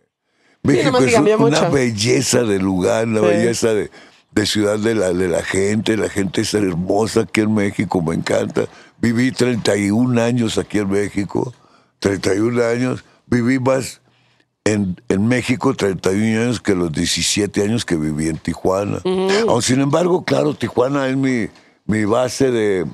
México 0.63 0.97
es 0.99 1.13
una 1.19 1.37
mucho. 1.37 1.71
belleza 1.71 2.43
de 2.43 2.57
lugar, 2.57 3.05
una 3.05 3.19
Sí. 3.19 3.25
belleza 3.27 3.73
de, 3.73 3.91
de 4.31 4.45
ciudad 4.45 4.79
de 4.79 4.95
la, 4.95 5.11
de 5.11 5.27
la 5.27 5.43
gente. 5.43 5.97
La 5.97 6.07
gente 6.09 6.41
es 6.41 6.53
hermosa 6.53 7.21
aquí 7.23 7.41
en 7.41 7.53
México, 7.53 8.01
me 8.01 8.15
encanta. 8.15 8.63
Viví 8.99 9.31
31 9.33 10.17
años 10.21 10.57
aquí 10.57 10.79
en 10.79 10.89
México, 10.89 11.53
31 11.99 12.63
años. 12.63 13.03
Viví 13.27 13.59
más 13.59 13.99
en, 14.65 14.99
en 15.09 15.27
México 15.27 15.73
31 15.75 16.41
años 16.41 16.61
que 16.61 16.73
los 16.75 16.91
17 16.91 17.61
años 17.63 17.83
que 17.85 17.95
viví 17.95 18.27
en 18.29 18.37
Tijuana. 18.37 18.99
Aun 19.47 19.61
sin 19.61 19.81
embargo, 19.81 20.23
claro, 20.23 20.53
Tijuana 20.53 21.07
es 21.07 21.17
mi, 21.17 21.47
mi 21.85 22.05
base 22.05 22.49
de 22.51 22.85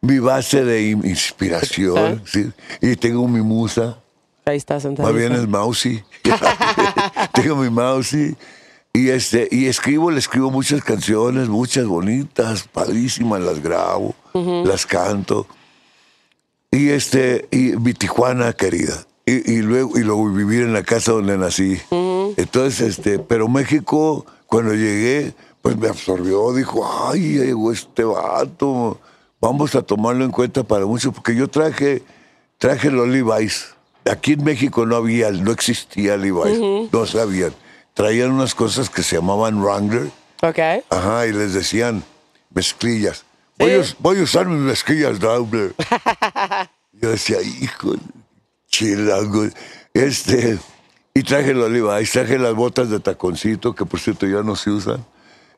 mi 0.00 0.18
base 0.18 0.64
de 0.64 0.88
in- 0.90 1.06
inspiración, 1.06 2.22
¿sí? 2.26 2.50
Y 2.80 2.96
tengo 2.96 3.26
mi 3.26 3.40
musa, 3.40 3.98
Ahí 4.44 4.56
está 4.58 4.78
sentado. 4.78 5.08
más 5.08 5.18
bien 5.18 5.32
es 5.32 5.48
Mousy. 5.48 6.02
Tengo 7.32 7.56
mi 7.56 7.70
Mousy. 7.70 8.36
Y, 8.92 9.08
este, 9.10 9.48
y 9.50 9.66
escribo, 9.66 10.10
le 10.10 10.18
escribo 10.20 10.50
muchas 10.50 10.82
canciones, 10.82 11.48
muchas 11.48 11.84
bonitas, 11.86 12.68
padrísimas, 12.72 13.40
las 13.40 13.60
grabo, 13.60 14.14
las 14.32 14.86
canto. 14.86 15.46
Y 16.70 16.90
este, 16.90 17.48
y 17.50 17.76
mi 17.76 17.92
Tijuana 17.92 18.52
querida. 18.52 19.04
Y, 19.26 19.54
y 19.54 19.62
luego, 19.62 19.98
y 19.98 20.02
luego 20.04 20.28
vivir 20.30 20.62
en 20.62 20.72
la 20.72 20.84
casa 20.84 21.10
donde 21.12 21.36
nací. 21.36 21.80
Entonces, 22.36 22.80
este, 22.98 23.18
pero 23.18 23.48
México, 23.48 24.24
cuando 24.46 24.72
llegué, 24.72 25.34
pues 25.62 25.76
me 25.76 25.88
absorbió, 25.88 26.52
dijo, 26.52 26.88
ay, 27.10 27.38
llegó 27.38 27.72
este 27.72 28.04
vato, 28.04 29.00
vamos 29.40 29.74
a 29.74 29.82
tomarlo 29.82 30.24
en 30.24 30.30
cuenta 30.30 30.62
para 30.62 30.86
mucho, 30.86 31.10
porque 31.10 31.34
yo 31.34 31.48
traje, 31.48 32.02
traje 32.58 32.88
los 32.90 33.08
Levi's. 33.08 33.74
Aquí 34.08 34.34
en 34.34 34.44
México 34.44 34.86
no 34.86 34.94
había, 34.94 35.32
no 35.32 35.50
existía 35.50 36.16
Levi's, 36.16 36.60
no 36.92 37.04
sabían. 37.06 37.52
Traían 37.94 38.30
unas 38.30 38.54
cosas 38.54 38.88
que 38.88 39.02
se 39.02 39.16
llamaban 39.16 39.60
Wrangler, 39.60 40.08
Ok. 40.42 40.58
ajá, 40.90 41.26
y 41.26 41.32
les 41.32 41.52
decían 41.52 42.04
mezclillas. 42.54 43.24
Voy, 43.58 43.72
a, 43.72 43.82
voy 43.98 44.20
a 44.20 44.22
usar 44.22 44.46
mis 44.46 44.60
mezclillas 44.60 45.18
Wrangler. 45.18 45.74
Yo 46.92 47.10
decía, 47.10 47.38
hijo, 47.42 47.94
chilango. 48.76 49.46
Este, 49.94 50.58
y 51.14 51.22
traje 51.22 51.54
los 51.54 51.70
Levi's, 51.70 52.10
traje 52.12 52.38
las 52.38 52.54
botas 52.54 52.90
de 52.90 53.00
taconcito, 53.00 53.74
que 53.74 53.86
por 53.86 54.00
cierto 54.00 54.26
ya 54.26 54.42
no 54.42 54.56
se 54.56 54.70
usan. 54.70 55.04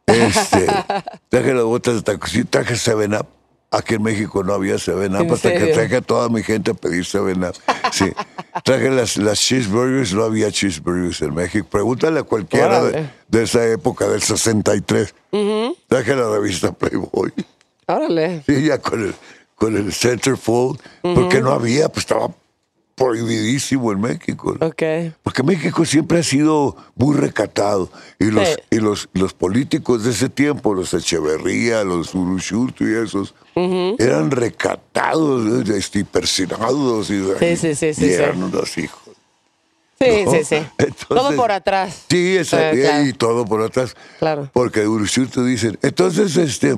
Este, 0.07 0.67
traje 1.29 1.55
las 1.55 1.65
botas 1.65 1.97
de 1.97 2.03
taconcito, 2.03 2.49
traje 2.51 2.77
Seven 2.77 3.15
Up. 3.15 3.27
Aquí 3.71 3.97
en 3.97 4.03
México 4.03 4.43
no 4.43 4.55
había 4.55 4.79
Seven 4.79 5.15
Up 5.15 5.23
¿En 5.23 5.33
hasta 5.33 5.53
que 5.53 5.67
traje 5.75 5.97
a 5.97 6.01
toda 6.01 6.31
mi 6.31 6.43
gente 6.43 6.71
a 6.71 6.75
pedir 6.75 7.05
Seven 7.05 7.45
Up. 7.45 7.55
Sí. 7.93 8.11
Traje 8.65 8.91
las, 8.91 9.17
las 9.17 9.41
cheeseburgers, 9.41 10.15
no 10.15 10.25
había 10.25 10.51
cheeseburgers 10.51 11.21
en 11.23 11.35
México. 11.35 11.67
Pregúntale 11.71 12.21
a 12.21 12.23
cualquiera 12.23 12.83
de 12.83 13.43
esa 13.43 13.67
época, 13.67 14.09
del 14.09 14.23
63. 14.23 15.15
Traje 15.89 16.17
la 16.17 16.31
revista 16.31 16.73
Playboy. 16.73 17.33
Órale. 17.87 18.43
Sí, 18.47 18.65
ya 18.65 18.79
con 18.79 19.03
el, 19.03 19.15
con 19.55 19.77
el 19.77 19.93
centerfold, 19.93 20.81
porque 21.03 21.41
no 21.41 21.51
había, 21.51 21.89
pues 21.89 22.05
estaba 22.05 22.31
prohibidísimo 22.99 23.93
en 23.93 24.01
México. 24.01 24.57
¿no? 24.61 24.67
Ok. 24.67 24.83
Porque 25.23 25.43
México 25.43 25.85
siempre 25.85 26.19
ha 26.19 26.23
sido 26.23 26.77
muy 26.97 27.17
recatado. 27.17 27.91
Y 28.19 28.27
los, 28.31 28.49
Sí. 28.49 28.55
y 28.73 28.77
los, 28.81 29.09
los 29.15 29.33
políticos 29.35 30.05
de 30.05 30.11
ese 30.11 30.29
tiempo, 30.29 30.75
los 30.75 30.93
Echeverría, 30.93 31.85
los 31.85 32.15
Urushurtu 32.15 32.87
y 32.87 32.95
esos, 32.95 33.35
eran 33.99 34.31
recatados, 34.31 35.69
este, 35.71 36.01
y 36.01 36.05
persinados. 36.05 37.11
Y, 37.11 37.23
Sí, 37.39 37.57
sí, 37.57 37.75
sí, 37.75 37.95
sí, 37.95 38.07
y 38.07 38.11
eran 38.13 38.43
unos 38.43 38.77
hijos. 38.79 39.03
Sí, 40.01 40.25
¿no? 40.25 40.31
sí, 40.31 40.45
sí. 40.45 40.55
Entonces- 40.79 41.09
Todo 41.09 41.35
por 41.35 41.51
atrás. 41.51 42.05
Sí, 42.09 42.37
Eh, 42.37 42.45
claro. 42.49 43.05
y 43.05 43.13
todo 43.15 43.45
por 43.45 43.63
atrás. 43.63 43.97
Claro. 44.21 44.49
Porque 44.53 44.87
Urushurtu 44.87 45.45
dicen. 45.45 45.77
Entonces, 45.83 46.37
este. 46.37 46.77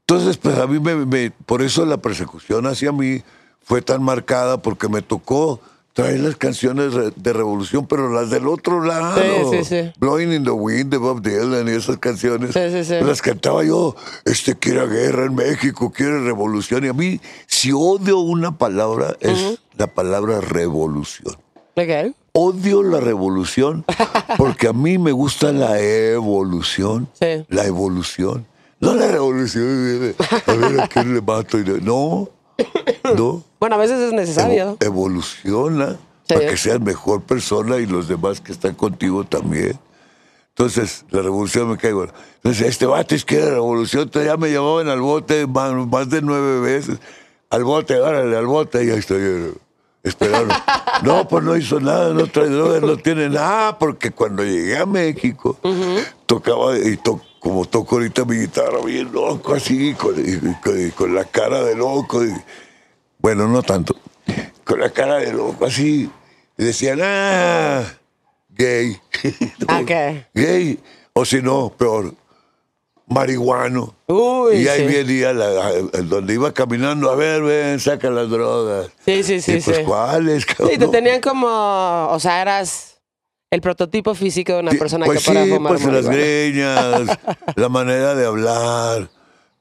Entonces, 0.00 0.36
pues 0.38 0.58
a 0.58 0.66
mí 0.66 0.80
me, 0.80 1.06
me- 1.06 1.30
Por 1.30 1.62
eso 1.62 1.86
la 1.86 1.98
persecución 1.98 2.66
hacia 2.66 2.90
mí 2.90 3.22
fue 3.70 3.82
tan 3.82 4.02
marcada, 4.02 4.60
porque 4.60 4.88
me 4.88 5.00
tocó 5.00 5.60
traer 5.92 6.18
las 6.18 6.34
canciones 6.34 6.92
de 7.14 7.32
revolución, 7.32 7.86
pero 7.86 8.12
las 8.12 8.28
del 8.30 8.48
otro 8.48 8.82
lado. 8.82 9.20
Sí, 9.52 9.58
sí, 9.58 9.64
sí. 9.64 9.92
Blowing 10.00 10.32
in 10.32 10.42
the 10.42 10.50
Wind 10.50 10.90
de 10.90 10.96
Bob 10.96 11.22
Dylan 11.22 11.68
y 11.68 11.70
esas 11.70 11.98
canciones. 11.98 12.52
Sí, 12.52 12.60
sí, 12.72 12.84
sí. 12.84 12.94
Las 13.04 13.22
cantaba 13.22 13.62
yo. 13.62 13.94
Este 14.24 14.56
quiere 14.56 14.84
guerra 14.88 15.26
en 15.26 15.36
México, 15.36 15.92
quiere 15.92 16.20
revolución. 16.20 16.84
Y 16.84 16.88
a 16.88 16.92
mí, 16.92 17.20
si 17.46 17.70
odio 17.70 18.18
una 18.18 18.58
palabra, 18.58 19.16
es 19.20 19.60
la 19.78 19.86
palabra 19.86 20.40
revolución. 20.40 21.36
Ok. 21.76 22.12
Odio 22.32 22.82
la 22.82 22.98
revolución 22.98 23.84
porque 24.36 24.66
a 24.66 24.72
mí 24.72 24.98
me 24.98 25.12
gusta 25.12 25.52
la 25.52 25.78
evolución. 25.80 27.08
Sí. 27.20 27.44
La 27.48 27.66
evolución. 27.66 28.46
No 28.80 28.94
la 28.94 29.06
revolución. 29.06 30.14
A 30.46 30.52
ver 30.54 30.80
a 30.80 30.88
quién 30.88 31.14
le 31.14 31.20
mato. 31.20 31.56
y 31.58 31.62
de- 31.62 31.80
No, 31.80 32.28
no. 33.16 33.44
Bueno, 33.60 33.74
a 33.76 33.78
veces 33.78 33.98
es 34.00 34.12
necesario. 34.12 34.76
Evo- 34.80 34.86
evoluciona 34.86 35.98
Sí. 36.26 36.34
para 36.34 36.48
que 36.48 36.56
seas 36.56 36.80
mejor 36.80 37.22
persona 37.22 37.76
y 37.78 37.86
los 37.86 38.06
demás 38.08 38.40
que 38.40 38.52
están 38.52 38.74
contigo 38.74 39.24
también. 39.24 39.78
Entonces, 40.50 41.04
la 41.10 41.22
revolución 41.22 41.68
me 41.68 41.76
cae. 41.76 41.90
Entonces, 41.90 42.66
este 42.68 42.86
vato 42.86 43.14
es 43.14 43.24
que 43.24 43.36
era 43.36 43.50
revolución. 43.50 44.04
entonces 44.04 44.30
Ya 44.30 44.36
me 44.36 44.48
llevaban 44.48 44.88
al 44.88 45.00
bote 45.00 45.46
más, 45.46 45.72
más 45.88 46.08
de 46.08 46.22
nueve 46.22 46.60
veces. 46.60 46.98
Al 47.50 47.64
bote, 47.64 47.98
órale, 48.00 48.36
al 48.36 48.46
bote. 48.46 48.84
Y 48.84 48.90
ahí 48.90 48.98
estoy 48.98 49.52
esperando. 50.02 50.54
No, 51.02 51.26
pues 51.26 51.42
no 51.42 51.56
hizo 51.56 51.80
nada, 51.80 52.12
no 52.12 52.26
trae 52.26 52.48
drogas, 52.48 52.82
no 52.82 52.96
tiene 52.98 53.28
nada. 53.30 53.78
Porque 53.78 54.10
cuando 54.10 54.44
llegué 54.44 54.76
a 54.76 54.84
México, 54.86 55.56
tocaba, 56.26 56.76
y 56.78 56.96
to- 56.98 57.20
como 57.40 57.64
toco 57.64 57.96
ahorita 57.96 58.24
mi 58.24 58.36
guitarra 58.36 58.78
bien 58.84 59.10
loco, 59.12 59.54
así, 59.54 59.94
con, 59.94 60.14
con- 60.96 61.14
la 61.14 61.24
cara 61.24 61.64
de 61.64 61.74
loco. 61.74 62.24
y- 62.24 62.32
bueno, 63.18 63.48
no 63.48 63.62
tanto. 63.62 63.96
Con 64.64 64.78
la 64.80 64.90
cara 64.90 65.16
de 65.16 65.32
loco, 65.32 65.64
así. 65.66 66.08
Y 66.56 66.64
decían, 66.64 67.00
ah, 67.02 67.82
gay. 68.50 68.96
Ok. 69.80 69.90
Gay. 70.34 70.78
O 71.14 71.24
si 71.24 71.42
no, 71.42 71.70
peor, 71.76 72.14
marihuano. 73.06 73.94
Uy, 74.06 74.56
y 74.58 74.68
ahí 74.68 74.80
sí. 74.88 74.94
venía 74.94 75.32
la, 75.32 75.72
donde 76.04 76.34
iba 76.34 76.52
caminando, 76.52 77.10
a 77.10 77.16
ver, 77.16 77.42
ven, 77.42 77.80
saca 77.80 78.10
las 78.10 78.30
drogas. 78.30 78.88
Sí, 79.04 79.22
sí, 79.22 79.40
sí, 79.40 79.52
Y 79.56 79.60
pues, 79.60 79.76
sí. 79.78 79.82
¿cuáles, 79.84 80.44
Sí, 80.44 80.78
te 80.78 80.86
tenían 80.88 81.20
como, 81.20 81.46
o 82.10 82.18
sea, 82.20 82.40
eras 82.42 82.89
el 83.50 83.60
prototipo 83.60 84.14
físico 84.14 84.52
de 84.52 84.60
una 84.60 84.70
persona 84.72 85.06
pues 85.06 85.24
que 85.26 85.32
sí, 85.44 85.50
fumar 85.50 85.72
pues 85.72 85.84
las 85.86 86.06
marihuana. 86.06 86.16
greñas, 86.16 87.18
la 87.56 87.68
manera 87.68 88.14
de 88.14 88.26
hablar. 88.26 89.10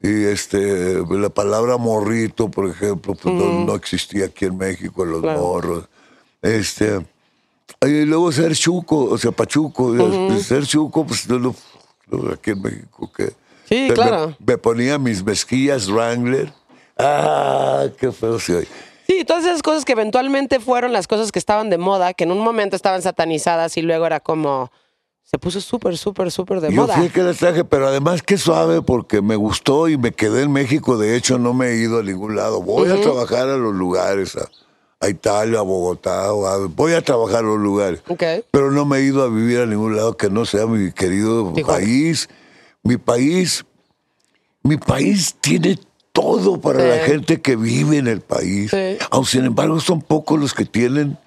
Y 0.01 0.25
este, 0.25 1.03
la 1.09 1.29
palabra 1.29 1.75
morrito, 1.77 2.49
por 2.49 2.69
ejemplo, 2.69 3.15
pues 3.15 3.33
no, 3.35 3.65
no 3.65 3.75
existía 3.75 4.25
aquí 4.25 4.45
en 4.45 4.57
México, 4.57 5.03
en 5.03 5.11
los 5.11 5.21
Claro. 5.21 5.39
morros. 5.41 5.85
Este, 6.41 7.05
y 7.81 8.05
luego 8.05 8.31
ser 8.31 8.55
chuco, 8.55 9.05
o 9.05 9.17
sea, 9.17 9.31
pachuco. 9.31 9.93
y 10.33 10.39
Ser 10.41 10.65
chuco, 10.65 11.05
pues 11.05 11.27
no, 11.27 11.39
no- 11.39 11.55
aquí 12.31 12.51
en 12.51 12.61
México. 12.61 13.11
que 13.11 13.33
Sí, 13.67 13.87
me- 13.89 13.93
claro. 13.93 14.35
Me, 14.45 14.57
ponía 14.57 14.97
mis 14.99 15.23
mezquillas 15.23 15.89
Wrangler. 15.89 16.53
Ah, 16.97 17.85
qué 17.99 18.11
feo 18.11 18.39
se 18.39 18.55
oye. 18.55 18.67
Sí, 19.09 19.25
todas 19.25 19.43
esas 19.43 19.63
cosas 19.63 19.85
que 19.85 19.93
eventualmente 19.93 20.59
fueron 20.59 20.93
las 20.93 21.07
cosas 21.07 21.31
que 21.31 21.39
estaban 21.39 21.71
de 21.71 21.79
moda, 21.79 22.13
que 22.13 22.25
en 22.25 22.31
un 22.31 22.39
momento 22.41 22.75
estaban 22.75 23.01
satanizadas 23.01 23.75
y 23.75 23.81
luego 23.81 24.05
era 24.05 24.19
como, 24.19 24.71
se 25.23 25.39
puso 25.39 25.59
súper, 25.61 25.97
súper, 25.97 26.29
súper 26.29 26.61
de 26.61 26.71
Yo 26.71 26.83
moda. 26.83 26.95
fui 26.95 27.09
que 27.09 27.23
las 27.23 27.37
traje, 27.37 27.65
pero 27.65 27.87
además 27.87 28.21
qué 28.21 28.37
suave 28.37 28.83
porque 28.83 29.23
me 29.23 29.35
gustó 29.35 29.89
y 29.89 29.97
me 29.97 30.11
quedé 30.11 30.43
en 30.43 30.51
México. 30.51 30.95
De 30.99 31.15
hecho, 31.15 31.39
no 31.39 31.55
me 31.55 31.69
he 31.69 31.75
ido 31.77 31.97
a 31.97 32.03
ningún 32.03 32.35
lado. 32.35 32.61
Voy 32.61 32.87
a 32.87 33.01
trabajar 33.01 33.49
a 33.49 33.57
los 33.57 33.73
lugares, 33.73 34.35
a, 34.35 34.47
a 34.99 35.09
Italia, 35.09 35.57
a 35.57 35.63
Bogotá. 35.63 36.25
a- 36.27 36.67
voy 36.67 36.93
a 36.93 37.01
trabajar 37.01 37.39
a 37.39 37.47
los 37.47 37.57
lugares. 37.57 38.03
Ok. 38.09 38.23
Pero 38.51 38.69
no 38.69 38.85
me 38.85 38.99
he 38.99 39.01
ido 39.05 39.23
a 39.23 39.27
vivir 39.27 39.59
a 39.61 39.65
ningún 39.65 39.95
lado 39.95 40.15
que 40.17 40.29
no 40.29 40.45
sea 40.45 40.67
mi 40.67 40.91
querido 40.91 41.51
Tijuana. 41.53 41.79
país. 41.79 42.29
Mi 42.83 42.97
país, 42.97 43.65
mi 44.61 44.77
país 44.77 45.35
tiene 45.41 45.79
todo 46.21 46.59
para 46.59 46.79
Sí. 46.81 46.87
la 46.87 47.05
gente 47.05 47.41
que 47.41 47.55
vive 47.55 47.97
en 47.97 48.07
el 48.07 48.21
país. 48.21 48.71
Sí. 48.71 48.97
Aunque 49.11 49.31
sin 49.31 49.45
embargo 49.45 49.79
son 49.79 50.01
pocos 50.01 50.39
los 50.39 50.53
que 50.53 50.65
tienen 50.65 51.17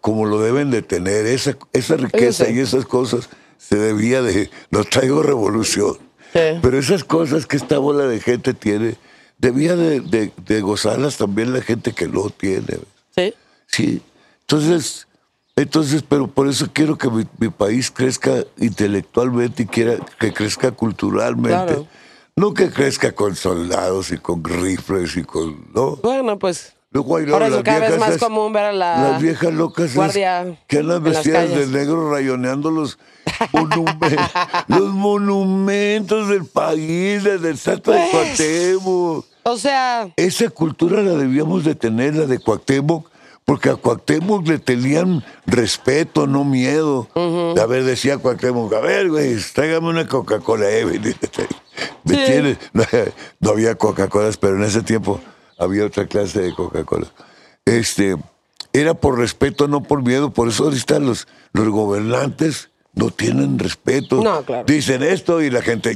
como 0.00 0.26
lo 0.26 0.40
deben 0.40 0.70
de 0.70 0.82
tener. 0.82 1.26
Esa, 1.26 1.56
esa 1.72 1.96
riqueza 1.96 2.46
sí. 2.46 2.52
y 2.54 2.58
esas 2.60 2.84
cosas 2.86 3.28
se 3.58 3.76
debía 3.76 4.20
de... 4.22 4.50
No 4.70 4.84
traigo 4.84 5.22
revolución. 5.22 5.96
Pero 6.32 6.78
esas 6.78 7.02
cosas 7.04 7.46
que 7.46 7.56
esta 7.56 7.78
bola 7.78 8.06
de 8.06 8.20
gente 8.20 8.54
tiene, 8.54 8.96
debía 9.38 9.74
de, 9.76 10.00
de- 10.00 10.32
de 10.46 10.60
gozarlas 10.60 11.16
también 11.16 11.52
la 11.52 11.60
gente 11.60 11.92
que 11.92 12.06
lo 12.06 12.30
tiene. 12.30 12.78
Sí. 13.16 13.34
Sí. 13.66 14.02
Entonces, 14.42 15.06
entonces, 15.56 16.04
pero 16.08 16.26
por 16.28 16.46
eso 16.48 16.68
quiero 16.72 16.96
que 16.96 17.10
mi, 17.10 17.24
mi 17.38 17.48
país 17.48 17.90
crezca 17.90 18.44
intelectualmente 18.58 19.64
y 19.64 19.66
quiera 19.66 19.96
que 20.18 20.32
crezca 20.32 20.70
culturalmente. 20.72 21.48
Claro. 21.50 21.86
No 22.36 22.54
que 22.54 22.70
crezca 22.70 23.12
con 23.12 23.34
soldados 23.36 24.10
y 24.12 24.18
con 24.18 24.42
rifles 24.44 25.16
y 25.16 25.24
con. 25.24 25.66
¿No? 25.74 25.96
Bueno, 25.96 26.38
pues 26.38 26.74
Luego 26.92 27.16
hay 27.18 27.24
eso 27.24 27.38
las 27.38 27.62
cada 27.62 27.78
vez 27.88 27.98
más 28.00 28.08
esas- 28.10 28.20
común 28.22 28.52
ver 28.52 28.64
a 28.64 28.72
la 28.72 29.10
Las 29.12 29.22
viejas 29.22 29.52
locas 29.54 29.94
guardia 29.94 30.58
que 30.66 30.78
andan 30.78 31.02
vestidas 31.04 31.48
de 31.50 31.66
negro 31.68 32.10
rayoneando 32.10 32.70
los, 32.72 32.98
monumen- 33.52 34.30
los 34.68 34.88
monumentos 34.94 36.28
del 36.28 36.44
país, 36.46 37.22
del 37.22 37.44
estatua 37.44 37.94
de 37.94 38.08
Pues. 38.10 38.36
Cuauhtémoc. 38.36 39.24
o 39.44 39.56
sea, 39.56 40.08
Esa 40.16 40.50
cultura 40.50 41.00
la 41.02 41.12
debíamos 41.12 41.64
de 41.64 41.74
tener, 41.76 42.16
la 42.16 42.26
de 42.26 42.38
Cuauhtémoc, 42.40 43.08
porque 43.44 43.68
a 43.70 43.76
Cuauhtémoc 43.76 44.46
le 44.48 44.58
tenían 44.58 45.24
respeto, 45.46 46.26
no 46.26 46.44
miedo. 46.44 47.08
A 47.14 47.66
ver, 47.66 47.84
decía 47.84 48.18
Cuauhtémoc, 48.18 48.72
a 48.74 48.80
ver, 48.80 49.10
güey, 49.10 49.36
tráigame 49.54 49.88
una 49.90 50.08
Coca-Cola, 50.08 50.68
eh, 50.70 50.82
güey. 50.84 51.00
¿Me 52.04 52.14
Sí. 52.14 52.20
entiendes? 52.20 52.58
No, 52.72 52.84
no 53.40 53.50
había 53.50 53.74
Coca-Colas, 53.74 54.36
pero 54.36 54.56
en 54.56 54.64
ese 54.64 54.82
tiempo 54.82 55.20
había 55.58 55.84
otra 55.86 56.06
clase 56.06 56.40
de 56.40 56.54
Coca-Cola. 56.54 57.06
Este, 57.64 58.16
era 58.72 58.94
por 58.94 59.18
respeto, 59.18 59.68
no 59.68 59.82
por 59.82 60.02
miedo. 60.02 60.30
Por 60.30 60.48
eso 60.48 60.64
ahorita 60.64 60.98
los, 60.98 61.26
los 61.52 61.68
gobernantes 61.68 62.70
no 62.94 63.10
tienen 63.10 63.58
respeto. 63.58 64.22
No, 64.22 64.42
claro. 64.44 64.64
Dicen 64.66 65.02
esto 65.02 65.40
y 65.42 65.50
la 65.50 65.62
gente... 65.62 65.94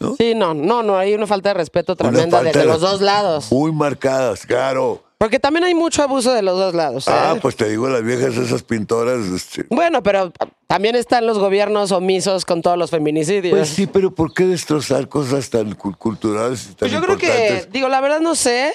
¿no? 0.00 0.16
sí, 0.16 0.34
no, 0.34 0.54
no, 0.54 0.82
no, 0.82 0.96
hay 0.96 1.14
una 1.14 1.26
falta 1.26 1.50
de 1.50 1.54
respeto 1.54 1.94
tremenda 1.96 2.42
desde 2.42 2.60
de- 2.60 2.66
los 2.66 2.80
dos 2.80 3.00
lados. 3.00 3.52
Muy 3.52 3.70
marcadas, 3.72 4.44
claro. 4.46 5.04
Porque 5.18 5.40
también 5.40 5.64
hay 5.64 5.74
mucho 5.74 6.02
abuso 6.04 6.32
de 6.32 6.42
los 6.42 6.56
dos 6.56 6.74
lados. 6.74 7.08
¿eh? 7.08 7.10
Ah, 7.12 7.34
pues 7.42 7.56
te 7.56 7.68
digo, 7.68 7.88
las 7.88 8.04
viejas, 8.04 8.36
esas 8.36 8.62
pintoras. 8.62 9.26
este, 9.26 9.66
Bueno, 9.68 10.00
pero 10.02 10.32
también 10.68 10.94
están 10.94 11.26
los 11.26 11.38
gobiernos 11.40 11.90
omisos 11.90 12.44
con 12.44 12.62
todos 12.62 12.78
los 12.78 12.90
feminicidios. 12.90 13.56
Pues 13.56 13.68
sí, 13.68 13.88
pero 13.88 14.14
¿por 14.14 14.32
qué 14.32 14.44
destrozar 14.44 15.08
cosas 15.08 15.50
tan 15.50 15.74
cu- 15.74 15.96
culturales 15.96 16.62
y 16.62 16.66
tan 16.68 16.76
Pues 16.76 16.92
yo 16.92 17.00
creo 17.02 17.16
que, 17.18 17.26
importantes? 17.26 17.72
digo, 17.72 17.88
la 17.88 18.00
verdad 18.00 18.20
no 18.20 18.36
sé. 18.36 18.72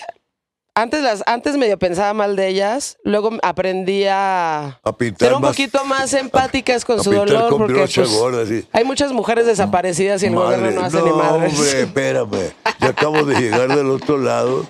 Antes, 0.76 1.02
las, 1.04 1.22
antes 1.28 1.56
medio 1.56 1.78
pensaba 1.78 2.14
mal 2.16 2.36
de 2.36 2.48
ellas, 2.48 2.98
luego 3.04 3.30
aprendí 3.44 4.06
a, 4.10 4.80
A 4.84 4.98
pintar 4.98 5.28
ser 5.30 5.36
un 5.36 5.44
más- 5.44 5.52
poquito 5.52 5.86
más 5.86 6.14
empáticas 6.16 6.84
con 6.84 7.00
a 7.00 7.04
su 7.04 7.12
pintar 7.12 7.28
dolor. 7.30 7.50
con 7.52 7.58
porque 7.60 7.74
brocha 7.74 8.02
pues, 8.02 8.14
gorda, 8.18 8.46
sí. 8.48 8.66
hay 8.74 8.84
muchas 8.84 9.14
mujeres 9.14 9.46
desaparecidas 9.46 10.24
y 10.24 10.26
el 10.26 10.36
gobierno 10.36 10.66
Madre, 10.66 10.76
no 10.76 10.82
hace 10.84 11.02
ni 11.04 11.12
madres. 11.12 11.54
hombre, 11.54 11.82
espérame. 11.84 12.52
Ya 12.82 12.88
acabo 12.90 13.24
de 13.24 13.36
llegar 13.40 13.68
del 13.74 13.88
otro 13.92 14.18
lado 14.18 14.66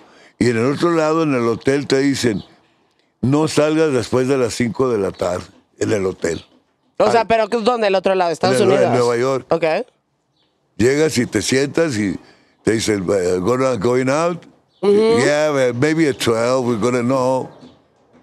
y 0.45 0.49
en 0.49 0.57
el 0.57 0.73
otro 0.73 0.91
lado, 0.91 1.23
en 1.23 1.33
el 1.35 1.47
hotel, 1.47 1.87
te 1.87 1.99
dicen, 1.99 2.43
no 3.21 3.47
salgas 3.47 3.91
después 3.93 4.27
de 4.27 4.37
las 4.37 4.53
5 4.53 4.89
de 4.89 4.97
la 4.99 5.11
tarde 5.11 5.45
en 5.79 5.91
el 5.91 6.05
hotel. 6.05 6.43
O 6.97 7.11
sea, 7.11 7.25
pero 7.25 7.47
¿qué- 7.47 7.57
¿dónde? 7.61 7.87
¿El 7.87 7.95
otro 7.95 8.13
lado? 8.15 8.31
¿Estados 8.31 8.57
En 8.57 8.63
el- 8.63 8.67
Unidos? 8.69 8.85
en 8.87 8.93
Nueva 8.97 9.17
York. 9.17 9.45
Ok. 9.51 9.63
Llegas 10.77 11.17
y 11.17 11.25
te 11.25 11.41
sientas 11.41 11.97
y 11.97 12.17
te 12.63 12.71
dicen, 12.73 13.01
"Uh, 13.09 13.39
gonna- 13.41 13.75
going 13.75 14.09
out? 14.09 14.43
Yeah, 14.81 15.71
maybe 15.73 16.09
at 16.09 16.17
12, 16.17 16.65
we're 16.67 16.79
gonna 16.81 17.01
know. 17.01 17.49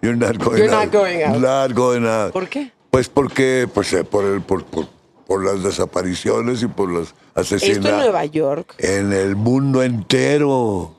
You're 0.03 0.16
not 0.16 0.37
going 0.43 0.59
You're 0.59 0.75
out. 0.75 0.85
not 0.87 0.93
going 0.93 1.23
out. 1.23 1.39
Not 1.41 1.73
going 1.75 2.05
out. 2.07 2.33
¿Por 2.33 2.49
qué? 2.49 2.71
Pues 2.91 3.09
porque, 3.09 3.68
pues 3.73 3.93
eh, 3.93 4.05
por, 4.05 4.25
el, 4.25 4.43
por, 4.43 4.64
por, 4.66 4.87
por 5.27 5.45
las 5.45 5.62
desapariciones 5.62 6.62
y 6.62 6.66
por 6.66 6.89
los 6.91 7.09
Esto 7.09 7.14
en 7.37 7.43
asesinatos. 7.45 7.99
Nueva 8.01 8.25
York. 8.27 8.75
En 8.79 9.12
el 9.12 9.37
mundo 9.37 9.83
entero. 9.83 10.97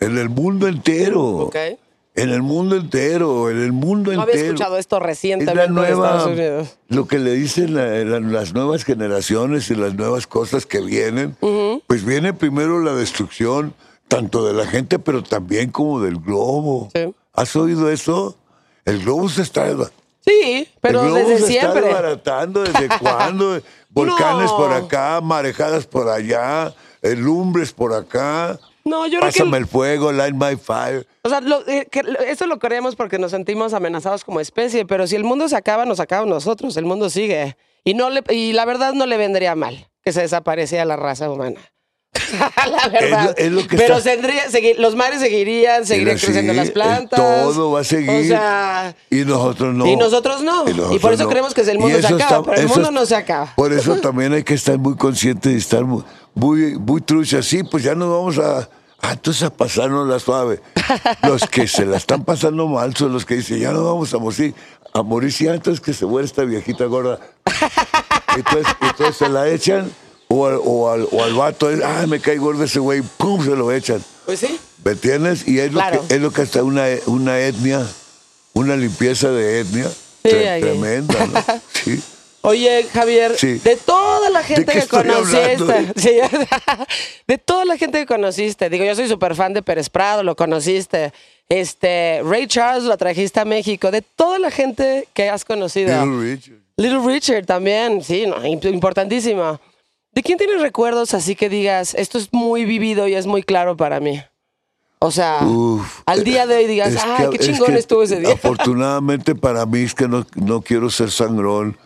En 0.00 0.16
el 0.18 0.28
mundo 0.28 0.68
entero. 0.68 1.50
En 2.14 2.30
el 2.30 2.42
mundo 2.42 2.76
entero. 2.76 3.50
En 3.50 3.62
el 3.62 3.72
mundo 3.72 4.12
No 4.12 4.22
había 4.22 4.34
entero. 4.34 4.54
escuchado 4.54 4.78
esto 4.78 4.96
Es 4.98 5.02
recientemente 5.02 5.64
en 5.64 5.74
nueva, 5.74 6.06
Estados 6.16 6.26
Unidos. 6.32 6.78
lo 6.88 7.06
que 7.06 7.18
le 7.18 7.32
dicen 7.34 7.74
la- 7.74 8.04
la- 8.04 8.20
las 8.20 8.54
nuevas 8.54 8.84
generaciones 8.84 9.70
y 9.70 9.74
las 9.74 9.94
nuevas 9.94 10.26
cosas 10.26 10.66
que 10.66 10.80
vienen, 10.80 11.36
pues 11.86 12.04
viene 12.04 12.32
primero 12.32 12.80
la 12.82 12.94
destrucción 12.94 13.74
tanto 14.08 14.46
de 14.46 14.54
la 14.54 14.66
gente, 14.66 14.98
pero 14.98 15.22
también 15.22 15.70
como 15.70 16.00
del 16.00 16.16
globo. 16.16 16.88
Sí. 16.94 17.12
¿Has 17.34 17.54
oído 17.56 17.90
eso? 17.90 18.36
El 18.84 19.00
globo 19.04 19.28
se 19.28 19.42
está, 19.42 19.66
el 19.68 19.78
Sí, 20.26 20.66
pero 20.80 21.02
globo 21.02 21.14
desde 21.16 21.28
se 21.28 21.34
está 21.34 21.46
siempre. 21.72 21.82
desbaratando. 21.82 22.62
¿Desde 22.64 22.88
cuándo? 23.00 23.60
Volcanes 23.90 24.50
No. 24.50 24.56
por 24.56 24.72
acá, 24.72 25.20
marejadas 25.22 25.86
por 25.86 26.08
allá, 26.08 26.72
eh, 27.02 27.14
lumbres 27.16 27.72
por 27.72 27.92
acá. 27.92 28.58
No, 28.88 29.06
yo 29.06 29.18
creo 29.20 29.30
Pásame 29.30 29.50
que. 29.52 29.56
el 29.58 29.66
fuego, 29.66 30.10
light 30.12 30.34
my 30.34 30.56
fire. 30.56 31.06
O 31.22 31.28
sea, 31.28 31.40
lo- 31.40 31.66
eh, 31.68 31.86
que- 31.90 32.02
lo- 32.02 32.18
esto 32.20 32.46
lo 32.46 32.58
creemos 32.58 32.96
porque 32.96 33.18
nos 33.18 33.30
sentimos 33.30 33.74
amenazados 33.74 34.24
como 34.24 34.40
especie, 34.40 34.86
pero 34.86 35.06
si 35.06 35.16
el 35.16 35.24
mundo 35.24 35.48
se 35.48 35.56
acaba, 35.56 35.84
nos 35.84 36.00
acabamos 36.00 36.28
nosotros. 36.30 36.76
El 36.76 36.84
mundo 36.86 37.10
sigue. 37.10 37.56
Y, 37.84 37.94
no 37.94 38.10
le, 38.10 38.22
y 38.30 38.52
la 38.52 38.64
verdad 38.64 38.92
no 38.94 39.06
le 39.06 39.16
vendría 39.16 39.54
mal 39.54 39.88
que 40.02 40.12
se 40.12 40.22
desapareciera 40.22 40.84
la 40.84 40.96
raza 40.96 41.30
humana. 41.30 41.60
la 42.70 42.88
verdad. 42.88 43.34
Es 43.36 43.50
lo- 43.50 43.58
es 43.58 43.62
lo 43.64 43.68
que 43.68 43.76
pero 43.76 43.98
está- 43.98 44.10
seguir- 44.50 44.78
los 44.78 44.94
mares 44.96 45.20
seguirían, 45.20 45.86
seguirían 45.86 46.16
Mira, 46.16 46.26
creciendo 46.26 46.52
las 46.54 46.70
plantas. 46.70 47.18
Todo 47.20 47.70
va 47.72 47.80
a 47.80 47.84
seguir. 47.84 48.10
O 48.10 48.24
sea, 48.24 48.94
y 49.10 49.16
nosotros 49.24 49.74
no. 49.74 49.86
Y 49.86 49.96
nosotros 49.96 50.42
no. 50.42 50.68
Y 50.68 50.74
nosotros 50.74 51.00
por 51.00 51.12
eso 51.12 51.24
no. 51.24 51.28
creemos 51.30 51.54
que 51.54 51.60
el 51.62 51.76
Y 51.76 51.78
mundo 51.78 52.00
se 52.00 52.06
acaba, 52.06 52.20
está- 52.22 52.42
pero 52.42 52.60
el 52.62 52.68
mundo 52.68 52.90
no 52.90 53.06
se 53.06 53.14
acaba. 53.16 53.52
Por 53.54 53.72
eso 53.72 53.96
también 54.00 54.32
hay 54.32 54.42
que 54.42 54.54
estar 54.54 54.78
muy 54.78 54.96
conscientes 54.96 55.52
y 55.52 55.56
estar 55.58 55.84
mu- 55.84 56.02
muy, 56.34 56.76
muy 56.78 57.00
truchas. 57.00 57.44
Sí, 57.46 57.62
pues 57.62 57.82
ya 57.84 57.94
nos 57.94 58.08
vamos 58.08 58.38
a. 58.38 58.68
Ah, 59.00 59.12
entonces 59.12 59.42
a 59.44 59.50
pasarnos 59.50 60.08
la 60.08 60.18
suave. 60.18 60.60
Los 61.22 61.42
que 61.48 61.68
se 61.68 61.86
la 61.86 61.96
están 61.96 62.24
pasando 62.24 62.66
mal 62.66 62.94
son 62.96 63.12
los 63.12 63.24
que 63.24 63.36
dicen, 63.36 63.60
ya 63.60 63.72
no 63.72 63.84
vamos 63.84 64.12
a 64.14 64.18
morir. 64.18 64.54
A 64.92 65.02
morir 65.02 65.32
si 65.32 65.46
antes 65.46 65.80
que 65.80 65.92
se 65.94 66.04
muera 66.06 66.24
esta 66.26 66.42
viejita 66.44 66.84
gorda. 66.86 67.20
Entonces, 68.36 68.66
entonces 68.80 69.16
se 69.16 69.28
la 69.28 69.48
echan. 69.48 69.90
O 70.30 70.46
al, 70.46 70.58
o 70.62 70.90
al, 70.90 71.08
o 71.10 71.24
al 71.24 71.32
vato, 71.32 71.70
ah, 71.84 72.04
me 72.06 72.20
cae 72.20 72.36
gordo 72.36 72.62
ese 72.64 72.78
güey, 72.80 73.00
pum, 73.00 73.42
se 73.42 73.56
lo 73.56 73.72
echan. 73.72 74.04
Pues 74.26 74.40
sí. 74.40 74.60
¿Me 74.84 74.90
entiendes? 74.92 75.48
Y 75.48 75.58
es 75.58 75.72
lo, 75.72 75.78
Claro. 75.80 76.04
que, 76.06 76.16
es 76.16 76.20
lo 76.20 76.30
que 76.30 76.42
está 76.42 76.62
una, 76.62 76.84
una 77.06 77.38
etnia, 77.40 77.86
una 78.52 78.76
limpieza 78.76 79.30
de 79.30 79.60
etnia 79.60 79.88
Sí, 79.88 80.30
tremenda, 80.30 81.26
¿no? 81.26 81.42
Sí. 81.72 82.02
Oye, 82.42 82.84
Javier, 82.92 83.36
Sí. 83.36 83.54
de 83.58 83.76
toda 83.76 84.30
la 84.30 84.42
gente 84.42 84.72
que 84.72 84.86
conociste, 84.86 85.92
sí, 85.96 86.10
de 87.26 87.38
toda 87.38 87.64
la 87.64 87.76
gente 87.76 87.98
que 87.98 88.06
conociste, 88.06 88.70
digo, 88.70 88.84
yo 88.84 88.94
soy 88.94 89.08
súper 89.08 89.34
fan 89.34 89.52
de 89.52 89.62
Pérez 89.62 89.90
Prado, 89.90 90.22
lo 90.22 90.36
conociste, 90.36 91.12
este, 91.48 92.20
Ray 92.24 92.46
Charles 92.46 92.84
lo 92.84 92.96
trajiste 92.96 93.40
a 93.40 93.44
México, 93.44 93.90
de 93.90 94.02
toda 94.02 94.38
la 94.38 94.50
gente 94.50 95.08
que 95.14 95.28
has 95.28 95.44
conocido, 95.44 95.90
Little 96.04 96.20
Richard. 96.34 96.58
Little 96.76 97.00
Richard 97.04 97.44
también, 97.46 98.02
sí, 98.04 98.24
no, 98.26 98.36
imp- 98.44 98.72
importantísimo. 98.72 99.60
¿De 100.12 100.22
quién 100.22 100.38
tienes 100.38 100.60
recuerdos 100.62 101.14
así 101.14 101.34
que 101.34 101.48
digas, 101.48 101.94
esto 101.94 102.18
es 102.18 102.28
muy 102.32 102.64
vivido 102.64 103.08
y 103.08 103.14
es 103.14 103.26
muy 103.26 103.42
claro 103.42 103.76
para 103.76 103.98
mí? 104.00 104.22
O 105.00 105.10
sea, 105.10 105.40
Uf, 105.44 106.00
al 106.06 106.22
día 106.24 106.46
de 106.46 106.56
hoy 106.56 106.66
digas, 106.66 106.94
que- 107.16 107.30
qué 107.30 107.36
es 107.36 107.46
chingón 107.46 107.72
que 107.72 107.78
estuvo 107.78 108.02
ese 108.04 108.20
día. 108.20 108.32
Afortunadamente 108.34 109.34
para 109.34 109.66
mí 109.66 109.80
es 109.80 109.94
que 109.94 110.06
no, 110.08 110.24
no 110.36 110.60
quiero 110.62 110.88
ser 110.90 111.10
sangrón, 111.10 111.76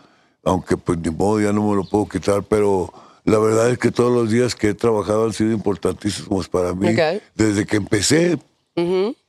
aunque 0.45 0.77
pues 0.77 0.99
ni 0.99 1.11
modo 1.11 1.41
ya 1.41 1.53
no 1.53 1.69
me 1.69 1.77
lo 1.77 1.85
puedo 1.85 2.09
quitar, 2.09 2.43
pero 2.43 2.93
la 3.25 3.39
verdad 3.39 3.71
es 3.71 3.79
que 3.79 3.91
todos 3.91 4.13
los 4.13 4.31
días 4.31 4.55
que 4.55 4.71
he 4.71 4.75
trabajado 4.75 5.27
han 5.27 5.33
sido 5.33 5.53
importantísimos 5.53 6.49
para 6.49 6.75
mí. 6.75 6.89
Desde 7.35 7.67
que 7.67 7.77
empecé, 7.77 8.39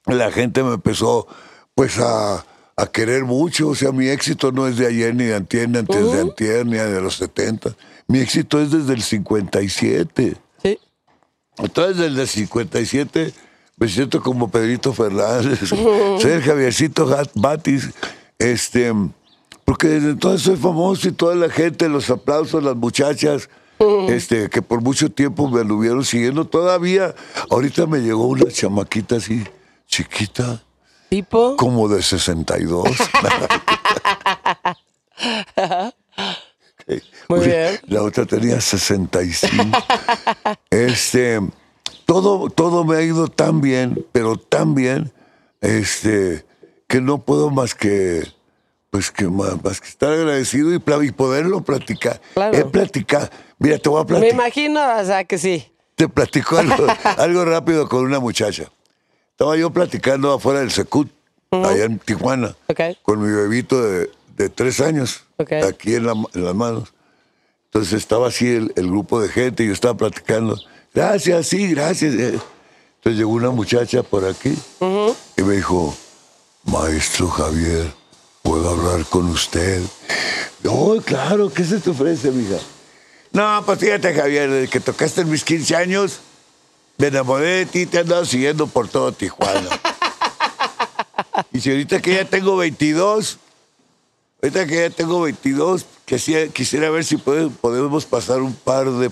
la 0.06 0.32
gente 0.32 0.64
me 0.64 0.74
empezó 0.74 1.28
pues 1.76 2.00
a, 2.00 2.46
a 2.76 2.88
querer 2.88 3.24
mucho, 3.24 3.70
o 3.70 3.76
sea, 3.76 3.92
mi 3.92 4.08
éxito 4.08 4.52
no 4.52 4.68
es 4.68 4.78
de 4.78 4.88
ayer 4.88 5.14
ni 5.16 5.26
de 5.26 5.36
antier, 5.36 5.70
ni 5.70 5.78
antes 5.78 6.12
de 6.12 6.22
antier, 6.22 6.66
ni 6.66 6.78
de 6.78 7.02
los 7.02 7.16
70. 7.18 7.76
Mi 8.08 8.20
éxito 8.20 8.62
es 8.62 8.72
desde 8.72 8.94
el 8.94 9.02
57. 9.02 10.36
Sí. 10.62 10.80
Entonces, 11.58 11.98
desde 11.98 12.22
el 12.22 12.28
57 12.28 13.34
me 13.78 13.88
siento 13.88 14.22
como 14.22 14.50
Pedrito 14.50 14.94
Fernández. 14.94 15.72
el 16.24 16.42
Javiercito 16.42 17.08
Batis. 17.36 17.90
Este, 18.40 18.92
porque 19.74 19.88
desde 19.88 20.12
entonces 20.12 20.44
soy 20.44 20.56
famoso 20.56 21.08
y 21.08 21.14
toda 21.14 21.34
la 21.34 21.50
gente, 21.50 21.90
los 21.90 22.08
aplausos, 22.12 22.64
las 22.64 22.76
muchachas, 22.76 23.50
este, 24.08 24.48
que 24.48 24.62
por 24.62 24.82
mucho 24.82 25.10
tiempo 25.12 25.50
me 25.50 25.62
anduvieron 25.62 26.06
siguiendo. 26.06 26.46
Todavía, 26.46 27.16
ahorita 27.50 27.88
me 27.88 27.98
llegó 27.98 28.28
una 28.28 28.52
chamaquita 28.52 29.16
así, 29.16 29.44
chiquita, 29.88 30.62
Tipo, 31.10 31.56
como 31.56 31.88
de 31.88 32.04
62. 32.04 32.88
Muy 37.30 37.40
bien. 37.40 37.80
La 37.88 38.04
otra 38.04 38.28
tenía 38.28 38.62
65. 38.62 39.76
este, 40.70 41.40
todo, 42.06 42.48
todo 42.52 42.86
me 42.86 42.98
ha 42.98 43.02
ido 43.02 43.28
tan 43.28 43.60
bien, 43.60 44.06
pero 44.12 44.38
tan 44.38 44.76
bien, 44.76 45.12
este, 45.62 46.46
que 46.88 47.02
no 47.02 47.26
puedo 47.26 47.50
más 47.50 47.74
que, 47.74 48.22
pues 48.94 49.10
que 49.10 49.28
más, 49.28 49.62
más 49.64 49.82
que 49.82 49.88
estar 49.88 50.14
agradecido 50.14 50.72
y, 50.72 50.78
poderlo 50.78 51.62
platicar. 51.64 52.22
Claro. 52.36 52.56
He 52.56 52.64
platicado. 52.64 53.28
Mira, 53.58 53.80
te 53.80 53.90
voy 53.90 54.00
a 54.00 54.04
me 54.04 54.08
platicar. 54.08 54.34
imagino, 54.36 54.98
o 55.00 55.04
sea, 55.04 55.24
que 55.24 55.40
sí. 55.40 55.68
Te 55.96 56.08
platico 56.08 56.60
algo, 56.60 56.86
algo 57.18 57.44
rápido 57.44 57.90
con 57.90 58.06
una 58.06 58.20
muchacha. 58.20 58.66
Estaba 59.32 59.58
yo 59.58 59.72
platicando 59.72 60.32
afuera 60.32 60.60
del 60.60 60.70
Secut, 60.70 61.10
allá 61.50 61.86
en 61.86 61.98
Tijuana, 61.98 62.56
con 63.02 63.20
mi 63.20 63.32
bebito 63.34 63.82
de, 63.82 64.12
de 64.38 64.50
tres 64.50 64.80
años, 64.80 65.24
aquí 65.40 65.96
en, 65.96 66.06
la- 66.06 66.14
en 66.36 66.46
las 66.46 66.54
manos. 66.54 66.94
Entonces 67.66 67.94
estaba 67.94 68.28
así 68.28 68.48
el, 68.48 68.74
el 68.76 68.86
grupo 68.86 69.20
de 69.20 69.28
gente 69.30 69.64
y 69.64 69.68
yo 69.70 69.74
estaba 69.74 69.98
platicando. 69.98 70.56
Gracias, 70.94 71.48
sí, 71.48 71.68
gracias. 71.74 72.14
eh. 72.14 72.40
Entonces 72.98 73.18
llegó 73.18 73.32
una 73.32 73.50
muchacha 73.50 74.04
por 74.04 74.24
aquí 74.24 74.56
y 75.36 75.42
me 75.42 75.56
dijo, 75.56 75.96
maestro 76.66 77.28
Javier, 77.28 77.92
¿puedo 78.44 78.70
hablar 78.70 79.06
con 79.06 79.26
usted? 79.30 79.82
No, 80.64 80.96
claro, 81.04 81.52
¿qué 81.52 81.64
se 81.64 81.80
te 81.80 81.90
ofrece, 81.90 82.30
mija? 82.32 82.58
No, 83.32 83.64
pues 83.66 83.80
fíjate, 83.80 84.14
Javier, 84.14 84.50
desde 84.50 84.68
que 84.70 84.80
tocaste 84.80 85.22
en 85.22 85.30
mis 85.32 85.44
15 85.44 85.76
años, 85.76 86.20
me 86.98 87.08
enamoré 87.08 87.48
de 87.48 87.66
ti, 87.66 87.86
te 87.88 87.98
he 87.98 88.02
andado 88.02 88.26
siguiendo 88.26 88.68
por 88.68 88.88
todo 88.88 89.12
Tijuana. 89.12 89.70
y 91.52 91.60
si 91.60 91.72
ahorita 91.72 92.00
que 92.02 92.14
ya 92.16 92.26
tengo 92.26 92.56
22, 92.58 93.40
ahorita 94.42 94.68
que 94.68 94.76
ya 94.76 94.90
tengo 94.92 95.22
22, 95.22 95.86
quisiera, 96.06 96.52
quisiera 96.54 96.90
ver 96.92 97.04
si 97.04 97.18
puede- 97.18 97.50
podemos 97.50 98.06
pasar 98.06 98.42
un 98.42 98.54
par 98.54 98.90
de 98.92 99.10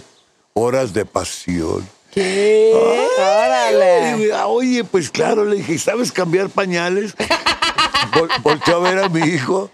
horas 0.53 0.93
de 0.93 1.05
pasión. 1.05 1.87
¿Qué? 2.13 2.71
Órale. 3.17 4.13
Oye, 4.13 4.33
Oye, 4.43 4.83
pues 4.83 5.09
claro, 5.09 5.45
le 5.45 5.55
dije, 5.57 5.79
¿sabes 5.79 6.11
cambiar 6.11 6.49
pañales? 6.49 7.15
Vol- 8.13 8.41
volteó 8.41 8.77
a 8.77 8.79
ver 8.89 8.99
a 8.99 9.09
mi 9.09 9.19
hijo, 9.21 9.69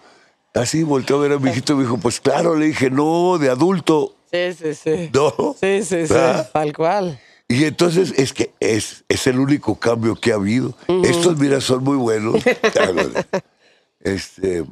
así 0.53 0.83
volteó 0.83 1.17
a 1.17 1.21
ver 1.21 1.31
a 1.33 1.39
mi 1.39 1.49
hijito 1.51 1.73
y 1.73 1.75
me 1.77 1.83
dijo, 1.83 1.97
pues 1.97 2.19
claro, 2.19 2.55
le 2.55 2.67
dije, 2.67 2.89
no, 2.89 3.37
de 3.37 3.49
adulto, 3.49 4.13
Sí, 4.31 4.53
sí, 4.53 4.73
sí. 4.73 5.09
no. 5.13 5.55
Sí, 5.59 5.83
sí, 5.83 6.05
sí. 6.07 6.13
¿Verdad? 6.13 6.49
Tal 6.53 6.73
cual. 6.73 7.19
Y 7.47 7.63
entonces 7.63 8.13
es 8.17 8.33
que 8.33 8.51
es, 8.59 9.05
es 9.07 9.25
el 9.27 9.39
único 9.39 9.79
cambio 9.79 10.15
que 10.15 10.33
ha 10.33 10.35
habido. 10.35 10.75
Estos, 11.05 11.37
mira, 11.37 11.61
son 11.61 11.81
muy 11.83 11.95
buenos. 11.95 12.43
este, 14.01 14.65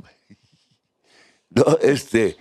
no, 1.49 1.63
este, 1.81 2.35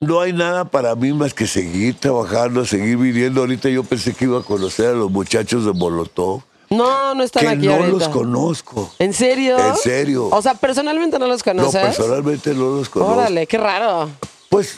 no 0.00 0.20
hay 0.20 0.32
nada 0.34 0.66
para 0.66 0.94
mí 0.94 1.12
más 1.14 1.32
que 1.32 1.46
seguir 1.46 1.94
trabajando, 1.94 2.64
seguir 2.66 2.98
viviendo. 2.98 3.40
Ahorita 3.40 3.68
yo 3.70 3.82
pensé 3.82 4.12
que 4.12 4.26
iba 4.26 4.40
a 4.40 4.42
conocer 4.42 4.88
a 4.88 4.92
los 4.92 5.10
muchachos 5.10 5.64
de 5.64 5.72
Molotov, 5.72 6.42
No, 6.70 7.14
no 7.14 7.22
están 7.24 7.42
que 7.42 7.48
aquí 7.48 7.66
no 7.66 7.72
ahorita. 7.74 7.90
los 7.98 8.08
conozco. 8.08 8.92
¿En 9.00 9.12
serio? 9.12 9.58
En 9.58 9.74
serio. 9.76 10.28
O 10.30 10.40
sea, 10.40 10.54
personalmente 10.54 11.18
no 11.18 11.26
los 11.26 11.44
No, 11.44 11.52
conoces. 11.52 11.80
personalmente 11.82 12.54
no 12.54 12.76
los 12.76 12.88
conozco. 12.88 13.12
Órale, 13.14 13.46
qué 13.48 13.58
raro. 13.58 14.08
Pues, 14.48 14.76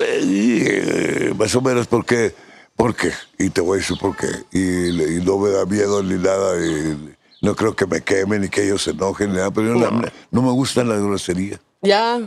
eh, 0.00 1.32
más 1.36 1.54
o 1.54 1.60
menos 1.62 1.86
porque, 1.86 2.34
porque, 2.76 3.12
y 3.38 3.50
te 3.50 3.60
voy 3.60 3.78
a 3.78 3.80
decir 3.80 3.96
por 3.98 4.16
qué, 4.16 4.26
y, 4.52 5.18
y 5.18 5.24
no 5.24 5.38
me 5.38 5.50
da 5.50 5.64
miedo 5.66 6.02
ni 6.02 6.14
nada, 6.14 6.56
y 6.64 7.14
no 7.42 7.54
creo 7.56 7.74
que 7.74 7.86
me 7.86 8.02
quemen 8.02 8.42
ni 8.42 8.48
que 8.48 8.64
ellos 8.64 8.82
se 8.82 8.90
enojen, 8.90 9.30
ni 9.30 9.36
nada, 9.36 9.50
pero 9.50 9.68
yo 9.68 9.74
no, 9.90 10.02
no 10.30 10.42
me 10.42 10.50
gustan 10.52 10.88
las 10.88 11.00
groserías. 11.00 11.60
Ya. 11.82 12.20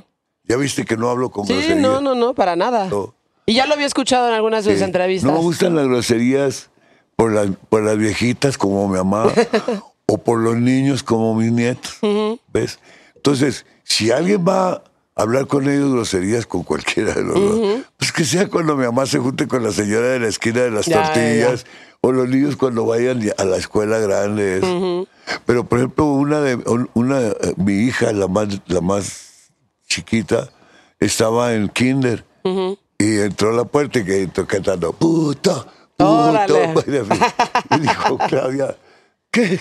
Ya 0.46 0.58
viste 0.58 0.86
que 0.86 0.98
no 0.98 1.10
hablo 1.10 1.30
con 1.30 1.46
Sí, 1.48 1.54
groserías. 1.54 1.80
no, 1.80 2.02
no, 2.02 2.16
no, 2.16 2.34
para 2.34 2.56
nada. 2.56 2.88
No. 2.88 3.14
Y 3.46 3.54
ya 3.56 3.66
lo 3.66 3.74
había 3.74 3.86
escuchado 3.86 4.28
en 4.30 4.34
algunas 4.34 4.66
de 4.66 4.72
sus 4.72 4.80
Sí. 4.80 4.86
entrevistas. 4.86 5.30
No 5.32 5.38
me 5.38 5.44
gustan 5.44 5.76
las 5.76 5.86
groserías 5.86 6.70
por 7.16 7.32
las, 7.32 7.48
por 7.70 7.84
las 7.84 7.98
viejitas 7.98 8.58
como 8.58 8.88
mi 8.88 8.98
mamá 8.98 9.32
o 10.06 10.18
por 10.18 10.40
los 10.40 10.56
niños 10.58 11.04
como 11.04 11.36
mis 11.36 11.52
nietos. 11.52 11.98
¿Ves? 12.52 12.80
Entonces, 13.16 13.66
si 13.84 14.12
alguien 14.12 14.46
va 14.48 14.72
a 14.72 14.84
hablar 15.16 15.48
con 15.48 15.70
ellos 15.70 15.92
groserías 15.92 16.46
con 16.46 16.64
cualquiera 16.64 17.14
de 17.14 17.24
los 17.24 17.36
dos, 17.36 17.82
pues 17.98 18.12
que 18.12 18.26
sea 18.26 18.50
cuando 18.50 18.76
mi 18.76 18.86
mamá 18.86 19.06
se 19.06 19.20
junte 19.20 19.48
con 19.48 19.64
la 19.64 19.72
señora 19.72 20.08
de 20.10 20.20
la 20.20 20.28
esquina 20.28 20.62
de 20.62 20.72
las 20.72 20.86
Ya, 20.88 20.96
ya, 20.96 21.04
tortillas 21.14 21.66
o 22.02 22.12
los 22.12 22.28
niños 22.28 22.58
cuando 22.58 22.86
vayan 22.86 23.22
a 23.38 23.46
la 23.46 23.56
escuela 23.56 23.98
grande. 24.00 24.58
eso. 24.58 25.08
Pero, 25.46 25.64
por 25.64 25.78
ejemplo, 25.80 26.06
una 26.06 26.42
de 26.42 26.56
una, 26.94 27.22
eh, 27.22 27.54
mi 27.56 27.76
hija, 27.76 28.12
la 28.12 28.28
más, 28.28 28.48
la 28.68 28.82
más 28.82 29.52
chiquita, 29.88 30.50
estaba 31.00 31.54
en 31.54 31.70
kinder. 31.70 32.26
Y 33.00 33.20
entró 33.20 33.52
a 33.52 33.54
la 33.54 33.64
puerta 33.64 34.00
y 34.00 34.04
que 34.04 34.30
cantando, 34.46 34.92
puto. 34.92 35.66
Órale. 35.98 36.74
Y 37.76 37.80
dijo, 37.80 38.18
Claudia, 38.28 38.76
¿qué? 39.32 39.60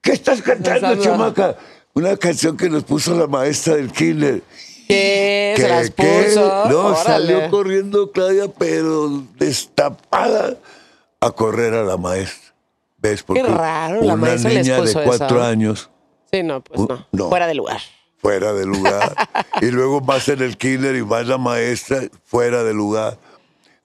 ¿Qué 0.00 0.12
estás 0.12 0.42
cantando, 0.42 0.96
chamaca? 1.02 1.56
Una 1.94 2.16
canción 2.16 2.56
que 2.56 2.68
nos 2.68 2.84
puso 2.84 3.16
la 3.18 3.26
maestra 3.26 3.76
del 3.76 3.90
kinder. 3.92 4.42
¿Qué? 4.88 5.54
Se 5.56 5.62
¿Qué, 5.62 5.68
las 5.68 5.90
qué? 5.90 6.24
puso. 6.28 6.68
No, 6.68 6.80
Órale. 6.88 7.04
salió 7.04 7.50
corriendo 7.50 8.10
Claudia, 8.12 8.48
pero 8.58 9.08
destapada 9.38 10.56
a 11.20 11.30
correr 11.30 11.72
a 11.74 11.84
la 11.84 11.96
maestra. 11.96 12.54
¿Ves? 12.98 13.22
Porque 13.22 13.42
raro, 13.42 13.96
la 14.02 14.14
una 14.14 14.16
maestra 14.16 14.50
les 14.50 14.66
niña 14.66 14.80
de 14.82 14.92
cuatro 15.04 15.38
esa. 15.38 15.48
años 15.48 15.90
Sí, 16.32 16.42
no, 16.42 16.60
pues 16.62 16.80
no. 16.80 17.06
no. 17.12 17.28
Fuera 17.28 17.46
de 17.46 17.54
lugar. 17.54 17.80
fuera 18.18 18.52
de 18.52 18.66
lugar. 18.66 19.14
y 19.62 19.66
luego 19.70 20.00
vas 20.00 20.28
en 20.28 20.42
el 20.42 20.56
kinder 20.58 20.94
y 20.96 21.00
vas 21.02 21.26
la 21.26 21.38
maestra 21.38 22.00
fuera 22.24 22.64
de 22.64 22.74
lugar. 22.74 23.18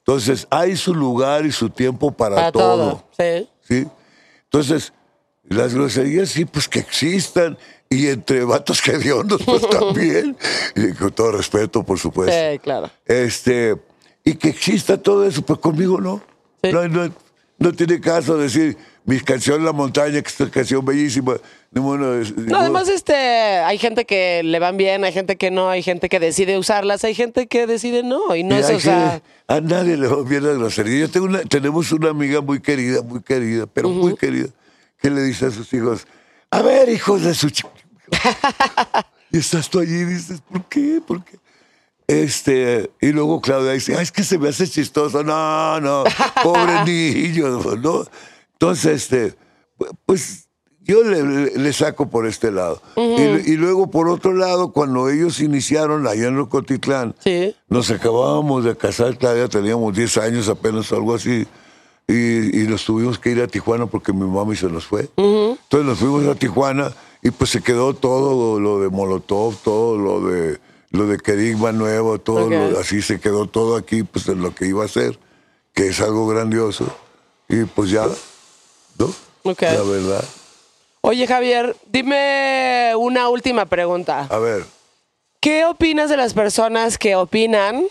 Entonces, 0.10 0.48
hay 0.50 0.76
su 0.76 0.96
lugar 0.96 1.46
y 1.46 1.52
su 1.52 1.70
tiempo 1.70 2.10
para, 2.10 2.36
Para 2.36 2.52
todo. 2.52 2.76
todo. 2.76 3.10
Sí. 3.16 3.48
¿sí? 3.62 3.88
Entonces, 4.46 4.92
las 5.44 5.76
groserías 5.76 6.30
sí, 6.30 6.46
pues 6.46 6.68
que 6.68 6.80
existan. 6.80 7.60
Y 7.92 8.08
entre 8.08 8.44
vatos 8.44 8.82
que 8.82 8.94
hediondos, 8.94 9.40
pues 9.46 9.62
también. 9.70 10.36
Y 10.76 10.94
con 10.94 11.12
todo 11.12 11.34
respeto, 11.34 11.84
por 11.84 12.00
supuesto. 12.00 12.34
Sí, 12.36 12.58
claro. 12.58 12.90
Este, 13.06 13.76
y 14.24 14.34
que 14.34 14.50
exista 14.50 14.98
todo 15.00 15.24
eso, 15.28 15.44
pues 15.44 15.60
conmigo 15.60 16.02
no. 16.02 16.24
Sí. 16.64 16.72
No, 16.72 16.88
no, 16.88 17.14
no 17.60 17.74
tiene 17.74 18.02
caso 18.02 18.36
decir 18.36 18.80
mi 19.06 19.20
canción 19.20 19.64
La 19.64 19.74
Montaña, 19.74 20.24
que 20.24 20.28
es 20.30 20.40
una 20.40 20.50
canción 20.50 20.84
bellísima. 20.84 21.36
De- 21.72 21.82
No, 22.48 22.58
además, 22.58 22.90
este, 22.90 23.14
hay 23.16 23.78
gente 23.78 24.06
que 24.06 24.42
le 24.44 24.58
van 24.60 24.76
bien, 24.78 25.04
hay 25.04 25.14
gente 25.14 25.38
que 25.38 25.52
no, 25.52 25.70
hay 25.70 25.84
gente 25.84 26.10
que 26.10 26.20
decide 26.20 26.58
usarlas, 26.58 27.04
hay 27.04 27.14
gente 27.14 27.48
que 27.48 27.68
decide 27.68 28.02
no, 28.02 28.36
y 28.36 28.44
no 28.44 28.56
Y 28.56 28.60
es, 28.60 28.70
o 28.72 28.80
sea, 28.80 29.22
a 29.48 29.62
nadie 29.62 29.96
le 29.96 30.08
va 30.08 30.24
bien 30.24 30.44
la 30.46 30.54
grosería. 30.54 31.02
Yo 31.02 31.12
tengo 31.12 31.28
una, 31.28 31.42
tenemos 31.44 31.92
una 31.92 32.10
amiga 32.10 32.42
muy 32.42 32.60
querida, 32.60 33.04
muy 33.04 33.22
querida, 33.22 33.68
pero 33.68 33.90
muy 33.90 34.16
querida, 34.16 34.48
que 35.00 35.12
le 35.12 35.22
dice 35.22 35.46
a 35.46 35.52
sus 35.52 35.72
hijos, 35.74 36.08
a 36.50 36.62
ver, 36.64 36.90
hijos 36.90 37.22
de 37.22 37.36
su 37.36 37.48
ch-". 37.50 37.68
y 39.32 39.38
estás 39.38 39.70
tú 39.70 39.80
allí 39.80 39.94
y 39.94 40.06
dices, 40.06 40.42
¿por 40.42 40.66
qué? 40.66 41.02
¿Por 41.06 41.24
qué? 41.24 41.38
Este, 42.08 42.90
y 43.00 43.12
luego 43.12 43.40
Claudia 43.40 43.74
dice, 43.74 43.96
"Ay, 43.96 44.02
es 44.02 44.12
que 44.12 44.24
se 44.24 44.40
me 44.40 44.50
hace 44.50 44.68
chistoso. 44.68 45.24
No, 45.24 45.80
no, 45.80 46.04
pobre 46.42 46.84
niño, 46.86 47.50
¿no? 47.78 48.06
Entonces, 48.54 49.12
este, 49.12 49.36
pues 50.08 50.49
yo 50.90 51.04
le, 51.04 51.74
saco 51.74 52.10
por 52.10 52.26
este 52.26 52.52
lado. 52.52 52.82
y, 52.96 53.52
y 53.54 53.56
luego, 53.58 53.90
por 53.92 54.10
otro 54.10 54.34
lado, 54.34 54.72
cuando 54.72 55.10
ellos 55.10 55.40
iniciaron 55.40 56.08
allá 56.08 56.28
en 56.28 56.36
Rocotitlán, 56.38 57.16
sí. 57.24 57.56
nos 57.70 57.90
acabábamos 57.92 58.64
de 58.64 58.76
casar, 58.76 59.18
Claudia, 59.18 59.48
teníamos 59.48 59.96
10 59.96 60.18
años 60.18 60.50
apenas, 60.50 60.92
algo 60.92 61.16
así. 61.16 61.46
Y, 62.08 62.62
y 62.64 62.68
nos 62.68 62.86
tuvimos 62.86 63.20
que 63.20 63.30
ir 63.32 63.42
a 63.42 63.48
Tijuana 63.48 63.86
porque 63.86 64.12
mi 64.14 64.26
mami 64.26 64.56
se 64.56 64.66
nos 64.68 64.86
fue. 64.86 65.10
Entonces 65.16 65.86
nos 65.88 66.00
fuimos 66.00 66.26
a 66.26 66.34
Tijuana 66.36 66.92
y 67.22 67.30
pues 67.32 67.52
se 67.52 67.62
quedó 67.62 67.94
todo 67.94 68.60
lo 68.60 68.80
de 68.80 68.90
Molotov, 68.90 69.56
todo 69.64 69.98
lo 69.98 70.22
de 70.28 70.60
lo 70.92 71.06
de 71.06 71.20
Kerigma 71.20 71.72
Nuevo, 71.72 72.18
todo 72.20 72.50
lo- 72.72 72.80
así 72.80 73.04
se 73.04 73.20
quedó 73.20 73.46
todo 73.46 73.76
aquí, 73.76 74.02
pues 74.02 74.28
en 74.28 74.42
lo 74.42 74.56
que 74.56 74.66
iba 74.66 74.84
a 74.84 74.88
ser, 74.88 75.20
que 75.76 75.88
es 75.90 76.02
algo 76.02 76.26
grandioso. 76.26 76.86
Y 77.48 77.66
pues 77.66 77.92
ya, 77.92 78.08
¿no? 78.98 79.14
La 79.76 79.84
verdad. 79.84 80.24
Oye, 81.10 81.26
Javier, 81.26 81.76
dime 81.88 82.94
una 82.96 83.30
última 83.30 83.66
pregunta. 83.66 84.28
A 84.30 84.38
ver, 84.38 84.64
¿Qué 85.40 85.66
opinas 85.66 86.08
de 86.08 86.18
las 86.18 86.36
personas 86.36 87.00
que 87.00 87.16
opinan 87.16 87.88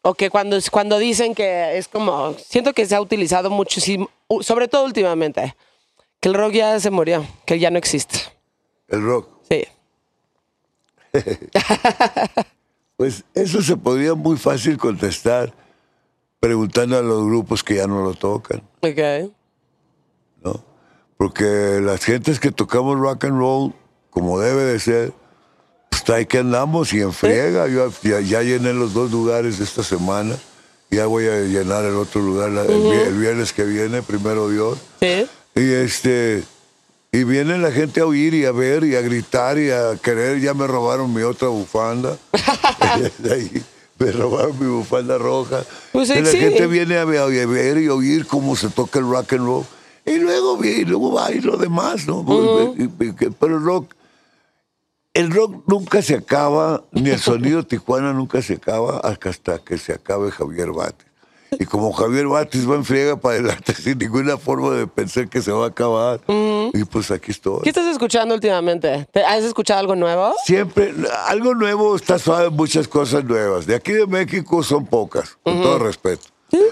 o 0.00 0.14
que 0.14 0.30
cuando, 0.30 0.56
cuando 0.70 0.96
dicen 0.96 1.34
que 1.34 1.76
es 1.76 1.88
como, 1.88 2.32
siento 2.38 2.72
que 2.72 2.86
se 2.86 2.94
ha 2.94 3.02
utilizado 3.02 3.50
muchísimo, 3.50 4.08
sobre 4.40 4.66
todo 4.66 4.86
últimamente, 4.86 5.54
que 6.20 6.30
el 6.30 6.34
rock 6.34 6.52
ya 6.52 6.80
se 6.80 6.88
murió, 6.90 7.26
que 7.44 7.58
ya 7.58 7.70
no 7.70 7.76
existe? 7.76 8.20
el 8.88 9.02
rock. 9.04 9.28
Sí. 9.50 9.64
Pues 12.96 13.24
eso 13.34 13.60
se 13.60 13.76
podría 13.76 14.14
muy 14.14 14.38
fácil 14.38 14.78
contestar 14.78 15.52
preguntando 16.40 16.96
a 16.96 17.02
los 17.02 17.26
grupos 17.26 17.62
que 17.62 17.74
ya 17.74 17.86
no 17.88 18.04
lo 18.04 18.14
tocan. 18.14 18.62
Ok. 18.80 19.32
¿no? 20.42 20.73
Porque 21.24 21.80
las 21.82 22.04
gentes 22.04 22.38
que 22.38 22.50
tocamos 22.52 22.98
rock 22.98 23.24
and 23.24 23.38
roll, 23.38 23.72
como 24.10 24.38
debe 24.38 24.62
de 24.64 24.78
ser, 24.78 25.10
pues 25.88 26.06
ahí 26.10 26.26
que 26.26 26.36
andamos 26.36 26.92
y 26.92 27.00
en 27.00 27.14
friega. 27.14 27.66
Yo 27.66 27.90
ya, 28.02 28.20
ya 28.20 28.42
llené 28.42 28.74
los 28.74 28.92
dos 28.92 29.10
lugares 29.10 29.58
esta 29.58 29.82
semana. 29.82 30.36
Ya 30.90 31.06
voy 31.06 31.26
a 31.28 31.40
llenar 31.40 31.86
el 31.86 31.94
otro 31.94 32.20
lugar 32.20 32.50
el, 32.50 32.66
vi- 32.82 33.08
el 33.08 33.16
viernes 33.18 33.54
que 33.54 33.64
viene, 33.64 34.02
primero 34.02 34.50
Dios. 34.50 34.76
Sí. 35.00 35.26
Y 35.56 35.72
este 35.72 36.42
y 37.10 37.24
viene 37.24 37.56
la 37.56 37.72
gente 37.72 38.02
a 38.02 38.06
oír 38.06 38.34
y 38.34 38.44
a 38.44 38.52
ver 38.52 38.84
y 38.84 38.94
a 38.94 39.00
gritar 39.00 39.56
y 39.56 39.70
a 39.70 39.96
querer. 39.96 40.40
Ya 40.42 40.52
me 40.52 40.66
robaron 40.66 41.14
mi 41.14 41.22
otra 41.22 41.48
bufanda. 41.48 42.18
Me 43.98 44.12
robaron 44.12 44.58
mi 44.60 44.66
bufanda 44.66 45.16
roja. 45.16 45.64
Pues, 45.92 46.10
y 46.10 46.20
la 46.20 46.30
sí. 46.30 46.36
gente 46.36 46.66
viene 46.66 46.98
a 46.98 47.06
ver, 47.06 47.20
a 47.22 47.80
y 47.80 47.88
oír 47.88 48.26
cómo 48.26 48.56
se 48.56 48.68
toca 48.68 48.98
el 48.98 49.08
rock 49.08 49.32
and 49.32 49.46
roll. 49.46 49.64
Y 50.06 50.16
luego, 50.18 50.62
y 50.64 50.84
luego 50.84 51.12
va 51.12 51.30
y 51.32 51.40
lo 51.40 51.56
demás, 51.56 52.06
¿no? 52.06 52.24
Y- 52.76 53.12
que- 53.14 53.30
Pero 53.30 53.56
el 53.56 53.64
rock, 53.64 53.94
el 55.14 55.30
rock 55.30 55.62
nunca 55.66 56.02
se 56.02 56.14
acaba, 56.16 56.82
ni 56.92 57.10
el 57.10 57.18
sonido 57.20 57.64
Tijuana 57.64 58.12
nunca 58.12 58.42
se 58.42 58.54
acaba 58.54 58.98
hasta 58.98 59.58
que 59.58 59.78
se 59.78 59.92
acabe 59.92 60.30
Javier 60.30 60.72
Batis. 60.72 61.06
Y 61.56 61.66
como 61.66 61.92
Javier 61.92 62.26
Batis 62.26 62.68
va 62.68 62.74
en 62.74 62.84
friega 62.84 63.16
para 63.16 63.36
adelante 63.36 63.72
sin 63.80 63.96
ninguna 63.96 64.36
forma 64.36 64.70
de 64.74 64.88
pensar 64.88 65.28
que 65.28 65.40
se 65.40 65.52
va 65.52 65.66
a 65.66 65.68
acabar, 65.68 66.20
y 66.28 66.84
pues 66.84 67.10
aquí 67.12 67.30
estoy. 67.30 67.60
¿Qué 67.62 67.68
estás 67.70 67.86
escuchando 67.86 68.34
últimamente? 68.34 69.06
¿Te- 69.12 69.22
¿Has 69.24 69.44
escuchado 69.44 69.78
algo 69.80 69.94
nuevo? 69.94 70.34
Siempre, 70.44 70.92
algo 71.28 71.54
nuevo 71.54 71.94
está 71.94 72.18
suave, 72.18 72.50
muchas 72.50 72.88
cosas 72.88 73.24
nuevas. 73.24 73.66
De 73.66 73.76
aquí 73.76 73.92
de 73.92 74.06
México 74.08 74.64
son 74.64 74.84
pocas, 74.84 75.38
con 75.44 75.62
todo 75.62 75.78
respeto. 75.78 76.24
Bien. 76.50 76.64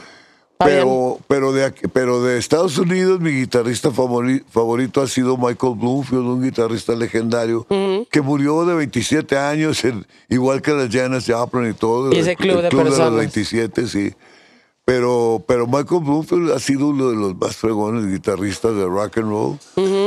Pero, 0.64 1.18
pero, 1.28 1.52
de 1.52 1.70
pero 1.92 2.22
de 2.22 2.38
Estados 2.38 2.78
Unidos, 2.78 3.20
mi 3.20 3.30
guitarrista 3.30 3.90
favori- 3.90 4.42
favorito 4.50 5.00
ha 5.02 5.08
sido 5.08 5.36
Michael 5.36 5.74
Bloomfield, 5.76 6.24
un 6.26 6.42
guitarrista 6.42 6.94
legendario 6.94 7.66
que 8.10 8.20
murió 8.20 8.64
de 8.64 8.74
27 8.74 9.36
años, 9.38 9.84
en- 9.84 10.06
igual 10.28 10.62
que 10.62 10.72
las 10.72 10.88
Janis 10.90 11.24
Joplin 11.26 11.70
y 11.70 11.74
todo. 11.74 12.12
Y 12.12 12.18
ese 12.18 12.30
el- 12.32 12.36
club 12.36 12.56
el 12.56 12.62
de 12.62 12.68
club 12.70 12.82
personas. 12.84 13.10
los 13.10 13.18
27, 13.20 13.86
sí. 13.86 14.12
Pero, 14.84 15.44
pero 15.46 15.68
Michael 15.68 16.00
Bloomfield 16.02 16.50
ha 16.50 16.58
sido 16.58 16.88
uno 16.88 17.08
de 17.10 17.16
los 17.16 17.36
más 17.36 17.54
fregones 17.56 18.04
guitarristas 18.10 18.74
de 18.74 18.84
rock 18.84 19.18
and 19.18 19.28
roll. 19.28 19.58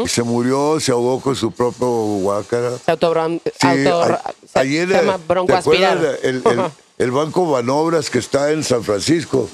Y 0.04 0.08
se 0.10 0.22
murió, 0.22 0.80
se 0.82 0.92
ahogó 0.92 1.22
con 1.22 1.34
su 1.36 1.52
propio 1.54 1.88
guácara. 1.88 2.72
Se 2.78 2.92
autobron- 2.92 3.42
Sí, 3.46 3.68
auto- 3.68 4.02
a- 4.04 4.34
se, 4.46 4.60
llama 4.86 5.18
¿te 5.46 5.54
acuerdas 5.54 6.20
El, 6.24 6.36
el- 6.46 6.62
el 6.98 7.12
Banco 7.12 7.50
Banobras 7.50 8.10
que 8.10 8.20
está 8.20 8.52
en 8.52 8.66
San 8.66 8.84
Francisco. 8.84 9.48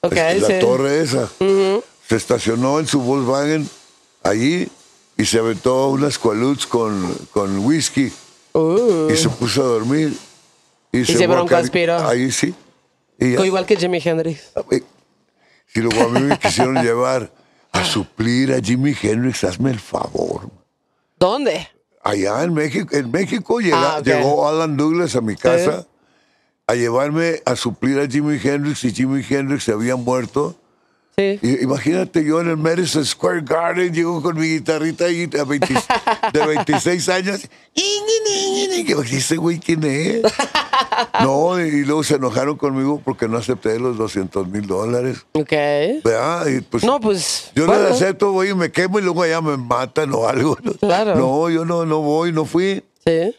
Ok, 0.00 0.12
Es- 0.12 0.42
la 0.42 0.48
sí. 0.48 0.54
torre 0.60 1.00
esa. 1.02 1.28
Se 2.08 2.16
estacionó 2.16 2.78
en 2.80 2.86
su 2.86 3.00
Volkswagen 3.00 3.68
allí 4.22 4.68
y 5.16 5.24
se 5.24 5.38
aventó 5.38 5.88
unas 5.88 6.18
qualuts 6.18 6.66
con, 6.66 7.12
con 7.32 7.58
whisky 7.64 8.12
Uh, 8.54 9.08
y 9.12 9.16
se 9.16 9.28
puso 9.28 9.62
a 9.62 9.66
dormir. 9.66 10.16
Y, 10.90 11.04
se 11.04 11.12
guaca- 11.26 11.28
broncoaspiró. 11.34 12.08
Ahí 12.08 12.32
sí. 12.32 12.54
Y 13.20 13.34
ya. 13.34 13.44
igual 13.46 13.66
que 13.66 13.76
Jimi 13.76 14.00
Hendrix. 14.02 14.40
Eh, 14.70 14.82
Si 15.72 15.80
luego 15.80 16.02
a 16.02 16.08
mí 16.08 16.20
me 16.22 16.38
quisieron 16.38 16.74
llevar 16.82 17.30
a 17.72 17.84
suplir 17.84 18.52
a 18.54 18.60
Jimi 18.60 18.96
Hendrix, 19.00 19.44
hazme 19.44 19.70
el 19.70 19.78
favor. 19.78 20.48
¿Dónde? 21.18 21.68
Allá 22.02 22.42
en 22.42 22.54
México, 22.54 22.96
en 22.96 23.10
México 23.10 23.60
llega- 23.60 23.96
Ah, 23.96 23.98
ok. 23.98 24.06
llegó 24.06 24.48
Alan 24.48 24.76
Douglas 24.76 25.14
a 25.14 25.20
mi 25.20 25.36
casa 25.36 25.86
a 26.68 26.74
llevarme 26.74 27.42
a 27.46 27.56
suplir 27.56 27.98
a 27.98 28.06
Jimi 28.06 28.38
Hendrix 28.42 28.84
y 28.84 28.92
Jimi 28.92 29.24
Hendrix 29.28 29.64
se 29.64 29.72
había 29.72 29.96
muerto. 29.96 30.54
Sí. 31.16 31.40
Imagínate 31.62 32.24
yo 32.24 32.40
en 32.40 32.48
el 32.50 32.56
Madison 32.56 33.04
Square 33.04 33.40
Garden, 33.40 33.92
llego 33.92 34.22
con 34.22 34.38
mi 34.38 34.46
guitarrita 34.46 35.06
ahí 35.06 35.26
de, 35.26 35.42
20 35.42 35.74
de 36.32 36.46
26 36.46 37.08
años. 37.08 37.48
Y 37.74 38.84
que 38.84 39.16
ese 39.16 39.36
güey 39.36 39.58
quién 39.58 39.82
es. 39.82 40.22
No, 41.20 41.60
y 41.60 41.84
luego 41.84 42.02
se 42.02 42.16
enojaron 42.16 42.56
conmigo 42.56 43.00
porque 43.04 43.28
no 43.28 43.36
acepté 43.38 43.78
los 43.78 43.96
200 43.98 44.48
mil 44.48 44.66
dólares. 44.66 45.26
Ok. 45.32 45.50
¿Verdad? 46.04 46.46
Y 46.46 46.60
pues, 46.60 46.84
No, 46.84 47.00
pues. 47.00 47.50
yo 47.54 47.66
bueno, 47.66 47.84
les 47.84 47.92
acepto, 47.92 48.32
voy 48.32 48.50
y 48.50 48.54
me 48.54 48.70
quemo 48.70 48.98
y 48.98 49.02
luego 49.02 49.22
allá 49.22 49.40
me 49.40 49.56
matan 49.56 50.12
o 50.12 50.26
algo. 50.26 50.56
¿no? 50.62 50.72
Claro. 50.74 51.14
No, 51.16 51.50
yo 51.50 51.64
no, 51.64 51.84
no 51.84 52.00
voy, 52.00 52.32
no 52.32 52.44
fui. 52.44 52.82
Sí. 53.04 53.34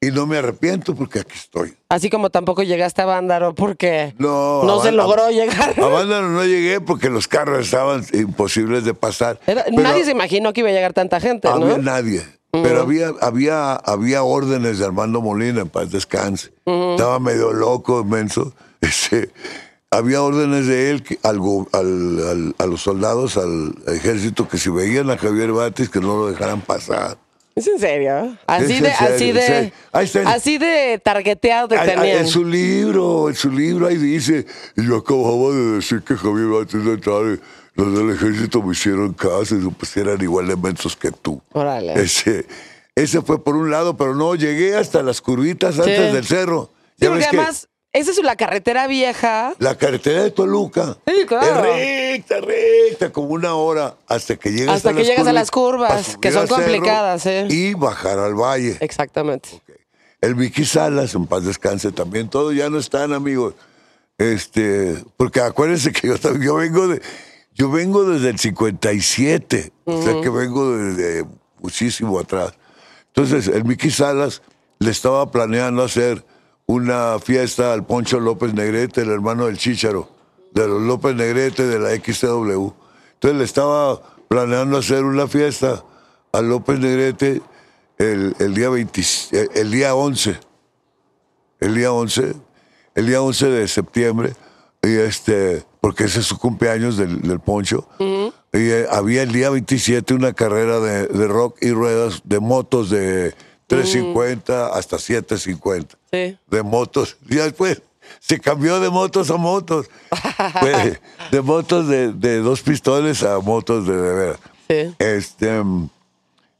Y 0.00 0.10
no 0.10 0.26
me 0.26 0.36
arrepiento 0.36 0.94
porque 0.94 1.20
aquí 1.20 1.32
estoy. 1.34 1.74
Así 1.88 2.10
como 2.10 2.28
tampoco 2.30 2.62
llegaste 2.62 3.00
a 3.02 3.06
Bándaro 3.06 3.54
porque 3.54 4.14
No, 4.18 4.62
no 4.64 4.82
se 4.82 4.92
logró 4.92 5.24
a- 5.24 5.30
llegar. 5.30 5.74
A 5.80 5.86
Bándaro 5.88 6.28
no 6.28 6.44
llegué 6.44 6.80
porque 6.82 7.08
los 7.08 7.26
carros 7.28 7.64
estaban 7.64 8.04
imposibles 8.12 8.84
de 8.84 8.92
pasar. 8.92 9.40
Era- 9.46 9.64
Pero 9.64 9.82
nadie 9.82 10.04
se 10.04 10.10
imaginó 10.10 10.52
que 10.52 10.60
iba 10.60 10.68
a 10.68 10.72
llegar 10.72 10.92
tanta 10.92 11.18
gente, 11.18 11.48
Había 11.48 11.78
¿no? 11.78 11.82
nadie. 11.82 12.22
Pero 12.52 12.80
había, 12.82 13.10
había, 13.20 13.74
había 13.74 14.22
órdenes 14.22 14.78
de 14.78 14.84
Armando 14.86 15.20
Molina, 15.20 15.60
en 15.62 15.68
paz 15.68 15.90
descanse. 15.90 16.52
Estaba 16.64 17.18
medio 17.18 17.52
loco, 17.52 18.00
inmenso. 18.00 18.52
Ese, 18.80 19.30
había 19.90 20.22
órdenes 20.22 20.66
de 20.66 20.90
él 20.90 21.02
que- 21.02 21.18
al 21.22 21.38
go- 21.38 21.68
al- 21.72 22.18
al- 22.28 22.54
a 22.58 22.66
los 22.66 22.82
soldados, 22.82 23.36
al 23.38 23.74
ejército, 23.88 24.46
que 24.48 24.58
si 24.58 24.70
veían 24.70 25.10
a 25.10 25.16
Javier 25.18 25.52
Batis, 25.52 25.88
que 25.90 26.00
no 26.00 26.16
lo 26.18 26.28
dejaran 26.30 26.60
pasar. 26.60 27.16
¿Es 27.56 27.66
en 27.66 27.78
serio? 27.78 28.36
Así 28.46 28.74
Es 28.74 28.82
de, 28.82 28.90
serio, 28.92 29.14
así 29.14 29.32
de, 29.32 29.72
está. 29.94 30.30
así 30.30 30.58
de 30.58 31.00
targeteado 31.02 31.68
te 31.68 31.78
tenían. 31.78 32.18
en 32.18 32.26
su 32.26 32.44
libro, 32.44 33.30
en 33.30 33.34
su 33.34 33.50
libro 33.50 33.86
ahí 33.86 33.96
dice, 33.96 34.44
y 34.76 34.86
yo 34.86 34.98
acababa 34.98 35.54
de 35.54 35.76
decir 35.76 36.02
que 36.02 36.16
Javier 36.16 36.48
no 36.48 36.92
entraba, 36.92 37.32
y 37.32 37.40
los 37.76 37.96
del 37.96 38.10
ejército 38.10 38.62
me 38.62 38.72
hicieron 38.72 39.14
caso 39.14 39.56
y 39.56 39.70
pues 39.70 39.96
eran 39.96 40.20
igual 40.20 40.48
de 40.48 40.56
mensos 40.56 40.94
que 40.96 41.10
tú. 41.10 41.40
Órale. 41.52 41.94
Ese, 41.94 42.44
ese 42.94 43.22
fue 43.22 43.42
por 43.42 43.56
un 43.56 43.70
lado, 43.70 43.96
pero 43.96 44.14
no, 44.14 44.34
llegué 44.34 44.76
hasta 44.76 45.02
las 45.02 45.22
curvitas 45.22 45.78
antes 45.78 46.12
del 46.12 46.26
cerro. 46.26 46.70
Sí, 47.00 47.06
porque 47.06 47.24
además, 47.24 47.68
esa 47.98 48.10
es 48.10 48.22
la 48.22 48.36
carretera 48.36 48.86
vieja. 48.86 49.54
la 49.58 49.74
carretera 49.76 50.22
de 50.24 50.30
Toluca 50.30 50.96
Sí, 51.06 51.26
claro. 51.26 51.64
es 51.74 52.12
recta, 52.16 52.40
recta, 52.40 53.12
como 53.12 53.28
una 53.28 53.54
hora 53.54 53.94
hasta 54.06 54.36
que 54.36 54.50
llegas 54.52 54.76
Hasta 54.76 54.90
a 54.90 54.92
que 54.92 54.98
las 55.00 55.06
llegas 55.08 55.26
a 55.26 55.30
curvi- 55.30 55.34
las 55.34 55.50
curvas, 55.50 56.16
que 56.20 56.32
son 56.32 56.46
complicadas, 56.46 57.26
¿eh? 57.26 57.46
Y 57.50 57.74
bajar 57.74 58.18
al 58.18 58.34
valle. 58.34 58.76
Exactamente. 58.80 59.60
El 60.20 60.34
Vicky 60.34 60.64
Salas, 60.64 61.14
en 61.14 61.26
paz 61.26 61.44
descanse 61.44 61.92
también, 61.92 62.28
todos 62.28 62.54
ya 62.54 62.70
no 62.70 62.78
están, 62.78 63.12
amigos. 63.12 63.54
Este, 64.18 64.96
porque 65.16 65.40
acuérdense 65.40 65.92
que 65.92 66.08
yo 66.08 66.16
yo 66.40 66.54
vengo 66.54 66.88
de, 66.88 67.02
yo 67.54 67.70
vengo 67.70 68.04
desde 68.04 68.30
el 68.30 68.38
57, 68.38 69.72
o 69.84 70.02
sea 70.02 70.20
que 70.22 70.30
vengo 70.30 70.74
desde 70.76 71.24
muchísimo 71.60 72.18
atrás. 72.18 72.52
Entonces, 73.08 73.48
el 73.48 73.64
Mickey 73.64 73.90
Salas 73.90 74.42
le 74.78 74.90
estaba 74.90 75.30
planeando 75.30 75.82
hacer 75.82 76.24
una 76.66 77.18
fiesta 77.20 77.72
al 77.72 77.86
Poncho 77.86 78.18
López 78.18 78.52
Negrete, 78.52 79.02
el 79.02 79.10
hermano 79.10 79.46
del 79.46 79.56
Chícharo, 79.56 80.08
de 80.52 80.66
los 80.66 80.82
López 80.82 81.14
Negrete 81.14 81.66
de 81.66 81.78
la 81.78 81.90
XW. 81.90 82.70
Entonces 83.14 83.38
le 83.38 83.44
estaba 83.44 84.00
planeando 84.28 84.78
hacer 84.78 85.04
una 85.04 85.28
fiesta 85.28 85.84
al 86.32 86.48
López 86.48 86.80
Negrete 86.80 87.40
el, 87.98 88.34
el 88.38 88.54
día 88.54 88.68
20 88.68 89.00
el, 89.32 89.50
el 89.54 89.70
día 89.70 89.94
11. 89.94 90.38
El 91.58 91.74
día 91.74 91.90
11, 91.90 92.34
el 92.94 93.06
día 93.06 93.22
11 93.22 93.46
de 93.46 93.66
septiembre, 93.66 94.34
y 94.82 94.94
este, 94.94 95.64
porque 95.80 96.04
ese 96.04 96.20
es 96.20 96.26
su 96.26 96.38
cumpleaños 96.38 96.98
del, 96.98 97.22
del 97.22 97.40
Poncho. 97.40 97.88
Y 97.98 98.18
eh, 98.52 98.86
había 98.90 99.22
el 99.22 99.32
día 99.32 99.48
27 99.48 100.12
una 100.12 100.34
carrera 100.34 100.80
de, 100.80 101.06
de 101.06 101.26
rock 101.26 101.56
y 101.62 101.70
ruedas 101.70 102.20
de 102.24 102.40
motos 102.40 102.90
de 102.90 103.34
350 103.68 104.66
hasta 104.66 104.98
750 104.98 105.96
Sí. 106.30 106.38
de 106.48 106.62
motos. 106.62 107.16
Y 107.28 107.36
después 107.36 107.82
se 108.20 108.40
cambió 108.40 108.80
de 108.80 108.90
motos 108.90 109.30
a 109.30 109.36
motos. 109.36 109.86
De 111.30 111.40
motos 111.40 111.88
de, 111.88 112.12
de 112.12 112.38
dos 112.38 112.62
pistones 112.62 113.22
a 113.24 113.40
motos 113.40 113.86
de 113.86 113.96
de 113.96 114.12
veras. 114.14 114.38
Sí. 114.68 114.94
Este, 114.98 115.62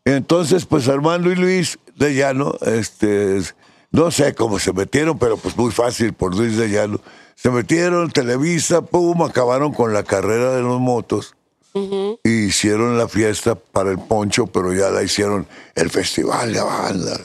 entonces, 0.05 0.65
pues 0.67 0.89
Armando 0.89 1.31
y 1.31 1.37
Luis 1.37 1.79
de 1.97 2.15
Llano, 2.15 2.55
este, 2.63 3.41
no 3.91 4.11
sé 4.11 4.35
cómo 4.35 4.59
se 4.59 4.73
metieron, 4.73 5.19
pero 5.19 5.37
pues 5.37 5.57
muy 5.57 5.71
fácil 5.73 6.13
por 6.13 6.35
Luis 6.35 6.57
de 6.57 6.69
Llano. 6.69 7.01
Se 7.35 7.51
metieron, 7.51 8.11
Televisa, 8.11 8.83
pum, 8.83 9.23
acabaron 9.23 9.73
con 9.73 9.93
la 9.93 10.03
carrera 10.03 10.55
de 10.55 10.63
los 10.63 10.81
motos. 10.81 11.35
Y 12.25 12.47
hicieron 12.47 12.97
la 12.97 13.07
fiesta 13.07 13.55
para 13.55 13.91
el 13.91 13.99
poncho, 13.99 14.47
pero 14.47 14.73
ya 14.73 14.89
la 14.89 15.03
hicieron 15.03 15.47
el 15.75 15.91
festival 15.91 16.55
de 16.55 16.63
banda. 16.63 17.21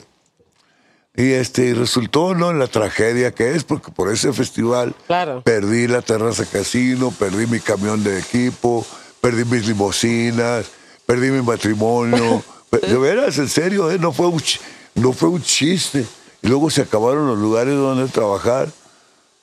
Y 1.14 1.32
este 1.32 1.74
resultó 1.74 2.34
no 2.34 2.50
en 2.50 2.58
la 2.58 2.68
tragedia 2.68 3.32
que 3.32 3.54
es, 3.54 3.64
porque 3.64 3.90
por 3.92 4.10
ese 4.10 4.32
festival 4.32 4.94
Claro. 5.06 5.42
perdí 5.42 5.86
la 5.86 6.00
terraza 6.00 6.46
casino, 6.46 7.10
perdí 7.10 7.46
mi 7.46 7.60
camión 7.60 8.02
de 8.02 8.18
equipo, 8.18 8.86
perdí 9.20 9.44
mis 9.44 9.66
limusinas, 9.66 10.66
perdí 11.06 11.30
mi 11.30 11.42
matrimonio. 11.42 12.42
De 12.72 12.96
veras, 12.96 13.36
en 13.36 13.50
serio, 13.50 13.90
¿eh? 13.90 13.98
no, 13.98 14.12
fue 14.12 14.28
un, 14.28 14.42
no 14.94 15.12
fue 15.12 15.28
un 15.28 15.42
chiste. 15.42 16.06
Y 16.40 16.48
luego 16.48 16.70
se 16.70 16.80
acabaron 16.80 17.26
los 17.26 17.38
lugares 17.38 17.74
donde 17.74 18.10
trabajar. 18.10 18.70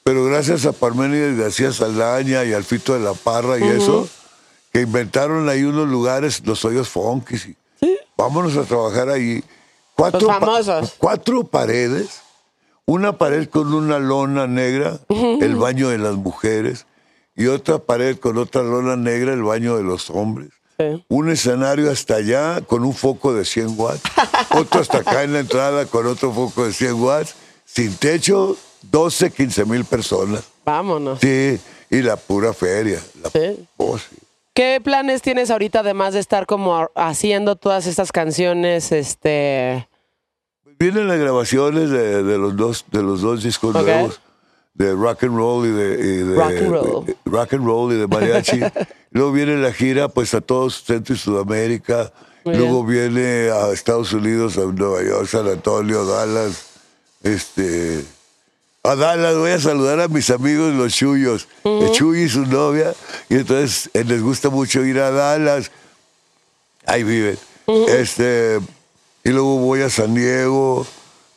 Pero 0.03 0.25
gracias 0.25 0.65
a 0.65 0.71
Parménides 0.71 1.37
García 1.37 1.71
Saldaña 1.71 2.43
y 2.45 2.53
al 2.53 2.63
Fito 2.63 2.93
de 2.95 2.99
la 3.01 3.13
Parra 3.13 3.59
y 3.59 3.63
eso, 3.67 4.09
que 4.73 4.81
inventaron 4.81 5.47
ahí 5.47 5.63
unos 5.63 5.87
lugares, 5.87 6.41
los 6.47 6.65
hoyos 6.65 6.89
funkis. 6.89 7.45
y 7.45 7.55
Vámonos 8.17 8.57
a 8.57 8.63
trabajar 8.63 9.09
ahí. 9.09 9.43
Cuatro, 9.99 10.19
Los 10.21 10.29
pa- 10.29 10.39
famosos. 10.39 10.93
cuatro 10.97 11.43
paredes, 11.43 12.21
una 12.85 13.17
pared 13.17 13.47
con 13.49 13.73
una 13.73 13.99
lona 13.99 14.47
negra, 14.47 14.99
el 15.09 15.55
baño 15.55 15.89
de 15.89 15.97
las 15.97 16.15
mujeres, 16.15 16.85
y 17.35 17.47
otra 17.47 17.79
pared 17.79 18.17
con 18.17 18.37
otra 18.37 18.63
lona 18.63 18.95
negra, 18.95 19.33
el 19.33 19.43
baño 19.43 19.75
de 19.77 19.83
los 19.83 20.09
hombres. 20.09 20.49
Sí. 20.77 21.03
Un 21.09 21.29
escenario 21.29 21.91
hasta 21.91 22.15
allá 22.15 22.61
con 22.61 22.85
un 22.85 22.93
foco 22.93 23.33
de 23.33 23.43
100 23.45 23.75
watts, 23.77 24.01
otro 24.57 24.79
hasta 24.81 24.99
acá 24.99 25.23
en 25.23 25.33
la 25.33 25.39
entrada 25.39 25.85
con 25.85 26.07
otro 26.07 26.31
foco 26.33 26.65
de 26.65 26.71
100 26.73 26.93
watts, 26.93 27.35
sin 27.65 27.93
techo, 27.97 28.55
12, 28.83 29.31
15 29.31 29.65
mil 29.65 29.83
personas. 29.83 30.43
Vámonos. 30.65 31.19
Sí, 31.19 31.59
y 31.89 32.01
la 32.01 32.15
pura 32.15 32.53
feria. 32.53 33.01
La 33.21 33.29
Sí. 33.29 33.67
oh, 33.77 33.97
sí. 33.97 34.15
¿Qué 34.59 34.81
planes 34.83 35.21
tienes 35.21 35.51
ahorita 35.51 35.79
además 35.79 36.13
de 36.13 36.19
estar 36.19 36.45
como 36.45 36.89
haciendo 36.93 37.55
todas 37.55 37.87
estas 37.87 38.11
canciones, 38.11 38.91
este, 38.91 39.87
vienen 40.77 41.07
las 41.07 41.17
grabaciones 41.17 41.89
de, 41.89 42.23
de 42.23 42.37
los 42.37 42.57
dos 42.57 42.83
de 42.91 43.01
los 43.01 43.21
dos 43.21 43.41
discos 43.41 43.73
nuevos 43.73 44.19
de 44.73 44.93
rock 44.95 45.23
and 45.23 45.37
roll 45.37 45.65
y 45.65 45.71
de, 45.71 45.93
y 45.93 46.17
de- 46.27 46.35
Rock 46.35 46.51
and 46.51 46.71
roll. 46.71 47.05
de- 47.05 47.15
rock 47.23 47.53
and 47.53 47.65
roll 47.65 47.93
y 47.93 47.99
de 47.99 48.07
mariachi. 48.07 48.59
Luego 49.11 49.31
viene 49.31 49.55
la 49.55 49.71
gira 49.71 50.09
pues 50.09 50.33
a 50.33 50.41
todos 50.41 50.83
Centro 50.83 51.15
y 51.15 51.17
Sudamérica. 51.17 52.11
Muy 52.43 52.57
Luego 52.57 52.83
viene 52.85 53.49
a 53.51 53.71
Estados 53.71 54.11
Unidos, 54.11 54.57
a 54.57 54.65
Nueva 54.65 55.01
York, 55.03 55.25
San 55.25 55.47
Antonio, 55.47 56.03
Dallas. 56.05 56.65
Este, 57.23 58.03
a 58.83 58.95
Dallas 58.95 59.35
voy 59.35 59.51
a 59.51 59.59
saludar 59.59 59.99
a 59.99 60.07
mis 60.07 60.29
amigos 60.29 60.73
los 60.73 60.93
Chuyos, 60.93 61.47
el 61.63 61.91
Chuy 61.91 62.23
y 62.23 62.29
su 62.29 62.45
novia, 62.45 62.93
y 63.29 63.35
entonces 63.35 63.89
eh, 63.93 64.03
les 64.03 64.21
gusta 64.21 64.49
mucho 64.49 64.83
ir 64.85 64.99
a 64.99 65.11
Dallas. 65.11 65.71
Ahí 66.85 67.03
viven. 67.03 67.37
Este, 67.89 68.59
y 69.23 69.29
luego 69.29 69.57
voy 69.57 69.81
a 69.81 69.89
San 69.89 70.15
Diego 70.15 70.87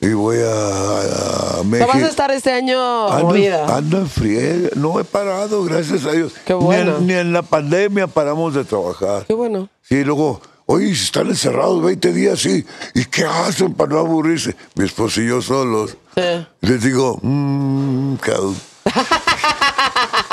y 0.01 0.09
voy 0.15 0.39
a, 0.39 1.01
a 1.01 1.59
¿Te 1.59 1.65
México. 1.65 1.91
vas 1.93 2.03
a 2.03 2.09
estar 2.09 2.31
este 2.31 2.53
año 2.53 3.09
Ando, 3.13 3.27
movida? 3.27 3.77
ando 3.77 3.99
en 3.99 4.09
friega, 4.09 4.71
no 4.77 4.99
he 4.99 5.05
parado, 5.05 5.63
gracias 5.65 6.05
a 6.07 6.13
Dios. 6.13 6.33
Qué 6.47 6.55
Ni 6.55 6.61
bueno. 6.61 6.97
en- 6.99 7.07
Ni 7.07 7.13
en, 7.15 7.33
la 7.33 7.43
pandemia 7.43 8.07
paramos 8.07 8.55
de 8.55 8.65
trabajar. 8.65 9.27
Qué 9.27 9.35
bueno. 9.35 9.69
Sí, 9.83 10.03
luego, 10.05 10.41
oye, 10.73 10.95
si 10.95 11.05
están 11.05 11.29
encerrados 11.29 11.83
20 11.83 12.13
días, 12.13 12.41
sí. 12.41 12.65
¿Y 12.95 13.05
qué 13.05 13.25
hacen 13.25 13.75
para 13.75 13.93
no 13.93 13.99
aburrirse? 13.99 14.57
Mi 14.75 14.85
esposo 14.87 15.21
y 15.21 15.29
yo 15.29 15.43
solos. 15.43 15.97
Sí. 16.15 16.47
Les 16.63 16.83
digo, 16.83 17.19
mmm, 17.23 18.15
cabrón. 18.17 18.57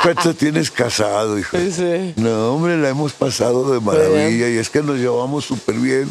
¿Cuánto 0.02 0.34
tienes 0.34 0.70
casado, 0.70 1.38
hijo? 1.38 1.56
Sí. 1.58 2.14
No, 2.16 2.54
hombre, 2.54 2.78
la 2.78 2.88
hemos 2.88 3.12
pasado 3.12 3.70
de 3.70 3.80
maravilla 3.80 4.48
y 4.48 4.56
es 4.56 4.70
que 4.70 4.82
nos 4.82 4.96
llevamos 4.96 5.44
súper 5.44 5.74
bien. 5.74 6.10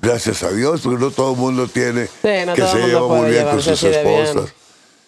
Gracias 0.00 0.42
a 0.42 0.50
Dios, 0.50 0.80
porque 0.82 0.98
no 1.04 1.10
todo 1.10 1.32
el 1.32 1.38
mundo 1.38 1.66
tiene 1.66 2.06
Sí, 2.06 2.28
no 2.46 2.54
que 2.54 2.62
se 2.66 2.86
lleva 2.86 3.06
muy 3.08 3.30
bien 3.30 3.46
con 3.48 3.62
sus 3.62 3.80
bien. 3.82 3.94
esposas. 3.94 4.52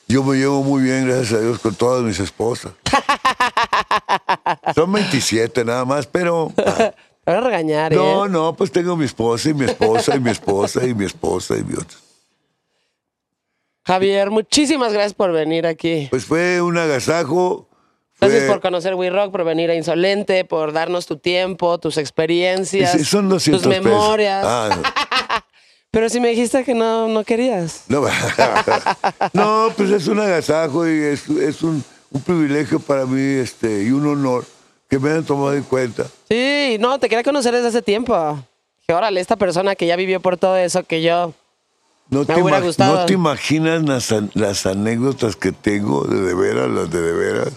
Yo 0.08 0.24
me 0.24 0.36
llevo 0.36 0.62
muy 0.64 0.82
bien, 0.82 1.06
gracias 1.06 1.32
a 1.34 1.40
Dios, 1.40 1.58
con 1.60 1.74
todas 1.74 2.02
mis 2.02 2.18
esposas. 2.18 2.72
Son 4.74 4.90
27 4.92 5.64
nada 5.64 5.84
más, 5.84 6.06
pero... 6.06 6.52
Te 7.30 7.36
voy 7.36 7.44
a 7.44 7.48
regañar, 7.48 7.92
No, 7.94 8.26
¿eh? 8.26 8.28
no, 8.28 8.56
pues 8.56 8.72
tengo 8.72 8.96
mi 8.96 9.04
esposa 9.04 9.50
y 9.50 9.54
mi 9.54 9.64
esposa 9.64 10.16
y 10.16 10.20
mi 10.20 10.30
esposa 10.30 10.84
y 10.84 10.94
mi 10.94 11.04
esposa 11.04 11.56
y 11.56 11.62
mi 11.62 11.74
otra. 11.74 11.96
Javier, 13.84 14.30
muchísimas 14.30 14.92
gracias 14.92 15.14
por 15.14 15.30
venir 15.30 15.64
aquí. 15.64 16.08
Pues 16.10 16.24
fue 16.24 16.60
un 16.60 16.76
agasajo. 16.76 17.68
Gracias 18.20 18.44
por 18.50 18.60
conocer 18.60 18.96
We 18.96 19.10
Rock, 19.10 19.30
por 19.30 19.44
venir 19.44 19.70
a 19.70 19.76
Insolente, 19.76 20.44
por 20.44 20.72
darnos 20.72 21.06
tu 21.06 21.18
tiempo, 21.18 21.78
tus 21.78 21.98
experiencias, 21.98 22.92
Sí, 22.92 23.04
son 23.04 23.28
200 23.28 23.62
tus 23.62 23.70
memorias. 23.70 24.44
Ah, 24.44 25.44
Pero 25.92 26.08
si 26.08 26.18
me 26.18 26.28
dijiste 26.30 26.64
que 26.64 26.74
no, 26.74 27.06
no 27.06 27.22
querías. 27.22 27.84
no, 27.86 28.02
no, 29.32 29.72
pues 29.76 29.90
es 29.90 30.08
un 30.08 30.18
agasajo 30.18 30.86
y 30.88 30.98
es, 31.00 31.28
es 31.28 31.62
un, 31.62 31.82
un 32.10 32.20
privilegio 32.22 32.80
para 32.80 33.06
mí 33.06 33.20
este, 33.38 33.84
y 33.84 33.92
un 33.92 34.04
honor 34.08 34.44
que 34.90 34.98
me 34.98 35.10
hayan 35.10 35.24
tomado 35.24 35.54
en 35.54 35.62
cuenta. 35.62 36.04
Sí, 36.28 36.76
no, 36.80 36.98
te 36.98 37.08
quería 37.08 37.22
conocer 37.22 37.54
desde 37.54 37.68
hace 37.68 37.80
tiempo. 37.82 38.38
Que 38.86 38.92
órale, 38.92 39.20
esta 39.20 39.36
persona 39.36 39.74
que 39.76 39.86
ya 39.86 39.96
vivió 39.96 40.20
por 40.20 40.36
todo 40.36 40.56
eso, 40.56 40.82
que 40.82 41.00
yo. 41.00 41.32
No, 42.10 42.20
Me 42.20 42.26
te, 42.26 42.42
hubiera 42.42 42.60
gustado. 42.60 42.96
no 42.96 43.06
te 43.06 43.12
imaginas 43.12 43.82
las, 43.84 44.12
las 44.34 44.66
anécdotas 44.66 45.36
que 45.36 45.52
tengo 45.52 46.04
de 46.04 46.20
de 46.20 46.34
veras, 46.34 46.68
las 46.68 46.90
de 46.90 47.00
de 47.00 47.12
veras. 47.12 47.52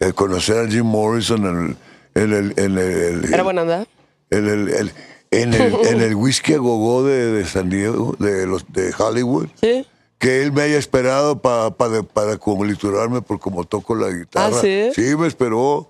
El 0.00 0.12
conocer 0.14 0.66
a 0.66 0.68
Jim 0.68 0.84
Morrison 0.84 1.46
en 1.46 1.66
el... 1.66 1.76
En 2.24 2.32
el, 2.34 2.52
en 2.58 2.76
el- 2.78 3.32
¿Era 3.32 3.42
buena 3.44 3.62
onda? 3.62 3.86
en 4.30 4.48
el, 4.48 4.68
el- 4.68 4.92
en 5.30 5.54
el, 5.54 5.74
en 5.86 6.00
el 6.02 6.14
whisky 6.16 6.54
a 6.54 6.58
gogó 6.58 7.04
de, 7.04 7.30
de 7.32 7.46
San 7.46 7.70
Diego, 7.70 8.16
de, 8.18 8.44
los, 8.46 8.64
de 8.72 8.92
Hollywood. 8.98 9.46
Sí. 9.60 9.86
Que 10.18 10.42
él 10.42 10.50
me 10.52 10.62
haya 10.62 10.76
esperado 10.78 11.40
pa- 11.40 11.70
pa- 11.76 12.02
para 12.02 12.36
congliturarme 12.38 13.22
por 13.22 13.38
cómo 13.38 13.62
toco 13.64 13.94
la 13.94 14.08
guitarra. 14.10 14.56
¿Ah, 14.56 14.60
sí? 14.60 14.90
Sí, 14.94 15.16
me 15.16 15.28
esperó. 15.28 15.88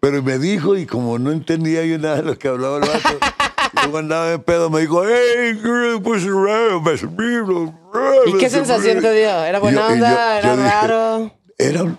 Pero 0.00 0.22
me 0.22 0.38
dijo, 0.38 0.76
y 0.76 0.86
como 0.86 1.18
no 1.18 1.32
entendía 1.32 1.84
yo 1.84 1.98
nada 1.98 2.16
de 2.16 2.22
lo 2.22 2.38
que 2.38 2.48
hablaba 2.48 2.76
el 2.76 2.82
vato, 2.88 3.18
yo 3.90 3.96
andaba 3.98 4.26
de 4.26 4.38
pedo, 4.38 4.70
me 4.70 4.80
dijo, 4.82 5.02
hey, 5.04 5.60
pues, 6.02 6.24
raro, 6.24 6.82
raro, 6.84 8.26
¿Y 8.26 8.38
qué 8.38 8.48
sensación 8.48 9.00
te 9.00 9.12
dio? 9.12 9.44
¿Era 9.44 9.58
buena 9.58 9.88
yo- 9.88 9.94
onda? 9.94 10.10
yo- 10.10 10.38
¿Era 10.38 10.42
yo 10.48 10.56
dije, 10.62 10.68
raro? 10.70 11.32
Era 11.58 11.98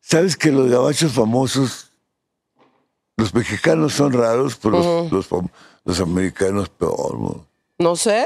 ¿Sabes 0.00 0.36
que 0.36 0.50
los 0.52 0.68
gabachos 0.70 1.12
famosos, 1.12 1.90
los 3.16 3.34
mexicanos 3.34 3.92
son 3.92 4.12
raros, 4.12 4.56
pero 4.56 4.78
los, 4.78 5.12
los 5.12 5.28
fam- 5.30 5.50
los 5.84 6.00
americanos 6.00 6.68
peor, 6.68 7.18
¿no? 7.18 7.46
No 7.78 7.96
sé. 7.96 8.24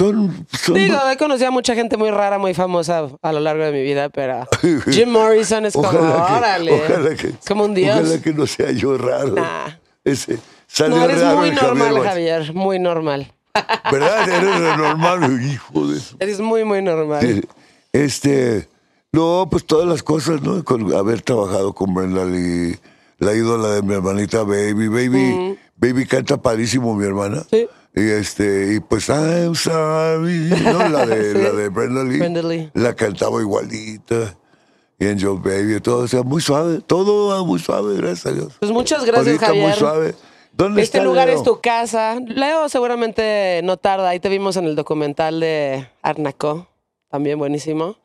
Son, 0.00 0.46
son 0.64 0.74
Digo, 0.76 0.96
he 1.12 1.16
conocido 1.18 1.48
a 1.48 1.50
mucha 1.50 1.74
gente 1.74 1.98
muy 1.98 2.10
rara, 2.10 2.38
muy 2.38 2.54
famosa 2.54 3.06
a 3.20 3.32
lo 3.32 3.40
largo 3.40 3.64
de 3.64 3.70
mi 3.72 3.82
vida, 3.82 4.08
pero 4.08 4.48
Jim 4.90 5.10
Morrison 5.10 5.66
es 5.66 5.74
como, 5.74 5.88
Ojalá 5.88 6.26
que- 6.26 6.32
órale. 6.32 6.72
ojalá 6.72 7.14
que- 7.16 7.26
es 7.28 7.46
como 7.46 7.64
un 7.64 7.74
dios. 7.74 7.98
Ojalá 8.00 8.22
que 8.22 8.32
no 8.32 8.46
sea 8.46 8.70
yo 8.72 8.96
raro. 8.96 9.34
Nah. 9.34 9.68
Ese, 10.02 10.38
salió 10.66 10.96
No, 10.96 11.04
eres 11.04 11.20
raro 11.20 11.36
muy 11.36 11.50
normal, 11.50 11.94
Javier 12.02 12.04
Javier, 12.42 12.54
muy 12.54 12.78
normal. 12.78 13.30
¿Verdad? 13.92 14.26
Eres 14.26 14.78
normal, 14.78 15.42
hijo 15.42 15.86
de 15.88 16.00
su- 16.00 16.16
Eres 16.18 16.40
muy, 16.40 16.64
muy 16.64 16.80
normal. 16.80 17.46
Este, 17.92 18.68
no, 19.12 19.48
pues 19.50 19.66
todas 19.66 19.86
las 19.86 20.02
cosas, 20.02 20.40
¿no? 20.40 20.64
Con 20.64 20.94
haber 20.94 21.20
trabajado 21.20 21.74
con 21.74 21.92
Brenda 21.92 22.24
Lee, 22.24 22.78
la 23.18 23.34
ídola 23.34 23.68
de 23.74 23.82
mi 23.82 23.92
hermanita 23.94 24.44
Baby. 24.44 24.88
Baby, 24.88 25.58
Baby 25.76 26.06
canta 26.06 26.36
padrísimo, 26.38 26.94
mi 26.94 27.04
hermana. 27.04 27.42
Sí. 27.50 27.68
Y 27.94 28.08
este, 28.08 28.74
y 28.74 28.80
pues 28.80 29.08
I'm 29.08 29.54
sorry, 29.54 30.50
¿no? 30.64 30.88
La 30.88 31.06
de, 31.06 31.32
Sí. 31.34 31.38
la 31.42 31.50
de 31.50 31.68
Brenda 31.68 32.04
Lee. 32.04 32.18
Brenda 32.18 32.42
Lee. 32.42 32.70
La 32.74 32.94
cantaba 32.94 33.40
igualita. 33.40 34.36
Y 34.98 35.06
Angel 35.06 35.38
Baby, 35.42 35.80
todo, 35.80 36.04
o 36.04 36.08
sea, 36.08 36.22
muy 36.22 36.42
suave, 36.42 36.80
todo 36.86 37.28
va 37.28 37.42
muy 37.44 37.58
suave, 37.58 37.96
gracias 37.96 38.26
a 38.26 38.32
Dios. 38.32 38.52
Pues 38.60 38.70
muchas 38.70 39.04
gracias, 39.04 39.26
Ahorita 39.28 39.46
Javier. 39.46 39.64
muy 39.68 39.72
suave. 39.72 40.14
¿Dónde 40.52 40.82
Este 40.82 40.98
está 40.98 41.04
lugar 41.08 41.28
Leo? 41.28 41.38
es 41.38 41.42
tu 41.42 41.60
casa. 41.60 42.18
Leo 42.26 42.68
seguramente 42.68 43.60
no 43.64 43.76
tarda. 43.78 44.10
Ahí 44.10 44.20
te 44.20 44.28
vimos 44.28 44.56
en 44.56 44.66
el 44.66 44.76
documental 44.76 45.40
de 45.40 45.88
Arnaco. 46.02 46.66
También 47.08 47.38
buenísimo. 47.38 47.96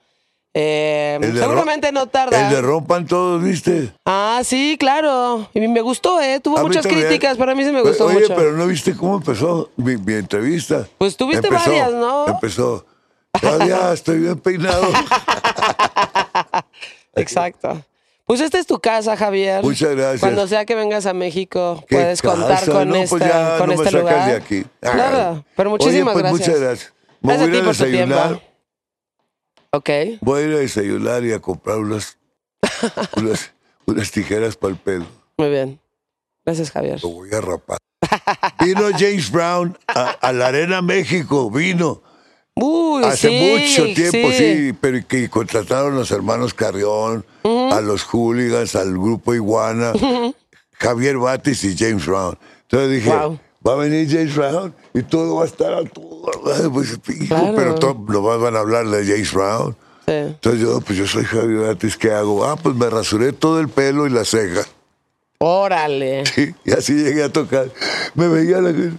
Eh, 0.57 1.19
seguramente 1.37 1.91
no 1.91 2.07
tarda. 2.07 2.47
El 2.47 2.55
de 2.55 2.61
rompan 2.61 3.05
todos, 3.05 3.43
¿viste? 3.43 3.91
Ah, 4.05 4.39
sí, 4.45 4.77
claro. 4.79 5.49
Y 5.53 5.59
me 5.67 5.81
gustó, 5.81 6.21
¿eh? 6.21 6.39
Tuvo 6.39 6.59
muchas 6.59 6.83
también. 6.83 7.07
críticas, 7.07 7.35
pero 7.37 7.51
a 7.51 7.55
mí 7.55 7.65
sí 7.65 7.73
me 7.73 7.81
gustó 7.81 8.05
Oye, 8.05 8.21
mucho. 8.21 8.35
pero 8.35 8.53
no 8.53 8.65
viste 8.65 8.95
cómo 8.95 9.17
empezó 9.17 9.69
mi, 9.75 9.97
mi 9.97 10.13
entrevista. 10.13 10.87
Pues 10.97 11.17
tuviste 11.17 11.47
Empezó- 11.47 11.69
varias, 11.69 11.91
¿no? 11.91 12.27
Empezó. 12.29 12.85
Claudia, 13.41 13.91
estoy 13.91 14.19
bien 14.19 14.39
peinado. 14.39 14.87
Exacto. 17.15 17.83
Pues 18.25 18.41
esta 18.41 18.57
es 18.57 18.65
tu 18.65 18.79
casa, 18.79 19.15
Javier. 19.15 19.61
Muchas 19.61 19.91
gracias. 19.95 20.19
Cuando 20.21 20.47
sea 20.47 20.65
que 20.65 20.73
vengas 20.73 21.05
a 21.05 21.13
México, 21.13 21.83
¿Qué 21.87 21.95
puedes 21.97 22.21
contar 22.21 22.59
casa? 22.61 22.71
con, 22.71 22.89
No, 22.89 22.95
esta, 22.95 23.09
pues 23.17 23.23
ya 23.23 23.57
con 23.57 23.59
no 23.59 23.67
me 23.67 23.73
este 23.73 23.85
sacas 23.85 24.01
lugar. 24.01 24.29
de 24.29 24.35
aquí. 24.37 24.65
Claro, 24.79 25.45
pero 25.55 25.69
Oye, 25.71 25.77
muchísimas 25.83 26.13
pues, 26.13 26.23
gracias. 26.23 26.47
Muchas 26.47 26.61
gracias. 26.61 26.93
Me 27.21 27.27
Gracias 27.33 27.47
a 27.47 27.51
voy 27.51 27.59
a 27.59 27.67
desayunar. 27.67 28.27
tiempo. 28.29 28.54
Ok, 29.75 29.89
Voy 30.21 30.41
a 30.41 30.45
ir 30.47 30.53
a 30.53 30.57
desayunar 30.59 31.23
y 31.25 31.33
a 31.33 31.39
comprar 31.39 31.77
unas, 31.79 32.17
unas, 33.17 33.51
unas 33.85 34.11
tijeras 34.11 34.55
para 34.55 34.73
el 34.73 34.79
pelo. 34.79 35.05
muy 35.37 35.49
bien. 35.49 35.79
Gracias, 36.45 36.71
Javier. 36.71 37.01
Lo 37.03 37.09
voy 37.09 37.29
a 37.33 37.41
rapar. 37.41 37.77
Vino 38.63 38.83
James 38.97 39.31
Brown 39.31 39.77
a, 39.87 40.11
a 40.11 40.31
la 40.31 40.47
Arena 40.47 40.81
México. 40.81 41.49
Vino. 41.49 42.01
Uy, 42.55 43.03
Hace 43.03 43.29
sí, 43.29 43.83
mucho 43.83 43.93
tiempo, 43.93 44.31
sí. 44.31 44.73
pero 44.79 45.05
que 45.07 45.29
contrataron 45.29 45.95
los 45.95 46.11
hermanos 46.11 46.53
Carrión, 46.53 47.25
a 47.43 47.81
los 47.81 48.03
hooligans, 48.03 48.75
al 48.75 48.93
grupo 48.93 49.33
Iguana, 49.33 49.91
Javier 50.73 51.17
Batis 51.17 51.63
y 51.65 51.75
James 51.75 52.05
Brown. 52.05 52.37
Entonces 52.61 52.91
dije, 52.91 53.09
Wow. 53.13 53.39
Va 53.67 53.73
a 53.73 53.75
venir 53.75 54.07
James 54.09 54.35
Brown 54.35 54.73
y 54.93 55.01
todo 55.03 55.35
va 55.37 55.43
a 55.43 55.45
estar 55.47 55.73
a 55.73 55.83
todo. 55.83 56.31
Pues, 56.71 56.99
Claro. 57.27 57.53
pero 57.55 57.75
todo, 57.75 57.93
nomás 58.07 58.39
van 58.39 58.55
a 58.55 58.59
hablar 58.59 58.87
de 58.87 59.05
James 59.05 59.31
Brown. 59.33 59.75
Sí. 60.05 60.11
Entonces 60.13 60.61
yo, 60.61 60.81
pues 60.81 60.97
yo 60.99 61.07
soy 61.07 61.23
Javier 61.23 61.67
Batis, 61.67 61.97
¿qué 61.97 62.11
hago? 62.11 62.45
Ah, 62.45 62.55
pues 62.55 62.75
me 62.75 62.89
rasuré 62.89 63.33
todo 63.33 63.59
el 63.59 63.69
pelo 63.69 64.05
y 64.05 64.11
la 64.11 64.23
ceja. 64.25 64.61
Órale. 65.39 66.23
Y 66.63 66.71
así 66.71 66.93
llegué 66.93 67.23
a 67.23 67.31
tocar. 67.31 67.69
Me 68.13 68.27
veía 68.27 68.61
la, 68.61 68.71
la 68.71 68.91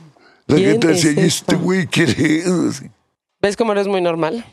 ¿Quién 0.57 0.71
gente 0.73 0.89
decía, 0.89 1.11
es 1.13 1.17
¿y 1.17 1.21
este 1.21 1.55
güey 1.57 1.87
quién 1.87 2.09
es?" 2.11 2.83
¿Ves 3.41 3.57
cómo 3.57 3.73
eres 3.73 3.87
muy 3.87 4.01
normal? 4.01 4.45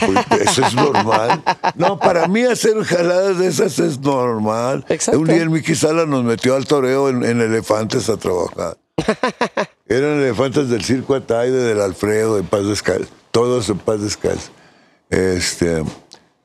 Pues, 0.00 0.40
eso 0.48 0.64
es 0.66 0.74
normal. 0.74 1.42
No, 1.76 1.98
para 1.98 2.26
mí 2.28 2.42
hacer 2.42 2.82
jaladas 2.84 3.38
de 3.38 3.48
esas 3.48 3.78
es 3.78 3.98
normal. 4.00 4.84
Exacto. 4.88 5.20
Un 5.20 5.26
día 5.26 5.42
el 5.42 5.50
Miki 5.50 5.74
Sala 5.74 6.06
nos 6.06 6.24
metió 6.24 6.54
al 6.56 6.64
toreo 6.66 7.10
en, 7.10 7.22
en 7.24 7.40
elefantes 7.42 8.08
a 8.08 8.16
trabajar. 8.16 8.78
Eran 9.86 10.20
elefantes 10.20 10.68
del 10.68 10.82
circo 10.84 11.14
Ataide, 11.14 11.62
del 11.62 11.80
Alfredo, 11.80 12.38
en 12.38 12.46
paz 12.46 12.66
descalzo. 12.66 13.10
Todos 13.30 13.68
en 13.68 13.78
paz 13.78 14.00
descalzo. 14.00 14.50
Este, 15.10 15.82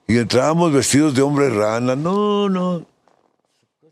y 0.07 0.17
entrábamos 0.17 0.73
vestidos 0.73 1.13
de 1.15 1.21
hombre 1.21 1.49
rana. 1.49 1.95
No, 1.95 2.49
no. 2.49 2.85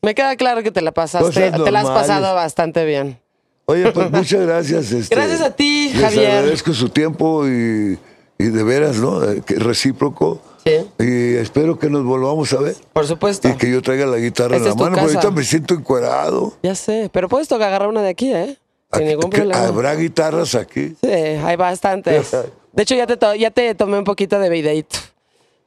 Me 0.01 0.13
queda 0.15 0.35
claro 0.35 0.63
que 0.63 0.71
te 0.71 0.81
la 0.81 0.91
pasaste, 0.91 1.51
te 1.51 1.71
la 1.71 1.81
has 1.81 1.87
pasado 1.87 2.33
bastante 2.35 2.85
bien. 2.85 3.19
Oye, 3.65 3.91
pues 3.91 4.11
muchas 4.11 4.45
gracias. 4.45 4.91
este, 4.91 5.13
Gracias 5.15 5.41
a 5.41 5.51
ti, 5.51 5.91
les 5.93 6.01
Javier. 6.01 6.31
agradezco 6.31 6.73
su 6.73 6.89
tiempo 6.89 7.47
y, 7.47 7.97
y 8.39 8.45
de 8.45 8.63
veras, 8.63 8.97
¿no? 8.97 9.23
Eh, 9.23 9.41
que 9.45 9.55
recíproco. 9.55 10.41
Sí. 10.65 10.73
Y 10.99 11.35
espero 11.37 11.79
que 11.79 11.89
nos 11.89 12.03
volvamos 12.03 12.51
a 12.53 12.57
ver. 12.59 12.75
Por 12.93 13.07
supuesto. 13.07 13.47
Y 13.47 13.53
que 13.55 13.71
yo 13.71 13.81
traiga 13.81 14.05
la 14.05 14.17
guitarra 14.17 14.57
Esta 14.57 14.69
en 14.69 14.75
la 14.77 14.83
mano, 14.83 14.97
porque 14.97 15.15
ahorita 15.15 15.31
me 15.31 15.43
siento 15.43 15.73
encuerado. 15.75 16.53
Ya 16.61 16.75
sé, 16.75 17.09
pero 17.13 17.29
puedes 17.29 17.47
tocar, 17.47 17.69
agarrar 17.69 17.87
una 17.89 18.01
de 18.01 18.09
aquí, 18.09 18.31
¿eh? 18.33 18.57
Sin 18.93 19.03
Aquí- 19.03 19.05
ningún 19.05 19.29
problema. 19.29 19.65
Habrá 19.65 19.95
guitarras 19.95 20.55
aquí. 20.55 20.95
Sí, 21.01 21.09
hay 21.09 21.55
bastantes. 21.55 22.31
De 22.73 22.83
hecho, 22.83 22.95
ya 22.95 23.07
te, 23.07 23.17
to- 23.17 23.35
ya 23.35 23.49
te 23.51 23.73
tomé 23.75 23.97
un 23.97 24.03
poquito 24.03 24.39
de 24.39 24.49
videito. 24.49 24.99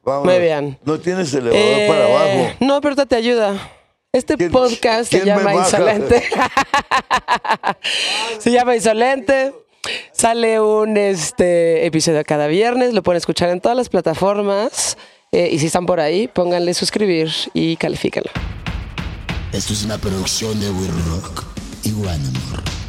Vamos. 0.03 0.25
Muy 0.25 0.39
bien. 0.39 0.77
No 0.83 0.99
tienes 0.99 1.31
elevador 1.33 1.55
Eh, 1.63 1.85
para 1.87 2.05
abajo. 2.05 2.55
No, 2.59 2.81
pero 2.81 2.95
te 3.05 3.15
ayuda. 3.15 3.55
Este 4.13 4.35
¿Quién- 4.37 4.51
podcast 4.51 5.11
se 5.11 5.21
quién 5.21 5.35
llama? 5.37 5.53
Insolente. 5.55 6.23
se 8.39 8.51
llama 8.51 8.75
Insolente. 8.75 9.53
Sale 10.11 10.59
un 10.59 10.97
este, 10.97 11.85
episodio 11.85 12.23
cada 12.23 12.47
viernes. 12.47 12.93
Lo 12.93 13.03
pueden 13.03 13.17
escuchar 13.17 13.49
en 13.49 13.61
todas 13.61 13.77
las 13.77 13.89
plataformas. 13.89 14.97
Eh, 15.31 15.49
y 15.51 15.59
si 15.59 15.67
están 15.67 15.85
por 15.85 15.99
ahí, 15.99 16.27
pónganle 16.27 16.73
suscribir 16.73 17.31
y 17.53 17.77
califíquenlo. 17.77 18.29
Esto 19.53 19.73
es 19.73 19.83
una 19.83 19.97
producción 19.97 20.59
de 20.59 20.69
We 20.69 20.87
Rock 21.09 21.43
y 21.83 21.91
More. 21.91 22.80